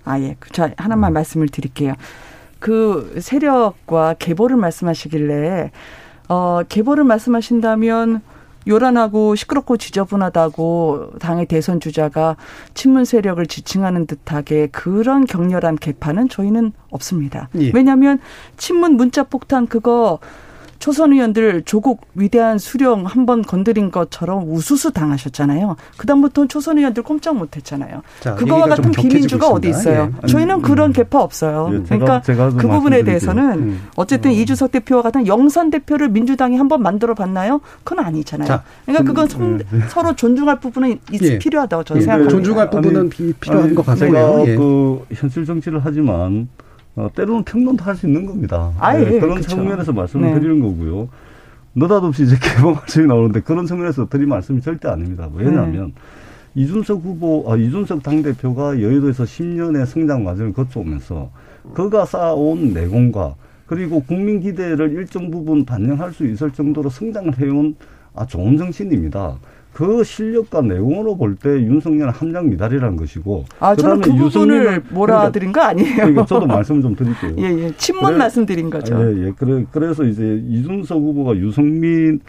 아 0.06 0.20
예. 0.20 0.38
자 0.54 0.72
하나만 0.78 1.12
음. 1.12 1.14
말씀을 1.16 1.50
드릴게요. 1.50 1.96
그 2.60 3.20
세력과 3.20 4.16
계보를 4.20 4.56
말씀하시길래 4.56 5.72
어 6.30 6.62
계보를 6.70 7.04
말씀하신다면 7.04 8.22
요란하고 8.68 9.34
시끄럽고 9.36 9.78
지저분하다고 9.78 11.14
당의 11.20 11.48
대선 11.48 11.80
주자가 11.80 12.38
친문 12.76 13.06
세력을 13.06 13.44
지칭하는 13.48 14.06
듯하게 14.06 14.68
그런 14.68 15.26
격렬한 15.26 15.78
개파는 15.78 16.30
저희는 16.30 16.72
없습니다. 16.92 17.50
예. 17.60 17.72
왜냐하면 17.74 18.20
친문 18.58 18.98
문자 18.98 19.24
폭탄 19.24 19.66
그거 19.66 20.20
초선 20.82 21.14
의원들 21.14 21.62
조국 21.66 22.02
위대한 22.16 22.58
수령 22.58 23.06
한 23.06 23.22
번 23.22 23.44
건드린 23.44 23.92
것처럼 23.92 24.52
우수수 24.52 24.92
당하셨잖아요. 24.92 25.76
그다음부터는 25.98 26.48
초선 26.50 26.80
의원들 26.80 27.04
꼼짝 27.04 27.36
못했잖아요. 27.38 28.02
자, 28.20 28.34
그거와 28.34 28.66
같은 28.66 28.90
비민주가 28.90 29.48
어디 29.48 29.70
있어요? 29.70 30.12
예. 30.24 30.28
저희는 30.28 30.56
음. 30.56 30.62
그런 30.64 30.92
개파 30.92 31.22
없어요. 31.22 31.70
예, 31.72 31.80
그러니까 31.84 32.22
제가, 32.24 32.50
제가 32.50 32.58
그 32.58 32.68
부분에 32.68 33.04
대해서는 33.04 33.52
음. 33.60 33.82
어쨌든 33.96 34.32
음. 34.32 34.36
이주석 34.36 34.72
대표와 34.72 35.04
같은 35.04 35.28
영선 35.28 35.70
대표를 35.70 36.10
민주당이 36.10 36.58
한 36.58 36.68
번 36.68 36.82
만들어 36.82 37.14
봤나요? 37.14 37.60
그건 37.84 38.06
아니잖아요. 38.06 38.48
자, 38.48 38.64
그러니까 38.86 39.04
그건 39.04 39.28
성, 39.28 39.58
네. 39.58 39.66
서로 39.90 40.16
존중할 40.16 40.60
부분은 40.62 41.00
예. 41.22 41.38
필요하다고 41.38 41.84
저는 41.84 42.02
예. 42.02 42.06
생각합니다. 42.06 42.32
존중할 42.36 42.70
부분은 42.72 43.02
아니, 43.02 43.34
필요한 43.34 43.66
아니, 43.66 43.76
것 43.76 43.86
같고요. 43.86 44.10
제가 44.10 44.48
예. 44.48 44.56
그 44.56 45.06
현실 45.14 45.46
정치를 45.46 45.82
하지만 45.84 46.48
어, 46.96 47.10
때로는 47.16 47.44
평론도 47.44 47.84
할 47.84 47.96
수 47.96 48.08
있는 48.08 48.26
겁니다. 48.26 48.74
아, 48.80 49.00
예, 49.00 49.06
네, 49.06 49.20
그런 49.20 49.36
그렇죠. 49.36 49.50
측면에서 49.50 49.94
말씀을 49.94 50.34
네. 50.34 50.40
드리는 50.40 50.60
거고요. 50.60 51.10
느닷없이 51.76 52.24
이제 52.24 52.36
개봉 52.42 52.74
말씀이 52.74 53.08
나오는데 53.08 53.42
그런 53.42 53.66
측면에서 53.66 54.10
드릴 54.10 54.28
말씀이 54.28 54.62
절대 54.62 54.90
아닙니다. 54.90 55.30
왜냐하면 55.34 55.94
네. 55.96 56.62
이준석 56.62 57.02
후보, 57.04 57.46
아, 57.48 57.56
이준석 57.56 58.04
당대표가 58.04 58.82
여의도에서 58.82 59.24
10년의 59.24 59.86
성장 59.86 60.26
과정을 60.26 60.52
거쳐오면서 60.54 61.32
그가 61.74 62.06
쌓아온 62.06 62.74
내공과 62.74 63.36
그리고 63.68 64.04
국민 64.04 64.42
기대를 64.42 64.92
일정 64.92 65.32
부분 65.32 65.64
반영할 65.64 66.12
수 66.12 66.28
있을 66.28 66.52
정도로 66.52 66.90
성장을 66.90 67.40
해온 67.40 67.76
아, 68.14 68.26
좋은 68.26 68.58
정신입니다. 68.58 69.38
그 69.74 70.04
실력과 70.04 70.62
내용으로 70.62 71.16
볼 71.18 71.36
때 71.36 71.50
윤석열 71.50 72.10
함량 72.10 72.50
미달이라는 72.50 72.98
것이고 72.98 73.46
아 73.60 73.76
저는 73.76 74.02
그 74.02 74.12
부분을 74.14 74.84
몰아드린 74.90 75.52
거 75.52 75.62
아니에요. 75.62 75.96
그러니까 75.96 76.26
저도 76.26 76.46
말씀 76.46 76.82
좀 76.82 76.96
드릴게요. 76.96 77.36
예, 77.38 77.44
예. 77.66 77.72
친문 77.78 78.06
그래, 78.06 78.18
말씀드린 78.18 78.70
거죠. 78.70 78.96
예, 79.00 79.28
예. 79.28 79.32
그래, 79.38 79.66
그래서 79.72 80.04
이제 80.04 80.44
이준석 80.50 80.98
후보가 80.98 81.38
유승민 81.38 82.20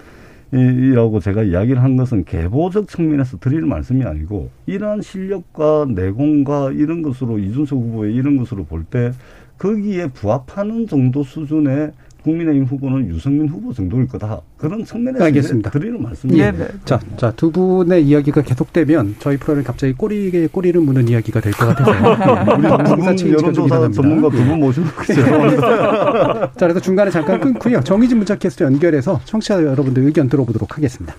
이라고 0.52 1.18
제가 1.18 1.42
이야기를 1.44 1.82
한 1.82 1.96
것은 1.96 2.24
계보적 2.24 2.86
측면에서 2.86 3.38
드릴 3.38 3.62
말씀이 3.62 4.04
아니고 4.04 4.50
이러한 4.66 5.00
실력과 5.00 5.86
내공과 5.88 6.72
이런 6.72 7.00
것으로 7.02 7.38
이준석 7.38 7.78
후보의 7.78 8.14
이런 8.14 8.36
것으로 8.36 8.64
볼 8.64 8.84
때 8.84 9.12
거기에 9.58 10.08
부합하는 10.08 10.86
정도 10.88 11.22
수준의 11.22 11.92
국민의힘 12.22 12.64
후보는 12.64 13.08
유승민 13.08 13.48
후보 13.48 13.72
정도일 13.72 14.06
거다. 14.08 14.40
그런 14.56 14.84
측면에서 14.84 15.24
알겠습니다. 15.24 15.70
드리는 15.70 16.00
말씀입니다. 16.00 16.46
예, 16.46 16.50
네. 16.52 16.68
자, 16.84 17.00
자, 17.16 17.32
두 17.32 17.50
분의 17.50 18.04
이야기가 18.06 18.42
계속되면 18.42 19.16
저희 19.18 19.36
프로그램 19.36 19.64
갑자기 19.64 19.92
꼬리에 19.92 20.46
꼬리를 20.46 20.80
무는 20.80 21.08
이야기가 21.08 21.40
될 21.40 21.52
것 21.52 21.66
같아서 21.66 21.90
우리 22.54 22.62
방송사 22.68 23.28
여론조사 23.28 23.90
전문가 23.90 24.28
두 24.30 24.36
분 24.44 24.60
모시고 24.60 24.86
죄송합니다. 25.04 26.52
자, 26.54 26.66
그래서 26.66 26.80
중간에 26.80 27.10
잠깐 27.10 27.40
끊고요. 27.40 27.80
정의진 27.82 28.18
문자 28.18 28.36
캐스트 28.36 28.62
연결해서 28.62 29.20
청취자 29.24 29.62
여러분들 29.62 30.04
의견 30.04 30.28
들어보도록 30.28 30.76
하겠습니다. 30.76 31.14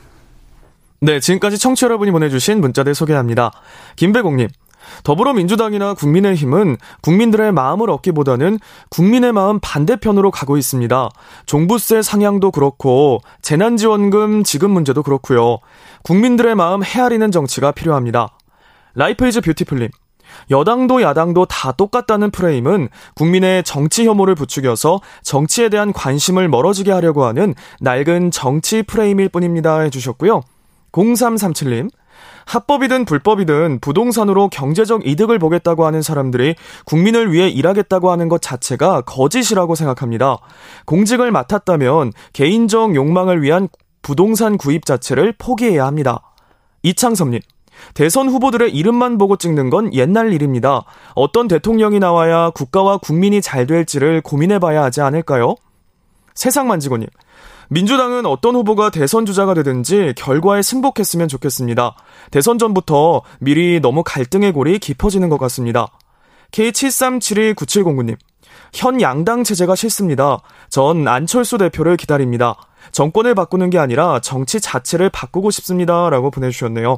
네, 1.01 1.19
지금까지 1.19 1.57
청취 1.57 1.81
자 1.81 1.87
여러분이 1.87 2.11
보내주신 2.11 2.61
문자들 2.61 2.95
소개합니다. 2.95 3.51
김배공님. 3.97 4.47
더불어민주당이나 5.03 5.93
국민의힘은 5.93 6.77
국민들의 7.01 7.51
마음을 7.51 7.89
얻기보다는 7.89 8.59
국민의 8.89 9.31
마음 9.33 9.59
반대편으로 9.61 10.31
가고 10.31 10.57
있습니다. 10.57 11.09
종부세 11.45 12.01
상향도 12.01 12.51
그렇고 12.51 13.21
재난지원금 13.41 14.43
지급 14.43 14.71
문제도 14.71 15.01
그렇고요. 15.03 15.59
국민들의 16.03 16.55
마음 16.55 16.83
헤아리는 16.83 17.31
정치가 17.31 17.71
필요합니다. 17.71 18.37
Life 18.95 19.27
is 19.27 19.41
Beautiful님. 19.41 19.89
여당도 20.51 21.01
야당도 21.01 21.45
다 21.45 21.71
똑같다는 21.71 22.31
프레임은 22.31 22.89
국민의 23.15 23.63
정치 23.63 24.07
혐오를 24.07 24.35
부추겨서 24.35 25.01
정치에 25.21 25.69
대한 25.69 25.93
관심을 25.93 26.47
멀어지게 26.49 26.91
하려고 26.91 27.25
하는 27.25 27.53
낡은 27.81 28.31
정치 28.31 28.83
프레임일 28.83 29.29
뿐입니다 29.29 29.79
해주셨고요. 29.79 30.41
0337님. 30.91 31.89
합법이든 32.45 33.05
불법이든 33.05 33.79
부동산으로 33.79 34.49
경제적 34.49 35.07
이득을 35.07 35.39
보겠다고 35.39 35.85
하는 35.85 36.01
사람들이 36.01 36.55
국민을 36.85 37.31
위해 37.31 37.49
일하겠다고 37.49 38.11
하는 38.11 38.29
것 38.29 38.41
자체가 38.41 39.01
거짓이라고 39.01 39.75
생각합니다. 39.75 40.37
공직을 40.85 41.31
맡았다면 41.31 42.11
개인적 42.33 42.95
욕망을 42.95 43.41
위한 43.41 43.69
부동산 44.01 44.57
구입 44.57 44.85
자체를 44.85 45.33
포기해야 45.37 45.85
합니다. 45.85 46.33
이창섭님. 46.83 47.39
대선 47.93 48.29
후보들의 48.29 48.71
이름만 48.71 49.17
보고 49.17 49.35
찍는 49.35 49.69
건 49.69 49.93
옛날 49.93 50.31
일입니다. 50.33 50.83
어떤 51.15 51.47
대통령이 51.47 51.99
나와야 51.99 52.49
국가와 52.51 52.97
국민이 52.97 53.41
잘 53.41 53.65
될지를 53.65 54.21
고민해 54.21 54.59
봐야 54.59 54.83
하지 54.83 55.01
않을까요? 55.01 55.55
세상 56.33 56.67
만지고님. 56.67 57.07
민주당은 57.69 58.25
어떤 58.25 58.55
후보가 58.55 58.89
대선 58.89 59.25
주자가 59.25 59.53
되든지 59.53 60.13
결과에 60.15 60.61
승복했으면 60.61 61.27
좋겠습니다. 61.27 61.95
대선 62.31 62.57
전부터 62.57 63.21
미리 63.39 63.79
너무 63.79 64.03
갈등의 64.03 64.51
골이 64.51 64.79
깊어지는 64.79 65.29
것 65.29 65.37
같습니다. 65.37 65.87
K73729709님. 66.51 68.17
현 68.73 69.01
양당 69.01 69.43
체제가 69.43 69.75
싫습니다. 69.75 70.39
전 70.69 71.07
안철수 71.07 71.57
대표를 71.57 71.97
기다립니다. 71.97 72.55
정권을 72.91 73.35
바꾸는 73.35 73.69
게 73.69 73.79
아니라 73.79 74.19
정치 74.19 74.59
자체를 74.59 75.09
바꾸고 75.09 75.51
싶습니다. 75.51 76.09
라고 76.09 76.31
보내주셨네요. 76.31 76.97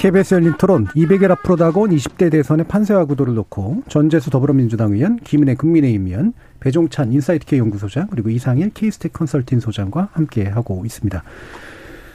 KBS 0.00 0.32
열린 0.32 0.54
토론 0.56 0.86
200일 0.86 1.30
앞으로 1.30 1.56
다가온 1.56 1.90
20대 1.90 2.30
대선의 2.30 2.64
판세와 2.68 3.04
구도를 3.04 3.34
놓고 3.34 3.82
전재수 3.86 4.30
더불어민주당 4.30 4.92
의원, 4.92 5.18
김은혜 5.18 5.56
국민의힘 5.56 6.06
의원, 6.06 6.32
배종찬 6.60 7.12
인사이트K 7.12 7.58
연구소장 7.58 8.06
그리고 8.10 8.30
이상일 8.30 8.70
케이스텍 8.70 9.12
컨설팅 9.12 9.60
소장과 9.60 10.08
함께 10.12 10.44
하고 10.44 10.84
있습니다. 10.86 11.22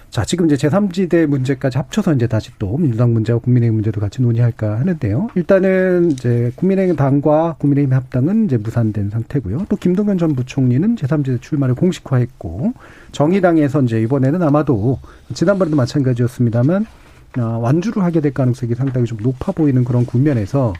자, 0.09 0.25
지금 0.25 0.49
이제 0.49 0.55
제3지대 0.55 1.27
문제까지 1.27 1.77
합쳐서 1.77 2.15
이제 2.15 2.25
다시 2.25 2.49
또 2.57 2.75
민주당 2.75 3.13
문제와 3.13 3.37
국민의힘 3.37 3.75
문제도 3.75 4.01
같이 4.01 4.19
논의할까 4.23 4.79
하는데요. 4.79 5.27
일단은 5.35 6.09
이제 6.09 6.51
국민의힘 6.55 6.95
당과 6.95 7.57
국민의힘 7.59 7.93
합당은 7.93 8.45
이제 8.45 8.57
무산된 8.57 9.11
상태고요. 9.11 9.67
또 9.69 9.75
김동연 9.75 10.17
전 10.17 10.33
부총리는 10.33 10.95
제3지대 10.95 11.39
출마를 11.39 11.75
공식화했고 11.75 12.73
정의당에서 13.11 13.83
이제 13.83 14.01
이번에는 14.01 14.41
아마도 14.41 14.97
지난번에도 15.35 15.75
마찬가지였습니다만 15.75 16.85
어, 16.85 17.04
완주를 17.41 18.03
하게 18.03 18.21
될 18.21 18.33
가능성이 18.33 18.75
상당히 18.75 19.05
좀 19.05 19.17
높아 19.21 19.51
보이는 19.51 19.83
그런 19.83 20.05
국면에서 20.05 20.73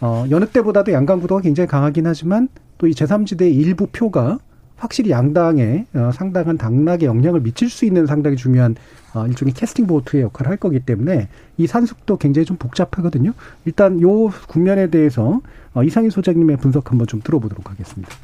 어, 0.00 0.24
여느 0.30 0.46
때보다도 0.46 0.92
양강 0.92 1.20
구도가 1.20 1.40
굉장히 1.40 1.66
강하긴 1.66 2.06
하지만 2.06 2.48
또 2.78 2.86
이 2.86 2.92
제3지대 2.92 3.52
일부 3.52 3.86
표가 3.88 4.38
확실히 4.76 5.10
양당에 5.10 5.86
어, 5.94 6.10
상당한 6.14 6.56
당락에 6.56 7.06
영향을 7.06 7.40
미칠 7.40 7.68
수 7.68 7.84
있는 7.84 8.06
상당히 8.06 8.36
중요한 8.36 8.76
어, 9.12 9.26
일종의 9.26 9.54
캐스팅 9.54 9.86
보트의 9.88 10.22
역할을 10.22 10.50
할 10.50 10.56
거기 10.56 10.78
때문에 10.78 11.28
이 11.56 11.66
산숙도 11.66 12.18
굉장히 12.18 12.46
좀 12.46 12.56
복잡하거든요. 12.56 13.32
일단 13.64 14.00
요 14.00 14.28
국면에 14.48 14.88
대해서 14.88 15.40
어, 15.74 15.82
이상희 15.82 16.10
소장님의 16.10 16.58
분석 16.58 16.90
한번 16.92 17.08
좀 17.08 17.20
들어보도록 17.22 17.68
하겠습니다. 17.68 18.14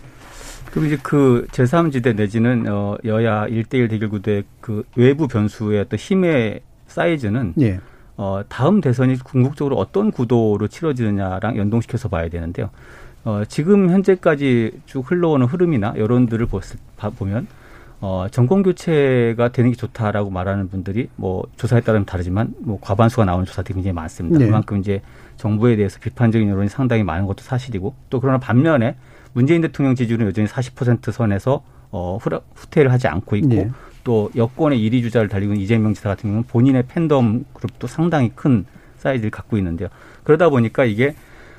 그럼 0.70 0.86
이제 0.86 0.98
그 1.02 1.46
제3지대 1.50 2.16
내지는 2.16 2.66
어 2.68 2.96
여야 3.04 3.46
1대1 3.46 3.90
대결 3.90 4.08
구도의 4.08 4.44
그 4.60 4.82
외부 4.96 5.28
변수의 5.28 5.80
어떤 5.80 5.98
힘의 5.98 6.62
사이즈는 6.94 7.54
예. 7.60 7.80
어 8.16 8.42
다음 8.48 8.80
대선이 8.80 9.18
궁극적으로 9.18 9.76
어떤 9.76 10.12
구도로 10.12 10.68
치러지느냐랑 10.68 11.56
연동시켜서 11.56 12.08
봐야 12.08 12.28
되는데요. 12.28 12.70
어, 13.24 13.42
지금 13.48 13.90
현재까지 13.90 14.80
쭉 14.86 15.10
흘러오는 15.10 15.46
흐름이나 15.46 15.94
여론들을 15.96 16.46
보면 17.16 17.46
어, 18.00 18.26
정권 18.30 18.62
교체가 18.62 19.48
되는 19.48 19.70
게 19.70 19.76
좋다라고 19.76 20.30
말하는 20.30 20.68
분들이 20.68 21.08
뭐 21.16 21.42
조사에 21.56 21.80
따르면 21.80 22.04
다르지만 22.04 22.54
뭐 22.60 22.78
과반수가 22.80 23.24
나오는 23.24 23.46
조사들이 23.46 23.74
굉장히 23.74 23.94
많습니다. 23.94 24.38
네. 24.38 24.46
그만큼 24.46 24.78
이제 24.78 25.00
정부에 25.36 25.76
대해서 25.76 25.98
비판적인 26.00 26.48
여론이 26.48 26.68
상당히 26.68 27.02
많은 27.02 27.26
것도 27.26 27.42
사실이고 27.42 27.94
또 28.10 28.20
그러나 28.20 28.38
반면에 28.38 28.96
문재인 29.32 29.62
대통령 29.62 29.94
지지율은 29.94 30.26
여전히 30.26 30.46
40% 30.46 31.10
선에서 31.10 31.64
어, 31.90 32.18
후퇴를 32.54 32.92
하지 32.92 33.08
않고 33.08 33.36
있고 33.36 33.48
네. 33.48 33.70
또 34.04 34.30
여권의 34.36 34.78
1위 34.78 35.02
주자를 35.02 35.28
달리고 35.28 35.54
있는 35.54 35.64
이재명 35.64 35.94
지사 35.94 36.10
같은 36.10 36.28
경우는 36.30 36.44
본인의 36.44 36.84
팬덤 36.88 37.44
그룹도 37.54 37.86
상당히 37.86 38.30
큰 38.34 38.64
사이즈를 38.98 39.30
갖고 39.30 39.56
있는데요. 39.58 39.88
그러다 40.22 40.50
보니까 40.50 40.84
이게 40.84 41.14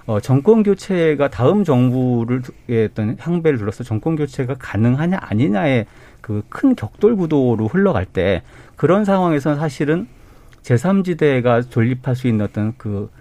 어, 0.05 0.19
정권 0.19 0.61
교체가 0.61 1.29
다음 1.29 1.63
정부를 1.63 2.43
어떤 2.69 3.17
향배를 3.19 3.57
둘러서 3.57 3.83
정권 3.83 4.15
교체가 4.15 4.55
가능하냐 4.59 5.17
아니냐의 5.21 5.85
그 6.21 6.41
큰 6.49 6.75
격돌 6.75 7.15
구도로 7.17 7.67
흘러갈 7.67 8.05
때 8.05 8.41
그런 8.75 9.05
상황에서는 9.05 9.59
사실은 9.59 10.07
제3지대가 10.63 11.69
존립할 11.69 12.15
수 12.15 12.27
있는 12.27 12.45
어떤 12.45 12.73
그 12.77 13.11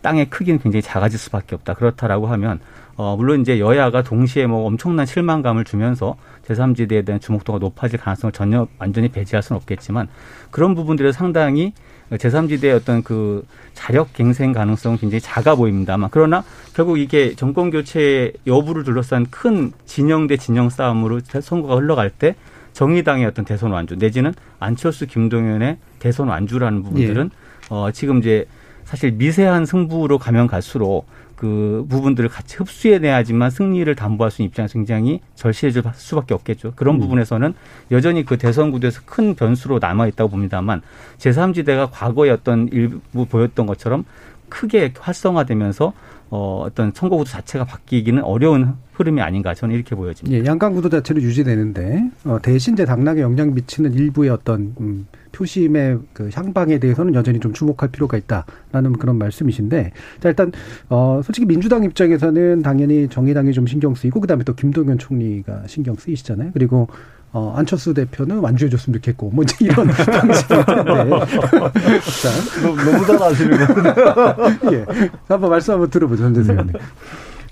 땅의 0.00 0.30
크기는 0.30 0.58
굉장히 0.58 0.80
작아질 0.80 1.18
수밖에 1.18 1.54
없다. 1.54 1.74
그렇다라고 1.74 2.26
하면 2.28 2.60
어 2.96 3.16
물론 3.16 3.40
이제 3.40 3.58
여야가 3.58 4.02
동시에 4.02 4.46
뭐 4.46 4.66
엄청난 4.66 5.04
실망감을 5.04 5.64
주면서 5.64 6.16
제3지대에 6.46 7.04
대한 7.04 7.20
주목도가 7.20 7.58
높아질 7.58 7.98
가능성을 7.98 8.32
전혀 8.32 8.68
완전히 8.78 9.08
배제할 9.08 9.42
수는 9.42 9.56
없겠지만 9.58 10.08
그런 10.50 10.74
부분들에 10.74 11.10
상당히 11.10 11.72
제3지대의 12.10 12.76
어떤 12.76 13.02
그 13.02 13.44
자력 13.72 14.12
갱생 14.12 14.52
가능성은 14.52 14.98
굉장히 14.98 15.20
작아 15.20 15.56
보입니다만 15.56 16.10
그러나 16.12 16.44
결국 16.74 16.98
이게 16.98 17.34
정권 17.34 17.70
교체 17.70 18.32
여부를 18.46 18.84
둘러싼 18.84 19.26
큰 19.30 19.72
진영 19.86 20.26
대 20.26 20.36
진영 20.36 20.70
싸움으로 20.70 21.20
선거가 21.20 21.76
흘러갈 21.76 22.10
때 22.10 22.36
정의당의 22.74 23.26
어떤 23.26 23.44
대선 23.44 23.72
완주 23.72 23.96
내지는 23.96 24.34
안철수 24.60 25.06
김동연의 25.06 25.78
대선 25.98 26.28
완주라는 26.28 26.82
부분들은 26.82 27.30
예. 27.32 27.66
어 27.70 27.90
지금 27.92 28.18
이제 28.18 28.46
사실 28.84 29.12
미세한 29.12 29.64
승부로 29.66 30.18
가면 30.18 30.46
갈수록 30.46 31.06
그 31.36 31.84
부분들을 31.88 32.28
같이 32.28 32.56
흡수해내야지만 32.56 33.50
승리를 33.50 33.92
담보할 33.94 34.30
수 34.30 34.42
있는 34.42 34.50
입장에서 34.50 34.74
굉장히 34.74 35.20
절실해질 35.34 35.82
수밖에 35.94 36.34
없겠죠. 36.34 36.72
그런 36.76 36.96
음. 36.96 37.00
부분에서는 37.00 37.54
여전히 37.90 38.24
그 38.24 38.38
대선 38.38 38.70
구도에서 38.70 39.00
큰 39.04 39.34
변수로 39.34 39.78
남아 39.80 40.06
있다고 40.08 40.30
봅니다만 40.30 40.82
제3지대가 41.18 41.88
과거에 41.90 42.30
어떤 42.30 42.68
일부 42.68 43.26
보였던 43.26 43.66
것처럼 43.66 44.04
크게 44.48 44.92
활성화되면서 44.98 45.92
어, 46.30 46.64
어떤 46.66 46.92
선거 46.94 47.16
구도 47.16 47.30
자체가 47.30 47.64
바뀌기는 47.64 48.22
어려운 48.22 48.74
흐름이 48.94 49.20
아닌가 49.20 49.54
저는 49.54 49.74
이렇게 49.74 49.94
보여집니다. 49.94 50.36
예, 50.36 50.44
양강 50.44 50.74
구도 50.74 50.88
자체로 50.88 51.20
유지되는데 51.20 52.10
어, 52.24 52.38
대신 52.42 52.74
이제 52.74 52.84
당락에 52.84 53.20
영향 53.20 53.54
미치는 53.54 53.92
일부의 53.92 54.30
어떤 54.30 54.74
음, 54.80 55.06
표심의 55.34 55.98
그 56.12 56.30
향방에 56.32 56.78
대해서는 56.78 57.14
여전히 57.14 57.40
좀 57.40 57.52
주목할 57.52 57.90
필요가 57.90 58.16
있다라는 58.16 58.94
그런 58.98 59.18
말씀이신데 59.18 59.92
자 60.20 60.28
일단 60.28 60.52
어 60.88 61.20
솔직히 61.24 61.46
민주당 61.46 61.84
입장에서는 61.84 62.62
당연히 62.62 63.08
정의당이 63.08 63.52
좀 63.52 63.66
신경 63.66 63.94
쓰이고 63.94 64.20
그다음에 64.20 64.44
또 64.44 64.54
김동연 64.54 64.98
총리가 64.98 65.64
신경 65.66 65.96
쓰이시잖아요. 65.96 66.50
그리고 66.52 66.88
어, 67.36 67.52
안철수 67.56 67.92
대표는 67.92 68.38
완주해줬으면 68.38 69.00
좋겠고, 69.00 69.30
뭐, 69.30 69.42
이제 69.42 69.56
이런 69.58 69.88
방식인데. 69.90 70.54
자. 70.54 72.30
너무, 72.62 73.04
잘 73.04 73.20
아시는 73.20 73.58
거같요 73.58 74.70
예. 74.72 74.86
한번 75.26 75.50
말씀 75.50 75.72
한번 75.72 75.90
들어보죠, 75.90 76.22
전 76.22 76.32
대표님. 76.32 76.72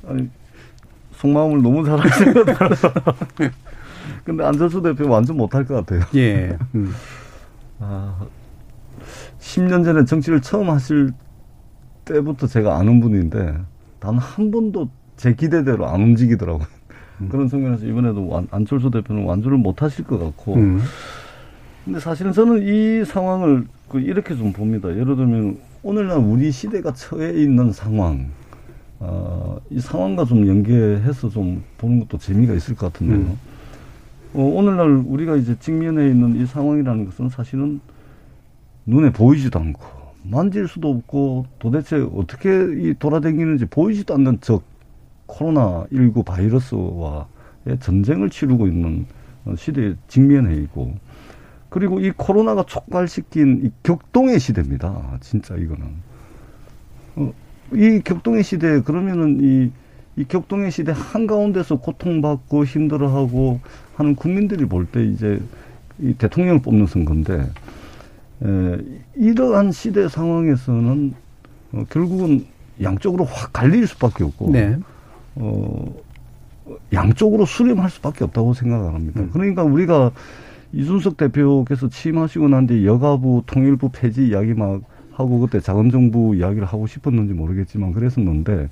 아니, 0.06 0.30
속마음을 1.16 1.62
너무 1.62 1.84
잘 1.84 1.98
아시는 2.00 2.32
것 2.32 2.46
같아요. 2.46 3.50
근데 4.24 4.44
안철수 4.44 4.80
대표 4.82 5.08
완전 5.10 5.36
못할 5.36 5.64
것 5.64 5.74
같아요. 5.74 6.02
예. 6.14 6.56
음. 6.76 6.92
아, 7.82 8.14
10년 9.40 9.84
전에 9.84 10.04
정치를 10.04 10.40
처음 10.40 10.70
하실 10.70 11.10
때부터 12.04 12.46
제가 12.46 12.76
아는 12.78 13.00
분인데, 13.00 13.56
단 13.98 14.16
한 14.18 14.50
번도 14.50 14.88
제 15.16 15.34
기대대로 15.34 15.86
안 15.88 16.00
움직이더라고요. 16.02 16.66
음. 17.20 17.28
그런 17.28 17.48
측면에서 17.48 17.86
이번에도 17.86 18.26
완, 18.28 18.46
안철수 18.50 18.90
대표는 18.90 19.24
완주를 19.24 19.58
못 19.58 19.82
하실 19.82 20.04
것 20.04 20.18
같고. 20.18 20.54
음. 20.54 20.80
근데 21.84 21.98
사실은 21.98 22.32
저는 22.32 22.62
이 22.62 23.04
상황을 23.04 23.66
그 23.88 24.00
이렇게 24.00 24.36
좀 24.36 24.52
봅니다. 24.52 24.88
예를 24.88 25.16
들면 25.16 25.58
오늘날 25.82 26.18
우리 26.18 26.52
시대가 26.52 26.92
처해 26.92 27.32
있는 27.32 27.72
상황, 27.72 28.28
어, 29.00 29.58
이 29.70 29.80
상황과 29.80 30.24
좀 30.24 30.46
연계해서 30.46 31.28
좀 31.28 31.62
보는 31.78 32.00
것도 32.00 32.18
재미가 32.18 32.54
있을 32.54 32.76
것 32.76 32.92
같은데요. 32.92 33.18
음. 33.18 33.38
어, 34.34 34.40
오늘날 34.42 34.88
우리가 35.06 35.36
이제 35.36 35.58
직면해 35.58 36.08
있는 36.08 36.40
이 36.40 36.46
상황이라는 36.46 37.04
것은 37.06 37.28
사실은 37.28 37.80
눈에 38.86 39.12
보이지도 39.12 39.58
않고 39.58 39.80
만질 40.22 40.68
수도 40.68 40.90
없고 40.90 41.46
도대체 41.58 41.96
어떻게 42.14 42.50
이 42.50 42.94
돌아다니는지 42.98 43.66
보이지도 43.66 44.14
않는 44.14 44.40
적 44.40 44.62
코로나 45.26 45.84
19 45.92 46.22
바이러스와의 46.24 47.78
전쟁을 47.80 48.30
치르고 48.30 48.66
있는 48.66 49.06
시대에 49.56 49.94
직면해 50.08 50.56
있고 50.62 50.94
그리고 51.68 52.00
이 52.00 52.10
코로나가 52.10 52.64
촉발시킨 52.64 53.64
이 53.64 53.70
격동의 53.82 54.38
시대입니다. 54.38 55.18
진짜 55.20 55.56
이거는. 55.56 55.86
어, 57.16 57.32
이 57.72 58.00
격동의 58.04 58.42
시대에 58.42 58.82
그러면은 58.82 59.38
이, 59.40 59.70
이 60.16 60.24
격동의 60.24 60.70
시대 60.70 60.92
한가운데서 60.94 61.76
고통받고 61.76 62.66
힘들어하고 62.66 63.60
하는 63.96 64.14
국민들이 64.16 64.64
볼 64.66 64.86
때 64.86 65.04
이제 65.04 65.40
이 66.00 66.14
대통령을 66.14 66.60
뽑는 66.62 66.86
선거인데 66.86 67.50
에, 68.44 68.78
이러한 69.16 69.72
시대 69.72 70.08
상황에서는 70.08 71.14
어, 71.72 71.84
결국은 71.90 72.44
양쪽으로 72.82 73.24
확 73.24 73.52
갈릴 73.52 73.86
수밖에 73.86 74.24
없고 74.24 74.50
네. 74.50 74.76
어, 75.36 75.94
양쪽으로 76.92 77.44
수렴할 77.44 77.90
수밖에 77.90 78.24
없다고 78.24 78.54
생각을 78.54 78.94
합니다. 78.94 79.20
음. 79.20 79.30
그러니까 79.32 79.62
우리가 79.62 80.10
이준석 80.72 81.16
대표께서 81.18 81.88
취임하시고 81.88 82.48
난 82.48 82.66
뒤 82.66 82.86
여가부 82.86 83.42
통일부 83.46 83.90
폐지 83.92 84.28
이야기 84.28 84.54
막 84.54 84.80
하고 85.12 85.40
그때 85.40 85.60
자원정부 85.60 86.34
이야기를 86.36 86.64
하고 86.64 86.86
싶었는지 86.86 87.34
모르겠지만 87.34 87.92
그랬었는데 87.92 88.68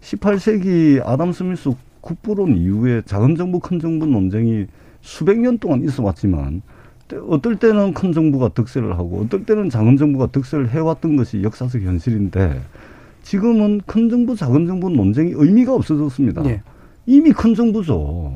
18세기 0.00 1.02
아담 1.06 1.32
스미스 1.32 1.70
국부론 2.02 2.58
이후에 2.58 3.00
작은 3.06 3.36
정부 3.36 3.58
큰 3.60 3.80
정부 3.80 4.04
논쟁이 4.04 4.66
수백 5.00 5.40
년 5.40 5.56
동안 5.58 5.82
있어 5.84 6.02
왔지만 6.02 6.60
어떨 7.28 7.56
때는 7.56 7.94
큰 7.94 8.12
정부가 8.12 8.48
득세를 8.50 8.98
하고 8.98 9.22
어떨 9.22 9.44
때는 9.44 9.70
작은 9.70 9.96
정부가 9.96 10.26
득세를 10.26 10.70
해왔던 10.70 11.16
것이 11.16 11.42
역사적 11.42 11.82
현실인데 11.82 12.60
지금은 13.22 13.80
큰 13.86 14.08
정부, 14.10 14.34
작은 14.36 14.66
정부 14.66 14.90
논쟁이 14.90 15.32
의미가 15.34 15.74
없어졌습니다. 15.74 16.44
예. 16.46 16.62
이미 17.06 17.30
큰 17.32 17.54
정부죠. 17.54 18.32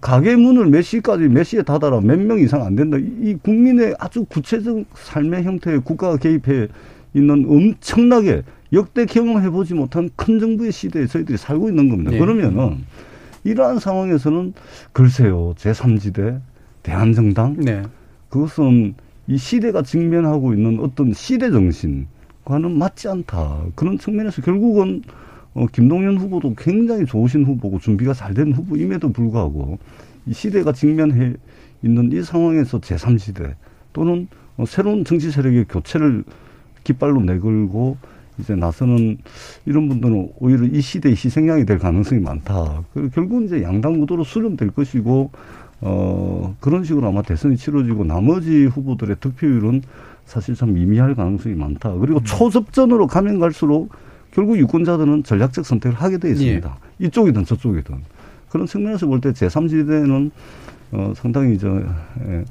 가게 0.00 0.36
문을 0.36 0.66
몇 0.66 0.82
시까지 0.82 1.28
몇 1.28 1.44
시에 1.44 1.62
닫아라 1.62 2.00
몇 2.00 2.18
명 2.18 2.38
이상 2.38 2.62
안 2.62 2.76
된다. 2.76 2.96
이 2.98 3.36
국민의 3.42 3.96
아주 3.98 4.24
구체적 4.24 4.84
삶의 4.94 5.44
형태에 5.44 5.78
국가가 5.78 6.16
개입해 6.16 6.68
있는 7.14 7.44
엄청나게 7.48 8.42
역대 8.72 9.06
경험해보지 9.06 9.74
못한 9.74 10.10
큰 10.16 10.38
정부의 10.38 10.72
시대에 10.72 11.06
저희들이 11.06 11.38
살고 11.38 11.68
있는 11.68 11.88
겁니다. 11.88 12.10
네. 12.10 12.18
그러면은 12.18 12.84
이러한 13.44 13.78
상황에서는 13.78 14.52
글쎄요 14.92 15.54
제3지대 15.56 16.40
대한정당 16.82 17.56
네. 17.58 17.82
그것은 18.28 18.94
이 19.26 19.38
시대가 19.38 19.82
직면하고 19.82 20.52
있는 20.54 20.80
어떤 20.80 21.12
시대 21.12 21.50
정신과는 21.50 22.76
맞지 22.78 23.08
않다. 23.08 23.62
그런 23.74 23.98
측면에서 23.98 24.42
결국은 24.42 25.02
어, 25.54 25.66
김동연 25.72 26.18
후보도 26.18 26.54
굉장히 26.56 27.04
좋으신 27.06 27.44
후보고 27.44 27.78
준비가 27.78 28.12
잘 28.12 28.34
된 28.34 28.52
후보임에도 28.52 29.10
불구하고 29.12 29.78
이 30.26 30.32
시대가 30.32 30.72
직면해 30.72 31.34
있는 31.82 32.12
이 32.12 32.22
상황에서 32.22 32.80
제3시대 32.80 33.54
또는 33.92 34.28
어, 34.56 34.64
새로운 34.66 35.04
정치 35.04 35.30
세력의 35.30 35.66
교체를 35.68 36.24
깃발로 36.88 37.20
내걸고 37.20 37.98
이제 38.38 38.54
나서는 38.54 39.18
이런 39.66 39.88
분들은 39.88 40.30
오히려 40.38 40.64
이 40.64 40.80
시대의 40.80 41.14
희생양이 41.14 41.66
될 41.66 41.78
가능성이 41.78 42.20
많다. 42.22 42.82
그 42.94 43.10
결국 43.12 43.44
이제 43.44 43.62
양당 43.62 43.98
구도로 44.00 44.24
수렴될 44.24 44.70
것이고 44.70 45.30
어 45.80 46.56
그런 46.60 46.82
식으로 46.84 47.08
아마 47.08 47.20
대선이 47.22 47.56
치러지고 47.56 48.04
나머지 48.04 48.64
후보들의 48.66 49.16
득표율은 49.20 49.82
사실 50.24 50.54
참 50.54 50.72
미미할 50.72 51.14
가능성이 51.14 51.54
많다. 51.56 51.92
그리고 51.94 52.18
음. 52.20 52.24
초접전으로 52.24 53.06
가면 53.06 53.38
갈수록 53.38 53.90
결국 54.30 54.56
유권자들은 54.58 55.24
전략적 55.24 55.66
선택을 55.66 55.96
하게 55.96 56.18
돼 56.18 56.30
있습니다. 56.30 56.78
예. 57.00 57.06
이쪽이든 57.06 57.44
저쪽이든 57.44 57.96
그런 58.50 58.66
측면에서 58.66 59.06
볼 59.06 59.20
때 59.20 59.32
제3지대는 59.32 60.30
어 60.92 61.12
상당히 61.16 61.58
저 61.58 61.68
예, 62.26 62.44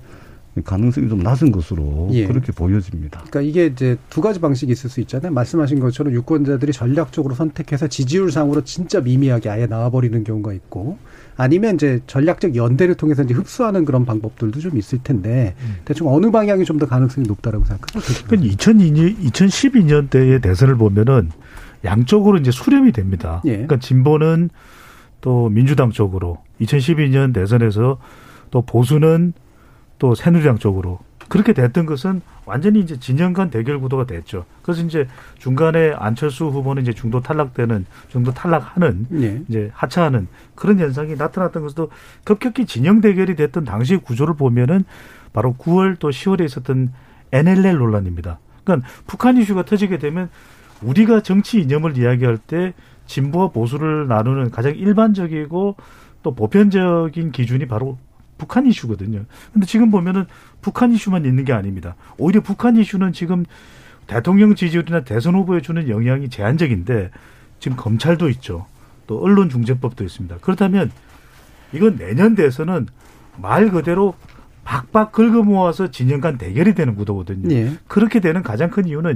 가능성이 0.64 1.10
좀 1.10 1.20
낮은 1.20 1.51
것으로 1.51 2.10
예. 2.14 2.26
그렇게 2.26 2.51
보여집니다. 2.51 3.20
그러니까 3.28 3.41
이게 3.41 3.66
이제 3.66 3.97
두 4.10 4.22
가지 4.22 4.39
방식이 4.39 4.72
있을 4.72 4.89
수 4.89 5.01
있잖아요. 5.01 5.32
말씀하신 5.34 5.80
것처럼 5.80 6.14
유권자들이 6.14 6.72
전략적으로 6.72 7.36
선택해서 7.36 7.88
지지율상으로 7.88 8.64
진짜 8.64 9.01
미미하게 9.01 9.49
아예 9.49 9.66
나와버리는 9.66 10.24
경우가 10.24 10.53
있고 10.53 10.97
아니면 11.36 11.76
이제 11.76 11.99
전략적 12.08 12.55
연대를 12.55 12.95
통해서 12.95 13.24
이제 13.24 13.34
흡수하는 13.34 13.86
그런 13.86 14.05
방법들도 14.05 14.60
좀 14.60 14.78
있을 14.78 14.99
텐데 15.03 15.53
음. 15.62 15.76
대충 15.86 16.08
어느 16.14 16.32
방향이 16.32 16.64
좀 16.66 16.78
더 16.78 16.86
가능성이 16.86 17.26
높다라고 17.28 17.66
생각하세요? 17.66 18.28
그러니까 18.28 18.53
2012, 18.53 19.16
2012년 19.30 20.10
때의 20.12 20.41
대선을 20.41 20.78
보면은 20.78 21.32
양쪽으로 21.84 22.38
이제 22.38 22.51
수렴이 22.51 22.91
됩니다. 22.91 23.41
예. 23.45 23.51
그러니까 23.53 23.80
진보는 23.80 24.51
또 25.22 25.49
민주당 25.49 25.89
쪽으로 25.91 26.38
2012년 26.62 27.34
대선에서 27.34 27.97
또 28.51 28.62
보수는 28.62 29.34
또 30.00 30.16
새누리당 30.16 30.58
쪽으로 30.58 31.00
그렇게 31.30 31.54
됐던 31.54 31.86
것은 31.86 32.22
완전히 32.45 32.80
이제 32.80 32.98
진영 33.00 33.34
간 33.34 33.50
대결 33.50 33.80
구도가 33.80 34.06
됐죠. 34.06 34.45
그래서 34.62 34.82
이제 34.82 35.08
중간에 35.38 35.93
안철수 35.98 36.45
후보는 36.45 36.84
이제 36.84 36.93
중도 36.93 37.22
탈락되는 37.22 37.86
중도 38.10 38.32
탈락하는 38.32 39.08
예. 39.22 39.41
이제 39.50 39.70
하차하는 39.74 40.28
그런 40.56 40.80
현상이 40.80 41.16
나타났던 41.16 41.64
것도 41.68 41.89
급격히 42.24 42.66
진영 42.66 43.02
대결이 43.02 43.36
됐던 43.36 43.66
당시 43.66 43.98
구조를 43.98 44.36
보면은 44.36 44.86
바로 45.34 45.56
9월 45.60 46.00
또 46.00 46.10
10월에 46.10 46.45
있었던 46.45 46.93
NLL 47.34 47.78
논란입니다. 47.78 48.39
그러니까 48.64 48.88
북한 49.06 49.38
이슈가 49.38 49.66
터지게 49.66 49.98
되면 49.98 50.30
우리가 50.82 51.22
정치 51.22 51.60
이념을 51.60 51.98
이야기할 51.98 52.38
때 52.38 52.74
진보와 53.08 53.50
보수를 53.50 54.08
나누는 54.08 54.52
가장 54.52 54.76
일반적이고 54.76 55.76
또 56.24 56.36
보편적인 56.36 57.32
기준이 57.32 57.68
바로 57.68 57.98
북한 58.38 58.66
이슈거든요. 58.66 59.26
근데 59.54 59.66
지금 59.66 59.92
보면은 59.92 60.26
북한 60.62 60.92
이슈만 60.92 61.26
있는 61.26 61.46
게 61.46 61.54
아닙니다. 61.54 61.96
오히려 62.18 62.42
북한 62.42 62.76
이슈는 62.78 63.14
지금 63.14 63.46
대통령 64.06 64.56
지지율이나 64.56 65.04
대선 65.04 65.36
후보에 65.36 65.62
주는 65.62 65.90
영향이 65.90 66.30
제한적인데 66.30 67.12
지금 67.60 67.78
검찰도 67.78 68.30
있죠. 68.30 68.66
또 69.06 69.22
언론중재법도 69.22 70.04
있습니다. 70.04 70.38
그렇다면 70.42 70.92
이건 71.74 71.98
내년 71.98 72.36
대선은 72.36 72.88
말 73.42 73.70
그대로 73.70 74.16
박박 74.64 75.14
긁어 75.14 75.44
모아서 75.44 75.92
진영 75.92 76.20
간 76.20 76.38
대결이 76.38 76.76
되는 76.76 76.96
구도거든요. 76.96 77.54
예. 77.56 77.72
그렇게 77.88 78.20
되는 78.20 78.44
가장 78.44 78.70
큰 78.70 78.86
이유는 78.86 79.16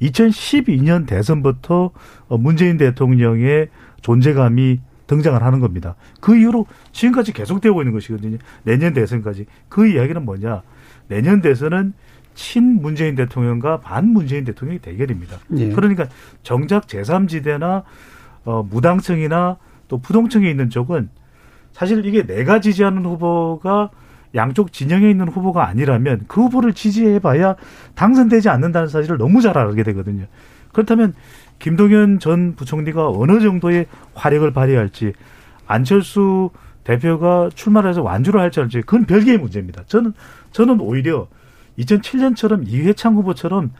2012년 0.00 1.06
대선부터 1.06 1.90
문재인 2.30 2.78
대통령의 2.78 3.68
존재감이 4.00 4.80
등장을 5.06 5.42
하는 5.42 5.60
겁니다. 5.60 5.94
그 6.20 6.36
이후로 6.36 6.66
지금까지 6.92 7.32
계속되고 7.32 7.80
있는 7.82 7.92
것이거든요. 7.92 8.38
내년 8.64 8.92
대선까지. 8.92 9.46
그 9.68 9.86
이야기는 9.86 10.24
뭐냐. 10.24 10.62
내년 11.08 11.40
대선은 11.40 11.92
친 12.34 12.82
문재인 12.82 13.14
대통령과 13.14 13.80
반 13.80 14.08
문재인 14.08 14.44
대통령의 14.44 14.80
대결입니다. 14.80 15.38
예. 15.56 15.70
그러니까 15.70 16.06
정작 16.42 16.86
제3지대나 16.86 17.84
어, 18.44 18.62
무당층이나 18.62 19.56
또 19.88 19.98
부동층에 19.98 20.48
있는 20.48 20.70
쪽은 20.70 21.08
사실 21.72 22.04
이게 22.04 22.26
내가 22.26 22.60
지지하는 22.60 23.04
후보가 23.04 23.90
양쪽 24.34 24.72
진영에 24.72 25.10
있는 25.10 25.28
후보가 25.28 25.66
아니라면 25.66 26.24
그 26.28 26.42
후보를 26.42 26.74
지지해봐야 26.74 27.56
당선되지 27.94 28.48
않는다는 28.48 28.88
사실을 28.88 29.18
너무 29.18 29.40
잘 29.40 29.56
알게 29.56 29.82
되거든요. 29.82 30.26
그렇다면 30.72 31.14
김동연 31.58 32.18
전 32.18 32.54
부총리가 32.54 33.08
어느 33.08 33.40
정도의 33.40 33.86
화력을 34.14 34.50
발휘할지 34.52 35.12
안철수 35.66 36.50
대표가 36.84 37.50
출마를 37.54 37.90
해서 37.90 38.02
완주를 38.02 38.40
할지 38.40 38.60
할지 38.60 38.80
그건 38.80 39.06
별개의 39.06 39.38
문제입니다. 39.38 39.82
저는 39.86 40.12
저는 40.52 40.80
오히려 40.80 41.26
2007년처럼 41.78 42.64
이회창 42.68 43.16
후보처럼 43.16 43.72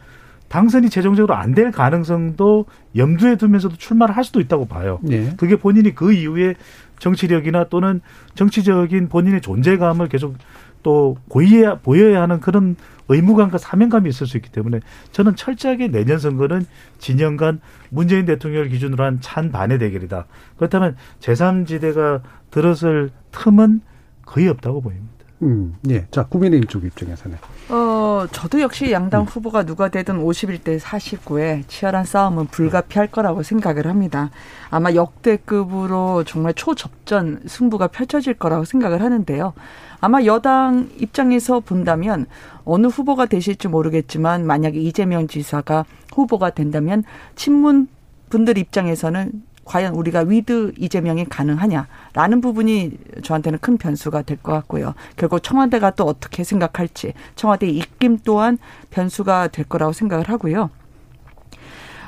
당선이 0.49 0.89
최종적으로 0.89 1.33
안 1.33 1.53
될 1.53 1.71
가능성도 1.71 2.65
염두에 2.95 3.35
두면서도 3.35 3.75
출마를 3.77 4.15
할 4.15 4.23
수도 4.23 4.39
있다고 4.39 4.65
봐요. 4.65 4.99
네. 5.01 5.33
그게 5.37 5.55
본인이 5.55 5.93
그 5.95 6.13
이후에 6.13 6.55
정치력이나 6.99 7.65
또는 7.65 8.01
정치적인 8.35 9.09
본인의 9.09 9.41
존재감을 9.41 10.07
계속 10.09 10.35
또 10.83 11.17
보여야, 11.29 11.75
보여야 11.75 12.21
하는 12.21 12.39
그런 12.39 12.75
의무감과 13.09 13.57
사명감이 13.57 14.09
있을 14.09 14.27
수 14.27 14.37
있기 14.37 14.51
때문에 14.51 14.79
저는 15.11 15.35
철저하게 15.35 15.87
내년 15.89 16.19
선거는 16.19 16.65
진영 16.99 17.37
간 17.37 17.61
문재인 17.89 18.25
대통령을 18.25 18.69
기준으로 18.69 19.03
한 19.03 19.19
찬반의 19.21 19.79
대결이다. 19.79 20.25
그렇다면 20.57 20.95
제3지대가 21.19 22.21
들어설 22.51 23.11
틈은 23.31 23.81
거의 24.25 24.47
없다고 24.47 24.81
보입니다. 24.81 25.13
음, 25.43 25.75
예. 25.89 26.07
자, 26.11 26.25
국민의힘 26.25 26.67
쪽 26.67 26.83
입장에서는. 26.83 27.37
어, 27.69 28.25
저도 28.31 28.61
역시 28.61 28.93
양당 28.93 29.21
음. 29.23 29.25
후보가 29.25 29.63
누가 29.63 29.89
되든 29.89 30.23
51대 30.23 30.79
49에 30.79 31.67
치열한 31.67 32.05
싸움은 32.05 32.47
불가피할 32.47 33.07
거라고 33.07 33.43
생각을 33.43 33.87
합니다. 33.87 34.31
아마 34.69 34.93
역대급으로 34.93 36.23
정말 36.23 36.53
초접전 36.53 37.41
승부가 37.45 37.87
펼쳐질 37.87 38.35
거라고 38.35 38.63
생각을 38.63 39.01
하는데요. 39.01 39.53
아마 39.99 40.23
여당 40.23 40.89
입장에서 40.97 41.59
본다면 41.59 42.27
어느 42.63 42.87
후보가 42.87 43.25
되실지 43.25 43.67
모르겠지만 43.67 44.45
만약에 44.45 44.79
이재명 44.79 45.27
지사가 45.27 45.83
후보가 46.13 46.51
된다면 46.51 47.03
친문 47.35 47.89
분들 48.29 48.57
입장에서는 48.57 49.31
과연 49.67 49.93
우리가 49.93 50.21
with 50.21 50.73
이재명이 50.77 51.25
가능하냐라는 51.25 52.41
부분이 52.41 52.97
저한테는 53.23 53.59
큰 53.59 53.77
변수가 53.77 54.21
될 54.23 54.37
것 54.37 54.53
같고요. 54.53 54.93
결국 55.17 55.41
청와대가 55.43 55.91
또 55.91 56.05
어떻게 56.05 56.43
생각할지 56.43 57.13
청와대 57.35 57.67
입김 57.67 58.19
또한 58.23 58.57
변수가 58.91 59.49
될 59.49 59.65
거라고 59.65 59.93
생각을 59.93 60.29
하고요. 60.29 60.69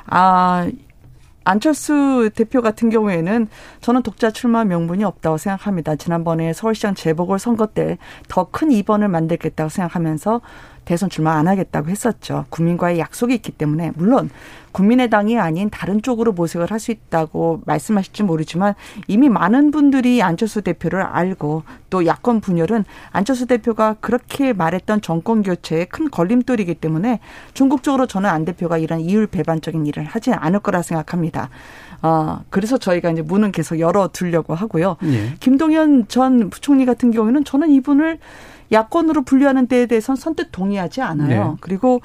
아, 0.06 0.68
안철수 1.44 2.30
대표 2.34 2.60
같은 2.62 2.90
경우에는 2.90 3.48
저는 3.80 4.02
독자 4.02 4.30
출마 4.30 4.64
명분이 4.64 5.04
없다고 5.04 5.38
생각합니다. 5.38 5.96
지난번에 5.96 6.52
서울시장 6.52 6.94
재보궐 6.94 7.38
선거 7.38 7.66
때 7.66 7.98
더큰 8.28 8.70
이번을 8.70 9.08
만들겠다고 9.08 9.70
생각하면서 9.70 10.40
대선 10.84 11.08
출마 11.10 11.34
안 11.34 11.46
하겠다고 11.46 11.88
했었죠. 11.88 12.46
국민과의 12.50 12.98
약속이 12.98 13.34
있기 13.34 13.52
때문에 13.52 13.92
물론 13.94 14.30
국민의당이 14.72 15.38
아닌 15.38 15.68
다른 15.70 16.00
쪽으로 16.02 16.32
모색을 16.32 16.70
할 16.70 16.80
수 16.80 16.92
있다고 16.92 17.60
말씀하실지 17.66 18.22
모르지만 18.22 18.74
이미 19.06 19.28
많은 19.28 19.70
분들이 19.70 20.22
안철수 20.22 20.62
대표를 20.62 21.02
알고 21.02 21.62
또 21.90 22.06
야권 22.06 22.40
분열은 22.40 22.86
안철수 23.10 23.44
대표가 23.46 23.96
그렇게 24.00 24.54
말했던 24.54 25.02
정권 25.02 25.42
교체에 25.42 25.84
큰 25.84 26.10
걸림돌이기 26.10 26.76
때문에 26.76 27.20
중국적으로 27.52 28.06
저는 28.06 28.30
안 28.30 28.46
대표가 28.46 28.78
이런 28.78 29.00
이율 29.00 29.26
배반적인 29.26 29.84
일을 29.84 30.04
하지 30.04 30.32
않을 30.32 30.60
거라 30.60 30.80
생각합니다. 30.80 31.50
어, 32.00 32.40
그래서 32.48 32.78
저희가 32.78 33.10
이제 33.10 33.20
문은 33.20 33.52
계속 33.52 33.78
열어 33.78 34.08
두려고 34.10 34.54
하고요. 34.54 34.96
예. 35.04 35.34
김동연 35.40 36.08
전 36.08 36.48
부총리 36.48 36.86
같은 36.86 37.10
경우에는 37.10 37.44
저는 37.44 37.70
이분을 37.72 38.18
야권으로 38.72 39.22
분류하는 39.22 39.66
데에 39.66 39.86
대해서는 39.86 40.16
선뜻 40.16 40.48
동의하지 40.52 41.02
않아요. 41.02 41.50
네. 41.50 41.56
그리고 41.60 42.00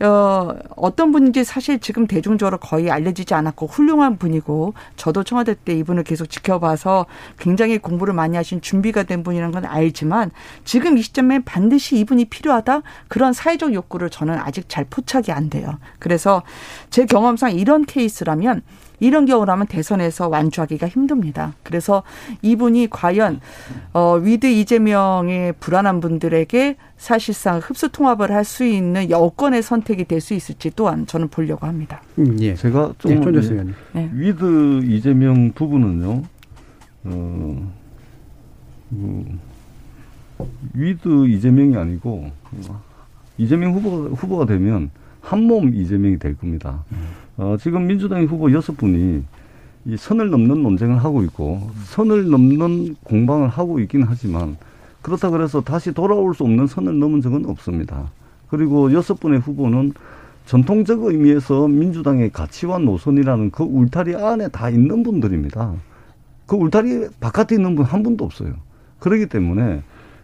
어, 0.00 0.54
어떤 0.76 1.10
분인지 1.10 1.42
사실 1.42 1.80
지금 1.80 2.06
대중적으로 2.06 2.58
거의 2.58 2.88
알려지지 2.90 3.34
않았고 3.34 3.66
훌륭한 3.66 4.16
분이고 4.16 4.74
저도 4.96 5.24
청와대 5.24 5.54
때 5.54 5.74
이분을 5.74 6.04
계속 6.04 6.26
지켜봐서 6.26 7.06
굉장히 7.38 7.78
공부를 7.78 8.14
많이 8.14 8.36
하신 8.36 8.60
준비가 8.60 9.02
된 9.02 9.24
분이라는 9.24 9.52
건 9.52 9.64
알지만 9.64 10.30
지금 10.64 10.98
이 10.98 11.02
시점에 11.02 11.40
반드시 11.40 11.98
이분이 11.98 12.26
필요하다 12.26 12.82
그런 13.08 13.32
사회적 13.32 13.74
욕구를 13.74 14.08
저는 14.10 14.38
아직 14.38 14.68
잘 14.68 14.84
포착이 14.84 15.32
안 15.32 15.50
돼요. 15.50 15.78
그래서 15.98 16.42
제 16.90 17.04
경험상 17.04 17.52
이런 17.54 17.84
케이스라면 17.84 18.62
이런 19.00 19.26
경우라면 19.26 19.66
대선에서 19.66 20.28
완주하기가 20.28 20.88
힘듭니다. 20.88 21.54
그래서 21.62 22.02
이분이 22.42 22.88
과연 22.90 23.40
어 23.92 24.14
with 24.16 24.46
이재명의 24.46 25.54
불안한 25.60 26.00
분들에게 26.00 26.76
사실상 26.96 27.60
흡수 27.62 27.90
통합을 27.90 28.32
할 28.32 28.44
수 28.44 28.64
있는 28.64 29.10
여건의 29.10 29.62
선택이 29.62 30.04
될 30.04 30.20
수 30.20 30.34
있을지 30.34 30.70
또한 30.74 31.06
저는 31.06 31.28
보려고 31.28 31.66
합니다. 31.66 32.02
음, 32.18 32.36
예. 32.40 32.54
제가 32.54 32.94
좀 32.98 33.12
예, 33.12 33.20
네. 33.92 34.10
with 34.12 34.82
이재명 34.84 35.52
부분은요. 35.52 36.22
어, 37.04 37.72
음, 38.92 39.38
with 40.74 41.28
이재명이 41.28 41.76
아니고 41.76 42.30
이재명 43.36 43.74
후보가 43.74 44.14
후보가 44.16 44.46
되면 44.46 44.90
한몸 45.20 45.74
이재명이 45.74 46.18
될 46.18 46.36
겁니다. 46.36 46.84
음. 46.92 46.98
어, 47.38 47.56
지금 47.60 47.86
민주당 47.86 48.24
후보 48.24 48.52
여섯 48.52 48.76
분이 48.76 49.22
이 49.84 49.96
선을 49.96 50.28
넘는 50.30 50.60
논쟁을 50.60 50.98
하고 50.98 51.22
있고 51.22 51.70
선을 51.84 52.30
넘는 52.30 52.96
공방을 53.04 53.48
하고 53.48 53.78
있긴 53.78 54.02
하지만 54.02 54.56
그렇다 55.02 55.30
그래서 55.30 55.60
다시 55.60 55.92
돌아올 55.92 56.34
수 56.34 56.42
없는 56.42 56.66
선을 56.66 56.98
넘은 56.98 57.20
적은 57.20 57.46
없습니다. 57.46 58.10
그리고 58.50 58.92
여섯 58.92 59.20
분의 59.20 59.38
후보는 59.38 59.92
전통적 60.46 61.04
의미에서 61.04 61.68
민주당의 61.68 62.30
가치와 62.30 62.78
노선이라는 62.78 63.52
그 63.52 63.62
울타리 63.62 64.16
안에 64.16 64.48
다 64.48 64.68
있는 64.68 65.04
분들입니다. 65.04 65.74
그 66.46 66.56
울타리 66.56 67.06
바깥에 67.20 67.54
있는 67.54 67.76
분 67.76 67.84
한 67.84 68.02
분도 68.02 68.24
없어요. 68.24 68.54
그렇기 68.98 69.26
때문에 69.26 69.82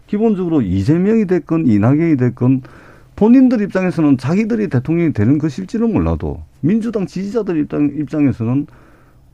기본적으로 0.08 0.62
이재명이 0.62 1.26
됐건 1.26 1.68
이낙연이 1.68 2.16
됐건 2.16 2.62
본인들 3.16 3.60
입장에서는 3.62 4.18
자기들이 4.18 4.68
대통령이 4.68 5.12
되는 5.12 5.38
것일지는 5.38 5.92
몰라도 5.92 6.42
민주당 6.60 7.06
지지자들 7.06 7.58
입장, 7.58 7.92
입장에서는 7.96 8.66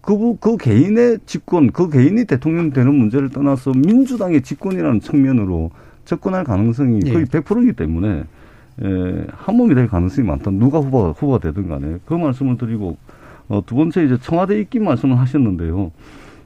그, 0.00 0.36
그 0.38 0.56
개인의 0.56 1.18
집권, 1.26 1.70
그 1.72 1.88
개인이 1.90 2.24
대통령 2.24 2.70
되는 2.70 2.94
문제를 2.94 3.30
떠나서 3.30 3.72
민주당의 3.72 4.42
집권이라는 4.42 5.00
측면으로 5.00 5.70
접근할 6.04 6.44
가능성이 6.44 7.00
거의 7.00 7.20
예. 7.20 7.24
100%이기 7.24 7.72
때문에 7.74 8.24
에, 8.82 9.26
한 9.30 9.56
몸이 9.56 9.74
될 9.74 9.88
가능성이 9.88 10.26
많다. 10.26 10.50
누가 10.50 10.78
후보가, 10.78 11.10
후보가 11.10 11.38
되든 11.38 11.68
간에. 11.68 11.98
그 12.06 12.14
말씀을 12.14 12.56
드리고, 12.56 12.96
어, 13.48 13.62
두 13.66 13.74
번째 13.74 14.04
이제 14.04 14.16
청와대 14.20 14.58
입김 14.58 14.84
말씀을 14.84 15.18
하셨는데요. 15.18 15.90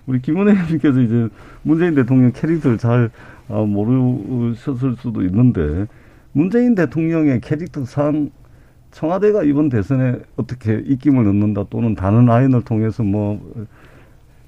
우리 0.06 0.20
김은혜 0.20 0.52
님께서 0.70 1.00
이제 1.00 1.28
문재인 1.62 1.94
대통령 1.94 2.32
캐릭터를 2.32 2.78
잘 2.78 3.10
어, 3.48 3.64
모르셨을 3.64 4.96
수도 4.98 5.22
있는데, 5.22 5.86
문재인 6.34 6.74
대통령의 6.74 7.40
캐릭터상 7.40 8.30
청와대가 8.90 9.44
이번 9.44 9.68
대선에 9.68 10.16
어떻게 10.36 10.82
입김을 10.84 11.24
넣는다 11.24 11.64
또는 11.70 11.94
다른 11.94 12.26
라인을 12.26 12.62
통해서 12.62 13.02
뭐 13.02 13.40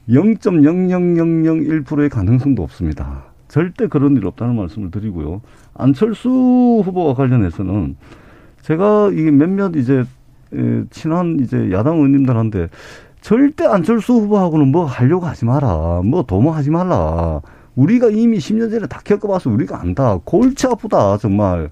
0.00001%의 0.08 2.08
가능성도 2.08 2.62
없습니다. 2.62 3.24
절대 3.48 3.86
그런 3.86 4.16
일 4.16 4.26
없다는 4.26 4.56
말씀을 4.56 4.90
드리고요. 4.90 5.40
안철수 5.74 6.28
후보와 6.84 7.14
관련해서는 7.14 7.96
제가 8.62 9.10
이 9.12 9.30
몇몇 9.30 9.76
이제 9.76 10.04
친한 10.90 11.38
이제 11.40 11.70
야당 11.72 11.96
의원님들한테 11.96 12.68
절대 13.20 13.64
안철수 13.64 14.14
후보하고는 14.14 14.72
뭐 14.72 14.84
하려고 14.84 15.26
하지 15.26 15.44
마라. 15.44 16.02
뭐 16.04 16.24
도모하지 16.24 16.70
말라. 16.70 17.40
우리가 17.76 18.08
이미 18.10 18.38
10년 18.38 18.70
전에 18.70 18.86
다 18.86 19.00
겪어봐서 19.04 19.50
우리가 19.50 19.80
안다. 19.80 20.18
골치 20.24 20.66
아프다, 20.66 21.18
정말. 21.18 21.70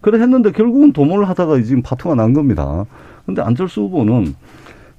그래 0.00 0.20
했는데 0.20 0.52
결국은 0.52 0.92
도모를 0.92 1.28
하다가 1.28 1.60
지금 1.62 1.82
파토가 1.82 2.14
난 2.14 2.32
겁니다. 2.32 2.84
근데 3.24 3.42
안철수 3.42 3.82
후보는 3.82 4.34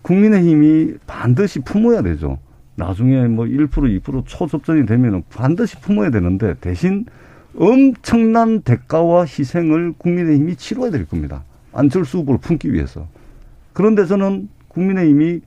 국민의힘이 0.01 0.95
반드시 1.05 1.59
품어야 1.59 2.01
되죠. 2.01 2.39
나중에 2.75 3.27
뭐 3.27 3.45
1%, 3.45 3.69
2% 3.69 4.23
초접전이 4.25 4.85
되면은 4.85 5.23
반드시 5.29 5.79
품어야 5.79 6.09
되는데 6.09 6.55
대신 6.59 7.05
엄청난 7.57 8.61
대가와 8.61 9.21
희생을 9.21 9.93
국민의힘이 9.97 10.55
치러야 10.55 10.91
될 10.91 11.05
겁니다. 11.07 11.43
안철수 11.73 12.19
후보를 12.19 12.39
품기 12.39 12.73
위해서. 12.73 13.07
그런데 13.73 14.05
저는 14.05 14.49
국민의힘이 14.69 15.41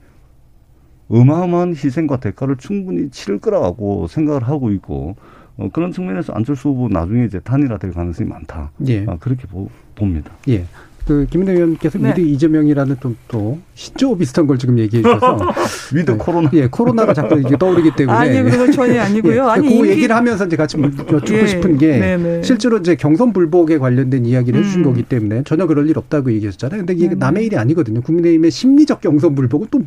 어마어마한 1.11 1.71
희생과 1.71 2.17
대가를 2.17 2.55
충분히 2.57 3.09
치를 3.09 3.39
거라고 3.39 4.07
생각을 4.07 4.43
하고 4.43 4.71
있고 4.71 5.15
어, 5.57 5.69
그런 5.73 5.91
측면에서 5.91 6.33
안철수 6.33 6.69
후보 6.69 6.87
나중에 6.87 7.25
이제 7.25 7.39
단일화될 7.39 7.91
가능성이 7.91 8.29
많다. 8.29 8.71
예. 8.87 9.05
아, 9.07 9.17
그렇게 9.19 9.45
보, 9.47 9.69
봅니다. 9.95 10.31
예. 10.47 10.65
그 11.05 11.25
김은혜 11.29 11.53
의원께서 11.53 11.97
네. 11.97 12.09
with 12.09 12.21
이재명이라는 12.21 12.97
또, 12.99 13.15
또 13.27 13.59
신조 13.73 14.17
비슷한 14.17 14.47
걸 14.47 14.57
지금 14.57 14.77
얘기해 14.79 15.01
주셔서 15.01 15.53
with 15.93 16.11
네. 16.11 16.17
코로나 16.17 16.49
예 16.53 16.67
코로나가 16.67 17.13
자꾸 17.13 17.39
이게 17.39 17.57
떠오르기 17.57 17.91
때문에 17.95 18.17
아니 18.17 18.43
그건 18.43 18.71
전혀 18.71 19.01
아니고요. 19.01 19.35
예. 19.35 19.39
아니 19.39 19.81
그 19.81 19.89
얘기를 19.89 20.15
하면서 20.15 20.45
이제 20.45 20.55
같이 20.55 20.77
여쭙고 20.79 21.33
예. 21.33 21.47
싶은 21.47 21.77
게 21.77 21.97
네네. 21.97 22.17
네. 22.17 22.43
실제로 22.43 22.77
이제 22.77 22.95
경선 22.95 23.33
불복에 23.33 23.77
관련된 23.77 24.25
이야기를 24.25 24.59
음. 24.59 24.63
해주신 24.63 24.83
거기 24.83 25.03
때문에 25.03 25.43
전혀 25.43 25.65
그럴 25.65 25.89
일 25.89 25.97
없다고 25.97 26.31
얘기했잖아요. 26.33 26.79
근데 26.81 26.93
이게 26.93 27.07
네네. 27.09 27.15
남의 27.15 27.45
일이 27.45 27.57
아니거든요. 27.57 28.01
국민의힘의 28.01 28.51
심리적 28.51 29.01
경선 29.01 29.35
불복은 29.35 29.67
또 29.71 29.81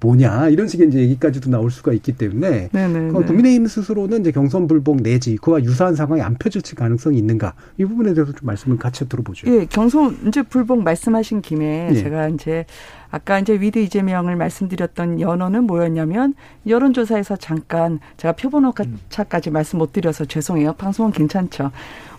뭐냐 0.00 0.48
이런 0.48 0.68
식의 0.68 0.88
이제 0.88 0.98
얘기까지도 1.00 1.50
나올 1.50 1.70
수가 1.70 1.92
있기 1.92 2.12
때문에 2.12 2.68
국민의힘 2.72 3.66
스스로는 3.66 4.20
이제 4.20 4.32
경선 4.32 4.68
불복 4.68 5.02
내지 5.02 5.36
그와 5.36 5.62
유사한 5.62 5.94
상황이 5.94 6.22
안 6.22 6.36
펼쳐질 6.38 6.76
가능성이 6.76 7.18
있는가 7.18 7.54
이 7.78 7.84
부분에 7.84 8.14
대해서 8.14 8.32
좀 8.32 8.46
말씀을 8.46 8.78
같이 8.78 9.08
들어보죠. 9.08 9.50
예, 9.50 9.66
경선 9.66 10.18
이제 10.28 10.42
불 10.42 10.59
불복 10.60 10.82
말씀하신 10.82 11.40
김에 11.40 11.88
네. 11.90 12.02
제가 12.02 12.28
이제 12.28 12.66
아까 13.10 13.38
이제 13.38 13.54
with 13.54 13.78
이재명을 13.78 14.36
말씀드렸던 14.36 15.20
연유는 15.20 15.64
뭐였냐면 15.64 16.34
여론조사에서 16.66 17.36
잠깐 17.36 18.00
제가 18.16 18.32
표본오차까지 18.32 19.50
말씀 19.50 19.78
못 19.78 19.92
드려서 19.92 20.24
죄송해요. 20.24 20.74
방송은 20.74 21.12
괜찮죠. 21.12 21.70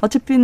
어차피 0.02 0.36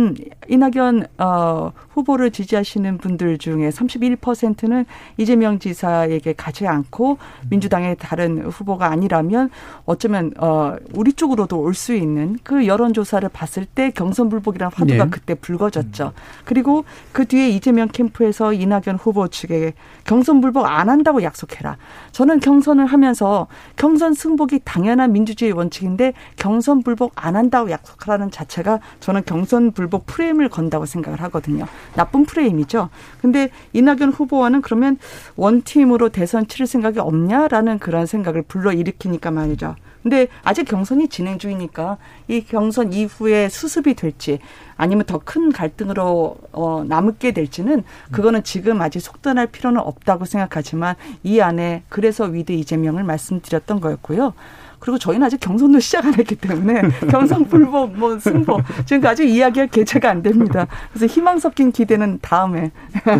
이낙연 0.48 1.06
어, 1.18 1.72
후보를 1.90 2.30
지지하시는 2.30 2.98
분들 2.98 3.38
중에 3.38 3.70
31%는 3.70 4.86
이재명 5.16 5.58
지사에게 5.58 6.32
가지 6.34 6.68
않고 6.68 7.18
민주당의 7.50 7.96
다른 7.98 8.40
후보가 8.44 8.86
아니라면 8.86 9.50
어쩌면 9.84 10.32
어, 10.38 10.76
우리 10.94 11.12
쪽으로도 11.12 11.58
올 11.60 11.74
수 11.78 11.94
있는 11.94 12.36
그 12.42 12.66
여론조사를 12.66 13.28
봤을 13.28 13.64
때 13.64 13.90
경선 13.90 14.28
불복이라는 14.30 14.72
화두가 14.74 15.04
네. 15.04 15.10
그때 15.10 15.34
불거졌죠. 15.34 16.12
그리고 16.44 16.84
그 17.12 17.24
뒤에 17.24 17.48
이재명 17.50 17.86
캠프에서 17.88 18.52
이낙연 18.52 18.96
후보 19.00 19.28
측에 19.28 19.74
경선 20.04 20.37
불복 20.40 20.66
안 20.66 20.88
한다고 20.88 21.22
약속해라. 21.22 21.76
저는 22.12 22.40
경선을 22.40 22.86
하면서 22.86 23.46
경선 23.76 24.14
승복이 24.14 24.60
당연한 24.64 25.12
민주주의 25.12 25.52
원칙인데 25.52 26.14
경선 26.36 26.82
불복 26.82 27.12
안 27.14 27.36
한다고 27.36 27.70
약속하라는 27.70 28.30
자체가 28.30 28.80
저는 29.00 29.22
경선 29.24 29.72
불복 29.72 30.06
프레임을 30.06 30.48
건다고 30.48 30.86
생각을 30.86 31.20
하거든요. 31.22 31.66
나쁜 31.94 32.24
프레임이죠. 32.24 32.88
근데 33.20 33.50
이낙연 33.72 34.10
후보와는 34.10 34.62
그러면 34.62 34.98
one 35.36 35.56
team으로 35.56 36.10
대선 36.10 36.46
치를 36.46 36.66
생각이 36.66 36.98
없냐라는 36.98 37.78
그런 37.78 38.06
생각을 38.06 38.42
불러일으키니까 38.42 39.30
말이죠. 39.30 39.76
근데 40.02 40.28
아직 40.42 40.64
경선이 40.64 41.08
진행 41.08 41.38
중이니까 41.38 41.98
이 42.28 42.42
경선 42.44 42.92
이후에 42.92 43.48
수습이 43.48 43.94
될지 43.94 44.38
아니면 44.76 45.04
더 45.04 45.18
큰 45.24 45.52
갈등으로 45.52 46.36
어 46.52 46.84
남게 46.86 47.32
될지는 47.32 47.82
그거는 48.12 48.44
지금 48.44 48.80
아직 48.80 49.00
속단할 49.00 49.48
필요는 49.48 49.80
없다고 49.80 50.24
생각하지만 50.24 50.94
이 51.22 51.40
안에 51.40 51.82
그래서 51.88 52.24
with 52.24 52.52
이재명을 52.52 53.02
말씀드렸던 53.04 53.80
거였고요. 53.80 54.32
그리고 54.78 54.98
저희는 54.98 55.26
아직 55.26 55.40
경선도 55.40 55.80
시작 55.80 56.06
안 56.06 56.14
했기 56.14 56.34
때문에 56.34 56.82
경선 57.10 57.44
불복, 57.46 57.96
뭐 57.96 58.18
승복 58.18 58.62
지금 58.86 59.06
아직 59.06 59.28
이야기할 59.28 59.68
개체가 59.68 60.10
안 60.10 60.22
됩니다. 60.22 60.66
그래서 60.92 61.06
희망 61.06 61.38
섞인 61.38 61.72
기대는 61.72 62.18
다음에. 62.20 62.70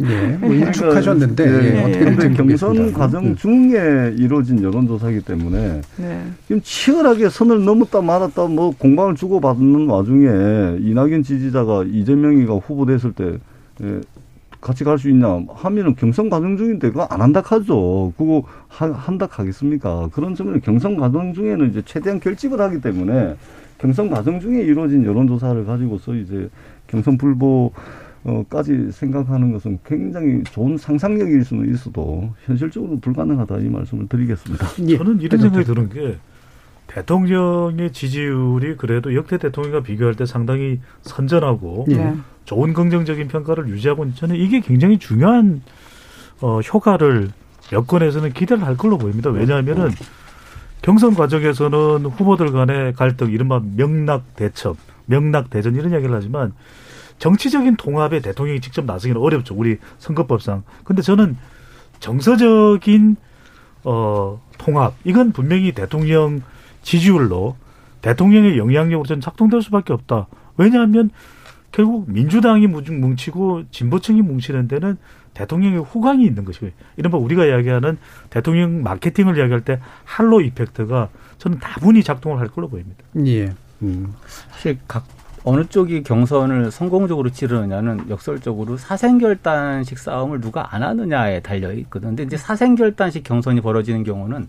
예, 0.00 0.26
뭐 0.38 0.52
일축하셨는데 0.52 1.44
예, 1.44 1.76
예, 1.76 1.80
어떻게 1.82 2.04
될지 2.04 2.36
경선 2.36 2.92
과정 2.92 3.36
중에 3.36 4.14
이루어진 4.16 4.62
여론조사이기 4.62 5.22
때문에 5.22 5.80
네. 5.96 6.22
지금 6.46 6.60
치열하게 6.62 7.28
선을 7.28 7.64
넘었다 7.64 8.00
말았다 8.00 8.46
뭐 8.46 8.72
공방을 8.76 9.14
주고받는 9.16 9.88
와중에 9.88 10.78
이낙연 10.80 11.22
지지자가 11.22 11.84
이재명이가 11.86 12.54
후보됐을 12.54 13.12
때 13.12 13.38
예, 13.82 14.00
같이 14.60 14.84
갈 14.84 14.98
수 14.98 15.08
있냐 15.08 15.42
하면은 15.48 15.94
경선 15.94 16.28
과정 16.28 16.56
중인데 16.56 16.88
그거 16.90 17.04
안 17.04 17.22
한다 17.22 17.42
하죠. 17.44 18.12
그거 18.16 18.42
하, 18.68 18.90
한다 18.90 19.26
하겠습니까? 19.30 20.08
그런 20.12 20.34
점에는 20.34 20.60
경선 20.60 20.96
과정 20.96 21.32
중에는 21.32 21.70
이제 21.70 21.82
최대한 21.84 22.20
결집을 22.20 22.60
하기 22.60 22.80
때문에 22.80 23.36
경선 23.78 24.10
과정 24.10 24.38
중에 24.40 24.60
이루어진 24.62 25.04
여론조사를 25.04 25.64
가지고서 25.64 26.14
이제 26.14 26.50
경선 26.88 27.16
불복 27.16 27.72
어까지 28.24 28.92
생각하는 28.92 29.52
것은 29.52 29.78
굉장히 29.86 30.44
좋은 30.44 30.76
상상력일 30.76 31.42
수는 31.42 31.72
있어도 31.72 32.28
현실적으로 32.44 32.98
불가능하다 33.00 33.58
이 33.60 33.68
말씀을 33.70 34.08
드리겠습니다. 34.08 34.66
예. 34.88 34.98
저는 34.98 35.20
이런 35.22 35.40
생각이 35.40 35.64
드는 35.64 35.88
게 35.88 36.18
대통령의 36.90 37.92
지지율이 37.92 38.76
그래도 38.76 39.14
역대 39.14 39.38
대통령과 39.38 39.80
비교할 39.80 40.14
때 40.14 40.26
상당히 40.26 40.80
선전하고 41.02 41.86
예. 41.92 42.14
좋은 42.44 42.74
긍정적인 42.74 43.28
평가를 43.28 43.68
유지하고 43.68 44.02
있는 44.02 44.16
저는 44.16 44.34
이게 44.34 44.58
굉장히 44.58 44.98
중요한 44.98 45.62
어, 46.40 46.60
효과를 46.60 47.30
여권에서는 47.72 48.32
기대를 48.32 48.64
할 48.64 48.76
걸로 48.76 48.98
보입니다. 48.98 49.30
왜냐하면은 49.30 49.90
경선 50.82 51.14
과정에서는 51.14 52.06
후보들 52.06 52.50
간의 52.50 52.94
갈등, 52.94 53.30
이른바 53.30 53.60
명락 53.76 54.34
대첩, 54.34 54.76
명락 55.06 55.50
대전 55.50 55.76
이런 55.76 55.92
이야기를 55.92 56.12
하지만 56.12 56.54
정치적인 57.18 57.76
통합에 57.76 58.20
대통령이 58.20 58.60
직접 58.60 58.84
나서기는 58.84 59.20
어렵죠. 59.20 59.54
우리 59.54 59.76
선거법상. 59.98 60.64
근데 60.82 61.02
저는 61.02 61.36
정서적인 62.00 63.16
어 63.84 64.40
통합 64.58 64.94
이건 65.04 65.30
분명히 65.32 65.72
대통령 65.72 66.42
지지율로 66.82 67.56
대통령의 68.02 68.58
영향력으로 68.58 69.06
저는 69.06 69.20
작동될 69.20 69.62
수밖에 69.62 69.92
없다. 69.92 70.26
왜냐하면 70.56 71.10
결국 71.72 72.10
민주당이 72.10 72.66
뭉치고 72.66 73.64
진보층이 73.70 74.22
뭉치는 74.22 74.68
데는 74.68 74.96
대통령의 75.34 75.82
후광이 75.82 76.24
있는 76.24 76.44
것이고요. 76.44 76.70
이른바 76.96 77.18
우리가 77.18 77.46
이야기하는 77.46 77.98
대통령 78.30 78.82
마케팅을 78.82 79.38
이야기할 79.38 79.60
때 79.60 79.80
할로 80.04 80.40
이펙트가 80.40 81.08
저는 81.38 81.58
다분히 81.60 82.02
작동을 82.02 82.40
할 82.40 82.48
걸로 82.48 82.68
보입니다. 82.68 83.04
예. 83.24 83.52
음. 83.82 84.12
사실 84.50 84.78
각 84.88 85.06
어느 85.44 85.64
쪽이 85.64 86.02
경선을 86.02 86.70
성공적으로 86.70 87.30
치르느냐는 87.30 88.10
역설적으로 88.10 88.76
사생결단식 88.76 89.98
싸움을 89.98 90.40
누가 90.40 90.74
안 90.74 90.82
하느냐에 90.82 91.40
달려 91.40 91.72
있거든. 91.72 92.10
근데 92.10 92.24
이제 92.24 92.36
사생결단식 92.36 93.24
경선이 93.24 93.60
벌어지는 93.62 94.04
경우는 94.04 94.48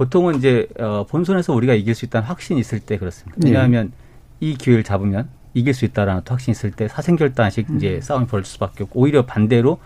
보통은 0.00 0.36
이제 0.36 0.66
어 0.78 1.04
본선에서 1.06 1.52
우리가 1.52 1.74
이길 1.74 1.94
수 1.94 2.06
있다는 2.06 2.26
확신이 2.26 2.58
있을 2.58 2.80
때 2.80 2.96
그렇습니다. 2.96 3.36
네. 3.38 3.50
왜냐하면 3.50 3.92
네. 4.40 4.48
이 4.48 4.54
기회를 4.56 4.82
잡으면 4.82 5.28
이길 5.52 5.74
수 5.74 5.84
있다라는 5.84 6.22
확신이 6.26 6.52
있을 6.52 6.70
때 6.70 6.88
사생결단식 6.88 7.68
음. 7.68 7.76
이제 7.76 8.00
싸움이 8.00 8.26
벌어질 8.26 8.50
수밖에 8.50 8.84
없고 8.84 8.98
오히려 8.98 9.26
반대로 9.26 9.78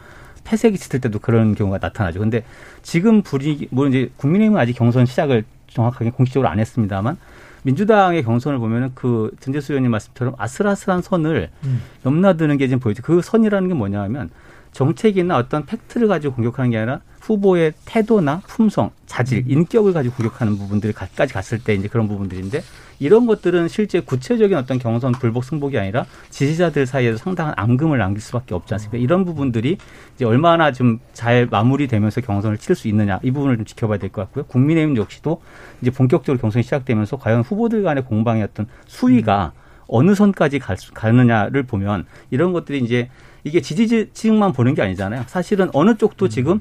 패색이 0.45 0.79
짙을 0.79 1.01
때도 1.01 1.19
그런 1.19 1.57
경우가 1.57 1.79
나타나죠. 1.81 2.21
근데 2.21 2.45
지금 2.83 3.23
불이 3.23 3.67
뭐 3.73 3.89
이제 3.89 4.09
국민의힘은 4.17 4.61
아직 4.61 4.75
경선 4.75 5.07
시작을 5.07 5.43
정확하게 5.67 6.11
공식적으로 6.11 6.49
안 6.49 6.61
했습니다만 6.61 7.17
민주당의 7.65 8.23
경선을 8.23 8.61
보면은 8.61 8.93
그 8.95 9.33
전재수 9.41 9.73
의원님 9.73 9.91
말씀처럼 9.91 10.35
아슬아슬한 10.39 11.03
선을 11.03 11.51
음. 11.65 11.83
넘나드는 12.05 12.57
게 12.59 12.69
지금 12.69 12.79
보이죠. 12.79 13.03
그 13.03 13.21
선이라는 13.21 13.67
게 13.67 13.75
뭐냐면 13.75 14.31
정책이나 14.75 15.39
어떤 15.39 15.65
팩트를 15.65 16.09
가지고 16.09 16.35
공격하는 16.35 16.71
게 16.71 16.77
아니라 16.79 17.01
후보의 17.21 17.73
태도나 17.87 18.43
품성, 18.47 18.91
자질, 19.07 19.39
음. 19.39 19.45
인격을 19.47 19.95
가지고 19.95 20.17
공격하는 20.17 20.59
부분들까지 20.59 21.33
갔을 21.33 21.59
때 21.59 21.73
이제 21.73 21.89
그런 21.89 22.07
부분들인데 22.07 22.63
이런 22.99 23.27
것들은 23.27 23.69
실제 23.69 24.01
구체적인 24.01 24.57
어떤 24.59 24.79
경선 24.79 25.13
불복 25.13 25.45
승복이 25.45 25.79
아니라 25.79 26.05
지지자들 26.29 26.85
사이에서 26.87 27.17
상당한 27.17 27.55
앙금을 27.57 27.97
남길 27.99 28.21
수밖에 28.21 28.55
없지 28.55 28.75
않습니까? 28.75 28.99
이런 28.99 29.25
부분들이 29.25 29.79
이제 30.17 30.25
얼마나 30.27 30.71
좀 30.71 30.99
잘 31.15 31.47
마무리되면서 31.51 32.21
경선을 32.21 32.59
치를 32.59 32.77
수 32.77 32.89
있느냐 32.89 33.21
이 33.23 33.31
부분을 33.31 33.57
좀 33.57 33.65
지켜봐야 33.65 33.99
될 33.99 34.11
것 34.11 34.23
같고요. 34.23 34.45
국민의힘 34.45 34.97
역시도 34.97 35.41
이제 35.81 35.91
본격적으로 35.91 36.41
경선이 36.41 36.63
시작되면서 36.65 37.17
과연 37.17 37.43
후보들 37.43 37.83
간의 37.85 38.05
공방의 38.05 38.43
어떤 38.43 38.67
수위가 38.87 39.53
음. 39.55 39.65
어느 39.87 40.15
선까지 40.15 40.59
갈 40.59 40.77
수, 40.77 40.93
가느냐를 40.93 41.63
보면 41.63 42.07
이런 42.31 42.53
것들이 42.53 42.81
이제 42.81 43.09
이게 43.45 43.61
지지층만 43.61 44.53
보는 44.53 44.75
게 44.75 44.83
아니잖아요. 44.83 45.25
사실은 45.27 45.71
어느 45.73 45.97
쪽도 45.97 46.29
지금 46.29 46.61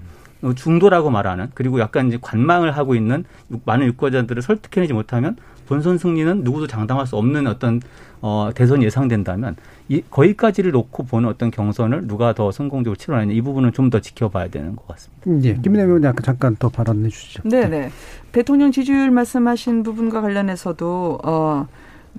중도라고 0.56 1.10
말하는 1.10 1.48
그리고 1.54 1.80
약간 1.80 2.08
이제 2.10 2.18
관망을 2.22 2.76
하고 2.76 2.96
있는 2.96 3.24
많은 3.66 3.88
유권자들을 3.88 4.42
설득해내지 4.42 4.92
못하면 4.94 5.38
본선 5.66 5.98
승리는 5.98 6.44
누구도 6.44 6.68
장담할 6.68 7.08
수 7.08 7.16
없는 7.16 7.48
어떤 7.48 7.82
어, 8.22 8.50
대선이 8.54 8.84
예상된다면 8.86 9.56
이, 9.88 10.02
거기까지를 10.10 10.72
놓고 10.72 11.04
보는 11.06 11.30
어떤 11.30 11.50
경선을 11.52 12.08
누가 12.08 12.34
더 12.34 12.52
성공적으로 12.52 12.98
치러내냐 12.98 13.32
이 13.34 13.42
부분은 13.42 13.72
좀 13.72 13.90
더 13.90 14.00
지켜봐야 14.00 14.48
되는 14.50 14.76
것 14.76 14.88
같습니다. 14.88 15.48
예, 15.48 15.54
김민혜 15.56 15.84
의원님 15.86 16.10
아까 16.10 16.22
잠깐 16.22 16.56
더 16.58 16.68
발언해 16.68 17.08
주시죠. 17.10 17.44
네, 17.46 17.68
네. 17.68 17.92
대통령 18.32 18.72
지지율 18.72 19.12
말씀하신 19.12 19.84
부분과 19.84 20.22
관련해서도 20.22 21.20
어. 21.24 21.68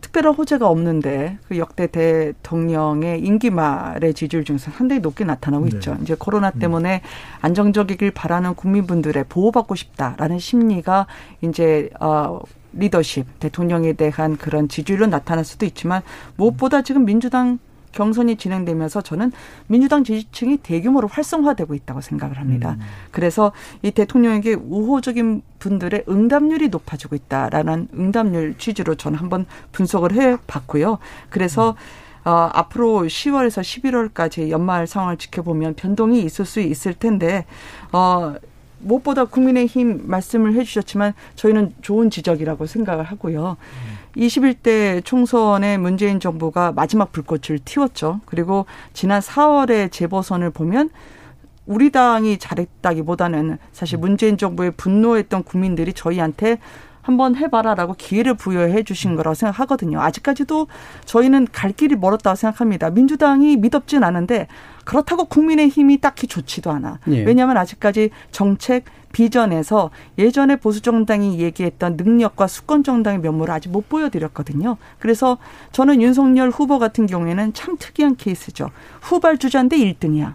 특별한 0.00 0.34
호재가 0.34 0.68
없는데 0.68 1.38
그 1.48 1.58
역대 1.58 1.86
대통령의 1.86 3.20
임기 3.20 3.50
말의 3.50 4.14
지지율 4.14 4.44
중에서 4.44 4.70
상당히 4.70 5.00
높게 5.00 5.24
나타나고 5.24 5.66
네. 5.66 5.76
있죠. 5.76 5.96
이제 6.02 6.14
코로나 6.18 6.50
음. 6.54 6.58
때문에 6.58 7.02
안정적이길 7.40 8.10
바라는 8.10 8.54
국민분들의 8.54 9.24
보호받고 9.28 9.74
싶다라는 9.74 10.38
심리가 10.38 11.06
이제 11.42 11.90
어 12.00 12.40
리더십 12.72 13.38
대통령에 13.38 13.92
대한 13.92 14.36
그런 14.36 14.68
지지율로 14.68 15.06
나타날 15.06 15.44
수도 15.44 15.64
있지만 15.64 16.02
무엇보다 16.36 16.82
지금 16.82 17.04
민주당 17.04 17.58
경선이 17.94 18.36
진행되면서 18.36 19.00
저는 19.00 19.32
민주당 19.68 20.04
지지층이 20.04 20.58
대규모로 20.58 21.08
활성화되고 21.08 21.74
있다고 21.74 22.00
생각을 22.00 22.38
합니다. 22.38 22.76
음. 22.78 22.80
그래서 23.10 23.52
이 23.82 23.90
대통령에게 23.90 24.54
우호적인 24.54 25.42
분들의 25.60 26.04
응답률이 26.08 26.68
높아지고 26.68 27.14
있다라는 27.14 27.88
응답률 27.94 28.56
취지로 28.58 28.96
저는 28.96 29.18
한번 29.18 29.46
분석을 29.72 30.12
해 30.14 30.36
봤고요. 30.46 30.98
그래서 31.30 31.70
음. 31.70 32.04
어, 32.30 32.50
앞으로 32.52 33.02
10월에서 33.02 33.62
11월까지 34.12 34.48
연말 34.48 34.86
상황을 34.86 35.18
지켜보면 35.18 35.74
변동이 35.74 36.22
있을 36.22 36.46
수 36.46 36.60
있을 36.60 36.94
텐데, 36.94 37.44
어, 37.92 38.34
무엇보다 38.78 39.26
국민의힘 39.26 40.02
말씀을 40.04 40.54
해주셨지만 40.54 41.12
저희는 41.36 41.74
좋은 41.82 42.10
지적이라고 42.10 42.66
생각을 42.66 43.04
하고요. 43.04 43.56
음. 43.60 43.93
21대 44.16 45.04
총선에 45.04 45.76
문재인 45.76 46.20
정부가 46.20 46.72
마지막 46.72 47.12
불꽃을 47.12 47.58
틔웠죠. 47.64 48.20
그리고 48.26 48.66
지난 48.92 49.20
4월에 49.20 49.90
재보선을 49.90 50.50
보면 50.50 50.90
우리 51.66 51.90
당이 51.90 52.38
잘했다기보다는 52.38 53.58
사실 53.72 53.98
문재인 53.98 54.36
정부에 54.36 54.70
분노했던 54.70 55.44
국민들이 55.44 55.92
저희한테 55.92 56.58
한번 57.04 57.36
해봐라라고 57.36 57.94
기회를 57.98 58.32
부여해 58.34 58.82
주신 58.82 59.14
거라고 59.14 59.34
생각하거든요. 59.34 60.00
아직까지도 60.00 60.68
저희는 61.04 61.48
갈 61.52 61.70
길이 61.72 61.96
멀었다고 61.96 62.34
생각합니다. 62.34 62.88
민주당이 62.88 63.58
믿었진 63.58 64.02
않은데 64.02 64.48
그렇다고 64.86 65.26
국민의 65.26 65.68
힘이 65.68 66.00
딱히 66.00 66.26
좋지도 66.26 66.70
않아. 66.70 67.00
예. 67.08 67.22
왜냐하면 67.22 67.58
아직까지 67.58 68.08
정책 68.30 68.86
비전에서 69.12 69.90
예전에 70.16 70.56
보수 70.56 70.80
정당이 70.80 71.38
얘기했던 71.40 71.96
능력과 71.98 72.46
수권 72.46 72.82
정당의 72.82 73.20
면모를 73.20 73.52
아직 73.52 73.68
못 73.68 73.86
보여드렸거든요. 73.90 74.78
그래서 74.98 75.36
저는 75.72 76.00
윤석열 76.00 76.48
후보 76.48 76.78
같은 76.78 77.04
경우에는 77.06 77.52
참 77.52 77.76
특이한 77.78 78.16
케이스죠. 78.16 78.70
후발 79.02 79.36
주자인데 79.36 79.76
1등이야. 79.76 80.34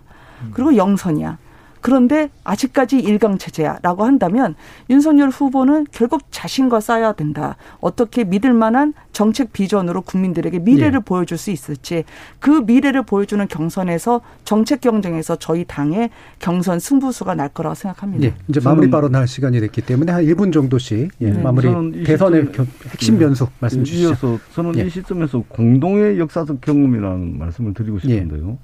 그리고 0.53 0.75
영선이야. 0.77 1.37
그런데 1.81 2.29
아직까지 2.43 2.99
일강 2.99 3.37
체제야라고 3.37 4.03
한다면 4.03 4.55
윤석열 4.89 5.29
후보는 5.29 5.87
결국 5.91 6.21
자신과 6.31 6.79
쌓아야 6.79 7.13
된다. 7.13 7.55
어떻게 7.79 8.23
믿을 8.23 8.53
만한 8.53 8.93
정책 9.11 9.51
비전으로 9.53 10.01
국민들에게 10.01 10.59
미래를 10.59 10.91
네. 10.91 10.99
보여줄 10.99 11.37
수 11.37 11.51
있을지 11.51 12.05
그 12.39 12.49
미래를 12.49 13.03
보여주는 13.03 13.45
경선에서 13.47 14.21
정책 14.45 14.81
경쟁에서 14.81 15.35
저희 15.35 15.65
당의 15.65 16.09
경선 16.39 16.79
승부수가 16.79 17.35
날 17.35 17.49
거라고 17.49 17.75
생각합니다. 17.75 18.27
네. 18.27 18.33
이제 18.47 18.59
마무리 18.63 18.89
발언할 18.89 19.27
시간이 19.27 19.59
됐기 19.59 19.81
때문에 19.81 20.11
한 20.11 20.23
1분 20.25 20.53
정도씩 20.53 21.11
예, 21.21 21.29
네. 21.31 21.41
마무리 21.41 22.03
대선의 22.03 22.47
핵심 22.91 23.15
네. 23.15 23.25
변수 23.25 23.47
말씀 23.59 23.83
주시죠. 23.83 24.39
저는 24.53 24.85
이 24.85 24.89
시점에서 24.89 25.43
공동의 25.47 26.19
역사적 26.19 26.61
경험이라는 26.61 27.37
말씀을 27.39 27.73
드리고 27.73 27.99
싶은데요. 27.99 28.57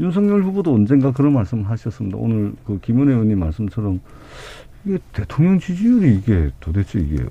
윤석열 0.00 0.42
후보도 0.42 0.74
언젠가 0.74 1.12
그런 1.12 1.34
말씀을 1.34 1.68
하셨습니다. 1.68 2.16
오늘 2.18 2.52
그 2.66 2.78
김은혜 2.80 3.12
의원님 3.12 3.38
말씀처럼 3.38 4.00
이게 4.84 4.98
대통령 5.12 5.60
지지율이 5.60 6.16
이게 6.16 6.50
도대체 6.58 6.98
이게 6.98 7.22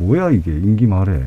뭐야 0.00 0.30
이게 0.30 0.50
임기 0.50 0.86
말에 0.86 1.22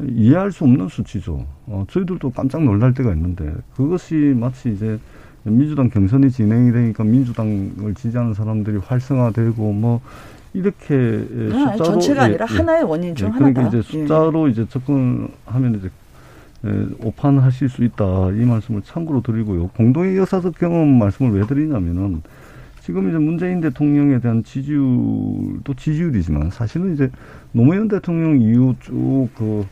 이해할 0.00 0.50
수 0.50 0.64
없는 0.64 0.88
수치죠. 0.88 1.46
어, 1.66 1.84
저희들도 1.90 2.30
깜짝 2.30 2.64
놀랄 2.64 2.94
때가 2.94 3.12
있는데 3.12 3.52
그것이 3.76 4.34
마치 4.36 4.72
이제 4.72 4.98
민주당 5.44 5.90
경선이 5.90 6.30
진행이 6.30 6.72
되니까 6.72 7.04
민주당을 7.04 7.94
지지하는 7.94 8.32
사람들이 8.32 8.78
활성화되고 8.78 9.72
뭐 9.72 10.00
이렇게 10.54 11.26
아, 11.52 11.72
숫자로 11.72 11.84
전체가 11.84 12.22
예, 12.22 12.24
아니라 12.26 12.46
예, 12.50 12.56
하나의 12.56 12.84
원인 12.84 13.14
중 13.14 13.28
예, 13.28 13.32
그러니까 13.32 13.60
하나다. 13.60 13.78
이제 13.78 13.90
숫자로 13.90 14.48
예. 14.48 14.52
이제 14.52 14.66
접근하면 14.68 15.74
이제 15.78 15.90
오판하실 17.02 17.68
수 17.68 17.84
있다 17.84 18.30
이 18.32 18.44
말씀을 18.44 18.82
참고로 18.82 19.22
드리고요. 19.22 19.68
공동의 19.68 20.16
역사적 20.16 20.58
경험 20.58 20.98
말씀을 20.98 21.38
왜 21.38 21.46
드리냐면은 21.46 22.22
지금 22.80 23.08
이제 23.08 23.18
문재인 23.18 23.60
대통령에 23.60 24.20
대한 24.20 24.42
지지율도 24.44 25.74
지지율이지만 25.76 26.50
사실은 26.50 26.94
이제 26.94 27.10
노무현 27.52 27.88
대통령 27.88 28.40
이후 28.40 28.74
쭉그 28.80 29.66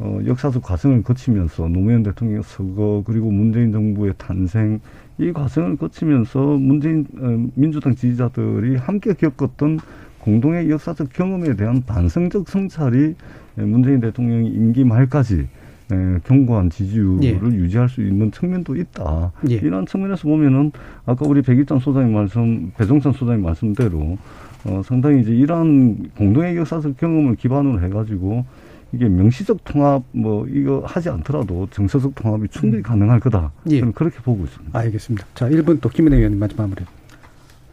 어, 0.00 0.18
역사적 0.24 0.62
과정을 0.62 1.02
거치면서 1.02 1.68
노무현 1.68 2.02
대통령 2.02 2.42
서거 2.42 3.02
그리고 3.04 3.30
문재인 3.30 3.72
정부의 3.72 4.14
탄생 4.16 4.80
이 5.18 5.32
과정을 5.32 5.76
거치면서 5.76 6.40
문재인 6.40 7.06
어, 7.18 7.50
민주당 7.54 7.94
지지자들이 7.94 8.76
함께 8.76 9.14
겪었던 9.14 9.80
공동의 10.20 10.70
역사적 10.70 11.12
경험에 11.12 11.56
대한 11.56 11.82
반성적 11.84 12.48
성찰이 12.48 13.14
문재인 13.56 14.00
대통령이 14.00 14.48
임기 14.50 14.84
말까지 14.84 15.48
에, 15.90 16.18
견고한 16.24 16.70
지지율을 16.70 17.22
예. 17.24 17.56
유지할 17.56 17.88
수 17.88 18.02
있는 18.02 18.30
측면도 18.30 18.76
있다. 18.76 19.32
예. 19.50 19.54
이런 19.54 19.86
측면에서 19.86 20.28
보면은 20.28 20.72
아까 21.06 21.26
우리 21.26 21.42
백일장 21.42 21.78
소장님 21.78 22.12
말씀, 22.12 22.70
배종찬 22.76 23.12
소장님 23.12 23.42
말씀대로 23.42 24.18
어, 24.64 24.82
상당히 24.84 25.22
이제 25.22 25.30
이러한 25.32 26.10
공동의 26.16 26.56
역사적 26.56 26.96
경험을 26.98 27.36
기반으로 27.36 27.80
해가지고 27.80 28.44
이게 28.92 29.08
명시적 29.08 29.64
통합 29.64 30.02
뭐 30.12 30.46
이거 30.48 30.82
하지 30.86 31.10
않더라도 31.10 31.68
정서적 31.70 32.14
통합이 32.14 32.48
충분히 32.48 32.78
음. 32.78 32.82
가능할 32.82 33.20
거다. 33.20 33.52
예. 33.70 33.80
저는 33.80 33.92
그렇게 33.92 34.18
보고 34.20 34.44
있습니다. 34.44 34.78
알겠습니다. 34.78 35.26
자, 35.34 35.48
1분 35.48 35.80
또 35.80 35.88
김은혜 35.88 36.16
의원님 36.16 36.38
마지막 36.38 36.64
마무리. 36.64 36.84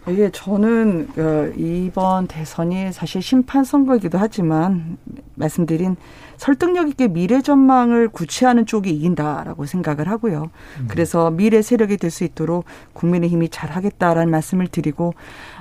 이게 0.08 0.30
저는 0.32 1.08
어, 1.18 1.51
이번 1.58 2.28
대선이 2.28 2.93
사실 2.93 3.22
심판 3.22 3.64
선거이기도 3.64 4.18
하지만 4.20 4.97
말씀드린 5.34 5.95
설득력 6.38 6.89
있게 6.89 7.08
미래 7.08 7.41
전망을 7.41 8.10
구체하는 8.10 8.66
쪽이 8.66 8.89
이긴다라고 8.91 9.66
생각을 9.66 10.08
하고요. 10.10 10.51
음. 10.80 10.86
그래서 10.89 11.32
미래 11.32 11.62
세력이 11.62 11.97
될 11.97 12.12
수 12.12 12.24
있도록 12.24 12.66
국민의힘이 12.93 13.49
잘하겠다라는 13.49 14.30
말씀을 14.32 14.68
드리고 14.68 15.16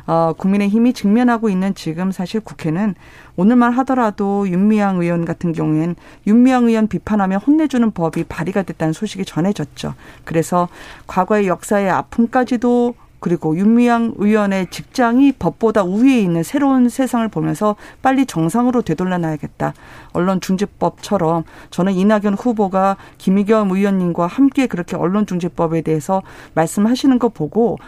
어, 0.06 0.34
국민의힘이 0.36 0.92
직면하고 0.92 1.48
있는 1.48 1.74
지금 1.74 2.12
사실 2.12 2.40
국회는 2.40 2.94
오늘만 3.36 3.72
하더라도 3.72 4.48
윤미향 4.48 5.00
의원 5.00 5.24
같은 5.24 5.52
경우엔 5.52 5.96
윤미향 6.26 6.66
의원 6.68 6.86
비판하면 6.86 7.40
혼내주는 7.40 7.90
법이 7.92 8.24
발의가 8.24 8.62
됐다는 8.62 8.92
소식이 8.92 9.24
전해졌죠. 9.24 9.94
그래서 10.24 10.68
과거의 11.06 11.48
역사의 11.48 11.88
아픔까지도 11.90 12.94
그리고 13.24 13.56
윤미향 13.56 14.16
의원의 14.18 14.66
직장이 14.68 15.32
법보다 15.32 15.82
우위에 15.82 16.20
있는 16.20 16.42
새로운 16.42 16.90
세상을 16.90 17.26
보면서 17.28 17.74
빨리 18.02 18.26
정상으로 18.26 18.82
되돌려놔야겠다. 18.82 19.72
언론중재법처럼 20.12 21.44
저는 21.70 21.94
이낙연 21.94 22.34
후보가 22.34 22.98
김의겸 23.16 23.70
의원님과 23.70 24.26
함께 24.26 24.66
그렇게 24.66 24.96
언론중재법에 24.96 25.80
대해서 25.80 26.20
말씀하시는 26.52 27.18
거 27.18 27.30
보고 27.30 27.78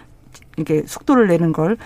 이게 0.57 0.83
속도를 0.87 1.27
내는 1.29 1.53
걸 1.53 1.77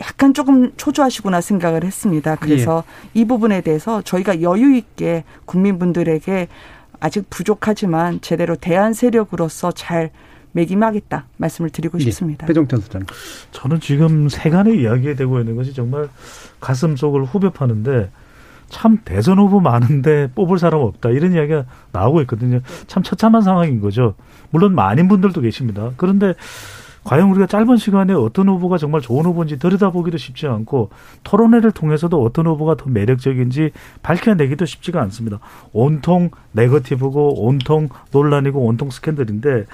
약간 0.00 0.32
조금 0.32 0.70
초조하시구나 0.76 1.40
생각을 1.40 1.82
했습니다. 1.82 2.36
그래서 2.36 2.84
예. 3.16 3.22
이 3.22 3.24
부분에 3.24 3.60
대해서 3.62 4.02
저희가 4.02 4.40
여유 4.40 4.76
있게 4.76 5.24
국민분들에게 5.46 6.46
아직 7.00 7.28
부족하지만 7.28 8.20
제대로 8.20 8.54
대안 8.54 8.92
세력으로서 8.92 9.72
잘 9.72 10.12
매김하겠다 10.54 11.26
말씀을 11.36 11.70
드리고 11.70 11.98
예, 11.98 12.04
싶습니다. 12.04 12.46
배종찬 12.46 12.80
소장님. 12.80 13.06
저는 13.50 13.80
지금 13.80 14.28
세간의 14.28 14.80
이야기가 14.80 15.14
되고 15.14 15.38
있는 15.38 15.56
것이 15.56 15.74
정말 15.74 16.08
가슴 16.60 16.96
속을 16.96 17.24
후벼 17.24 17.50
파는데 17.50 18.10
참 18.68 18.98
대선 19.04 19.38
후보 19.38 19.60
많은데 19.60 20.30
뽑을 20.34 20.58
사람 20.58 20.80
없다 20.80 21.10
이런 21.10 21.32
이야기가 21.32 21.64
나오고 21.92 22.22
있거든요. 22.22 22.60
참 22.86 23.02
처참한 23.02 23.42
상황인 23.42 23.80
거죠. 23.80 24.14
물론 24.50 24.74
많은 24.74 25.08
분들도 25.08 25.40
계십니다. 25.40 25.90
그런데 25.96 26.34
과연 27.04 27.30
우리가 27.30 27.46
짧은 27.46 27.76
시간에 27.76 28.14
어떤 28.14 28.48
후보가 28.48 28.78
정말 28.78 29.02
좋은 29.02 29.26
후보인지 29.26 29.58
들여다보기도 29.58 30.16
쉽지 30.16 30.46
않고 30.46 30.88
토론회를 31.22 31.70
통해서도 31.72 32.22
어떤 32.22 32.46
후보가 32.46 32.76
더 32.76 32.88
매력적인지 32.88 33.72
밝혀내기도 34.02 34.64
쉽지가 34.64 35.02
않습니다. 35.02 35.38
온통 35.72 36.30
네거티브고 36.52 37.44
온통 37.46 37.90
논란이고 38.10 38.58
온통 38.58 38.90
스캔들인데 38.90 39.66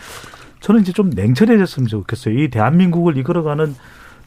저는 0.60 0.82
이제 0.82 0.92
좀 0.92 1.10
냉철해졌으면 1.10 1.88
좋겠어요. 1.88 2.38
이 2.38 2.48
대한민국을 2.48 3.16
이끌어가는 3.16 3.74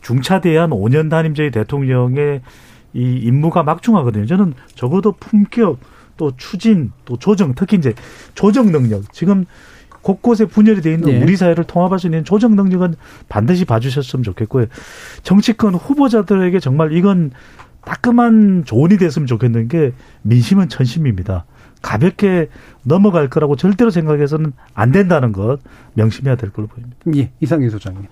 중차대한 0.02 0.72
5년 0.72 1.10
단임제의 1.10 1.52
대통령의 1.52 2.42
이 2.94 3.20
임무가 3.24 3.64
막중하거든요. 3.64 4.26
저는 4.26 4.54
적어도 4.76 5.14
품격 5.14 5.80
또 6.18 6.32
추진 6.38 6.92
또 7.06 7.18
조정 7.18 7.54
특히 7.56 7.78
이제 7.78 7.94
조정 8.36 8.72
능력 8.72 9.12
지금 9.14 9.46
곳곳에 10.02 10.46
분열이 10.46 10.82
돼 10.82 10.94
있는 10.94 11.10
네. 11.10 11.24
우리 11.24 11.36
사회를 11.36 11.64
통합할 11.64 11.98
수 11.98 12.08
있는 12.08 12.24
조정 12.24 12.56
능력은 12.56 12.96
반드시 13.30 13.66
봐주셨으면 13.66 14.24
좋겠고요. 14.24 14.66
정치권 15.24 15.76
후보자들에게 15.76 16.60
정말 16.60 16.92
이건 16.92 17.32
따끔한 17.86 18.64
조언이 18.66 18.98
됐으면 18.98 19.28
좋겠는 19.28 19.70
게 19.70 19.94
민심은 20.22 20.70
천심입니다. 20.70 21.46
가볍게 21.84 22.50
넘어갈 22.82 23.30
거라고 23.30 23.56
절대로 23.56 23.92
생각해서는 23.92 24.54
안 24.74 24.92
된다는 24.92 25.32
것 25.32 25.60
명심해야 25.94 26.36
될 26.38 26.52
걸로 26.52 26.68
보입니다. 26.68 26.96
예, 27.16 27.30
이상희 27.42 27.70
소장님. 27.70 28.08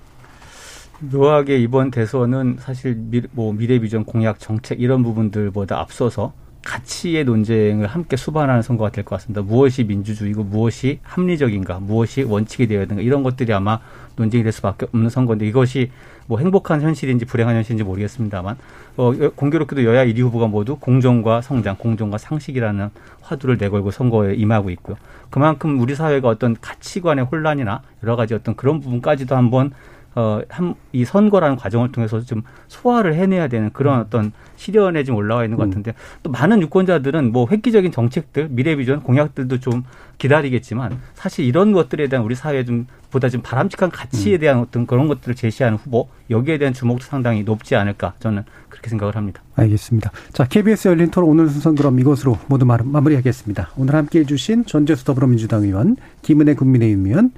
묘하게 1.00 1.58
이번 1.58 1.90
대선은 1.90 2.58
사실 2.60 2.96
미, 2.96 3.24
뭐 3.32 3.54
미래 3.54 3.80
비전 3.80 4.04
공약 4.06 4.40
정책 4.40 4.80
이런 4.80 5.02
부분들보다 5.02 5.80
앞서서 5.80 6.34
가치의 6.64 7.24
논쟁을 7.24 7.88
함께 7.88 8.16
수반하는 8.16 8.62
선거가 8.62 8.92
될 8.92 9.04
것 9.04 9.16
같습니다. 9.16 9.42
무엇이 9.42 9.84
민주주의고 9.84 10.44
무엇이 10.44 11.00
합리적인가, 11.02 11.80
무엇이 11.80 12.22
원칙이 12.22 12.68
되어야 12.68 12.86
되는가 12.86 13.02
이런 13.02 13.24
것들이 13.24 13.52
아마 13.52 13.80
논쟁이 14.16 14.44
될 14.44 14.52
수밖에 14.52 14.86
없는 14.94 15.10
선거인데 15.10 15.48
이것이 15.48 15.90
뭐 16.32 16.40
행복한 16.40 16.82
현실인지 16.82 17.26
불행한 17.26 17.58
현실인지 17.58 17.84
모르겠습니다만 17.84 18.56
어, 18.96 19.12
공교롭게도 19.36 19.84
여야 19.84 20.06
1위 20.06 20.22
후보가 20.22 20.48
모두 20.48 20.78
공정과 20.78 21.42
성장, 21.42 21.76
공정과 21.76 22.18
상식이라는 22.18 22.90
화두를 23.22 23.58
내걸고 23.58 23.92
선거에 23.92 24.36
임하고 24.36 24.70
있고요. 24.70 24.96
그만큼 25.30 25.82
우리 25.82 25.94
사회가 25.94 26.30
어떤 26.30 26.56
가치관의 26.62 27.26
혼란이나 27.26 27.82
여러 28.04 28.16
가지 28.16 28.34
어떤 28.34 28.56
그런 28.56 28.80
부분까지도 28.80 29.36
한번 29.36 29.72
어, 30.14 30.41
한, 30.49 30.76
이 30.91 31.05
선거라는 31.05 31.55
과정을 31.55 31.91
통해서 31.91 32.22
좀 32.22 32.43
소화를 32.68 33.16
해내야 33.16 33.47
되는 33.47 33.72
그런 33.72 33.99
음. 33.99 34.01
어떤 34.01 34.32
시련에 34.57 35.03
좀 35.03 35.16
올라와 35.16 35.45
있는 35.45 35.57
것 35.57 35.64
음. 35.64 35.70
같은데 35.70 35.93
또 36.22 36.30
많은 36.30 36.62
유권자들은 36.62 37.32
뭐 37.32 37.47
획기적인 37.49 37.91
정책들, 37.91 38.49
미래 38.49 38.76
비전, 38.76 39.01
공약들도 39.01 39.59
좀 39.59 39.84
기다리겠지만 40.18 40.99
사실 41.14 41.45
이런 41.45 41.72
것들에 41.72 42.07
대한 42.07 42.26
우리 42.26 42.36
사회 42.36 42.66
좀 42.66 42.88
보다 43.09 43.30
좀 43.30 43.41
바람직한 43.41 43.89
가치에 43.89 44.36
음. 44.36 44.39
대한 44.39 44.59
어떤 44.59 44.86
그런 44.86 45.07
것들을 45.07 45.36
제시하는 45.36 45.78
후보 45.78 46.09
여기에 46.30 46.57
대한 46.57 46.74
주목도 46.74 47.05
상당히 47.05 47.43
높지 47.43 47.76
않을까 47.76 48.14
저는 48.20 48.43
그렇게 48.70 48.89
생각을 48.89 49.16
합니다. 49.16 49.41
알겠습니다. 49.55 50.12
자, 50.34 50.45
KBS 50.45 50.89
열린 50.89 51.09
토론 51.12 51.30
오늘 51.30 51.49
순서는 51.49 51.76
그럼 51.76 51.99
이것으로 51.99 52.38
모두 52.47 52.66
마무리하겠습니다. 52.66 53.72
오늘 53.78 53.95
함께 53.95 54.20
해 54.20 54.24
주신 54.26 54.66
전재수 54.66 55.05
더불어민주당 55.05 55.64
의원, 55.64 55.97
김은혜 56.22 56.55
국민의힘 56.55 57.05
의원, 57.05 57.32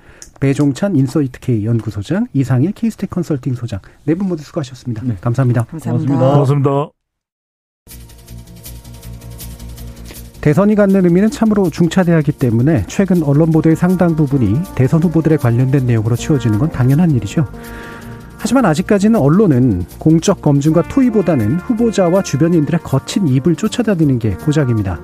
배종찬 0.44 0.98
인서이트 0.98 1.40
K 1.40 1.64
연구소장, 1.66 2.28
이상일 2.34 2.74
케이스텍 2.74 3.10
컨설팅 3.10 3.54
소장 3.56 3.80
네 4.04 4.14
분 4.14 4.28
모두 4.28 4.44
수고하셨습니다. 4.44 5.02
네. 5.06 5.16
감사합니다. 5.22 5.64
감사합니다. 5.64 6.18
고맙습니다. 6.18 6.68
고맙습니다. 6.68 6.90
대선이 10.42 10.76
갖는 10.76 11.06
의미는 11.06 11.32
참으로 11.32 11.70
중차대하기 11.70 12.34
때문에 12.34 12.84
최근 12.88 13.24
언론 13.24 13.52
보도의 13.52 13.78
상당 13.78 14.18
부분이 14.18 14.60
대선 14.76 15.02
후보들에 15.02 15.38
관련된 15.38 15.86
내용으로 15.86 16.18
치워지는 16.18 16.60
건 16.60 16.70
당연한 16.70 17.12
일이죠. 17.12 17.48
하지만 18.38 18.66
아직까지는 18.66 19.18
언론은 19.18 19.86
공적 19.98 20.42
검증과 20.42 20.90
토의보다는 20.90 21.60
후보자와 21.60 22.22
주변인들의 22.22 22.82
거친 22.84 23.30
입을 23.30 23.56
쫓아다니는 23.56 24.20
게 24.20 24.32
고작입니다. 24.32 25.00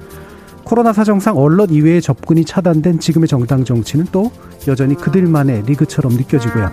코로나 0.69 0.93
사정상 0.93 1.35
언론 1.35 1.71
이외의 1.71 1.99
접근이 1.99 2.45
차단된 2.45 2.99
지금의 2.99 3.27
정당 3.27 3.65
정치는 3.65 4.05
또 4.11 4.31
여전히 4.67 4.93
그들만의 4.93 5.63
리그처럼 5.63 6.13
느껴지고요. 6.13 6.69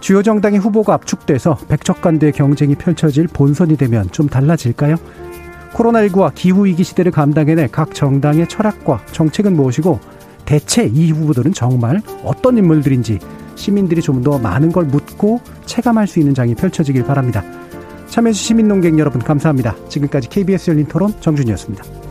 주요 0.00 0.22
정당의 0.22 0.60
후보가 0.60 0.92
압축돼서 0.92 1.56
백척간대의 1.66 2.32
경쟁이 2.32 2.74
펼쳐질 2.74 3.26
본선이 3.26 3.78
되면 3.78 4.06
좀 4.12 4.28
달라질까요? 4.28 4.96
코로나19와 5.72 6.34
기후위기 6.34 6.84
시대를 6.84 7.10
감당해낼 7.10 7.68
각 7.68 7.94
정당의 7.94 8.50
철학과 8.50 9.00
정책은 9.12 9.56
무엇이고 9.56 9.98
대체 10.44 10.84
이 10.84 11.10
후보들은 11.10 11.54
정말 11.54 12.02
어떤 12.22 12.58
인물들인지 12.58 13.18
시민들이 13.54 14.02
좀 14.02 14.22
더 14.22 14.38
많은 14.38 14.72
걸 14.72 14.84
묻고 14.84 15.40
체감할 15.64 16.06
수 16.06 16.18
있는 16.18 16.34
장이 16.34 16.54
펼쳐지길 16.54 17.04
바랍니다. 17.04 17.42
참여해주신 18.08 18.46
시민농객 18.48 18.98
여러분 18.98 19.22
감사합니다. 19.22 19.74
지금까지 19.88 20.28
KBS 20.28 20.70
열린 20.70 20.84
토론 20.84 21.14
정준이었습니다. 21.20 22.05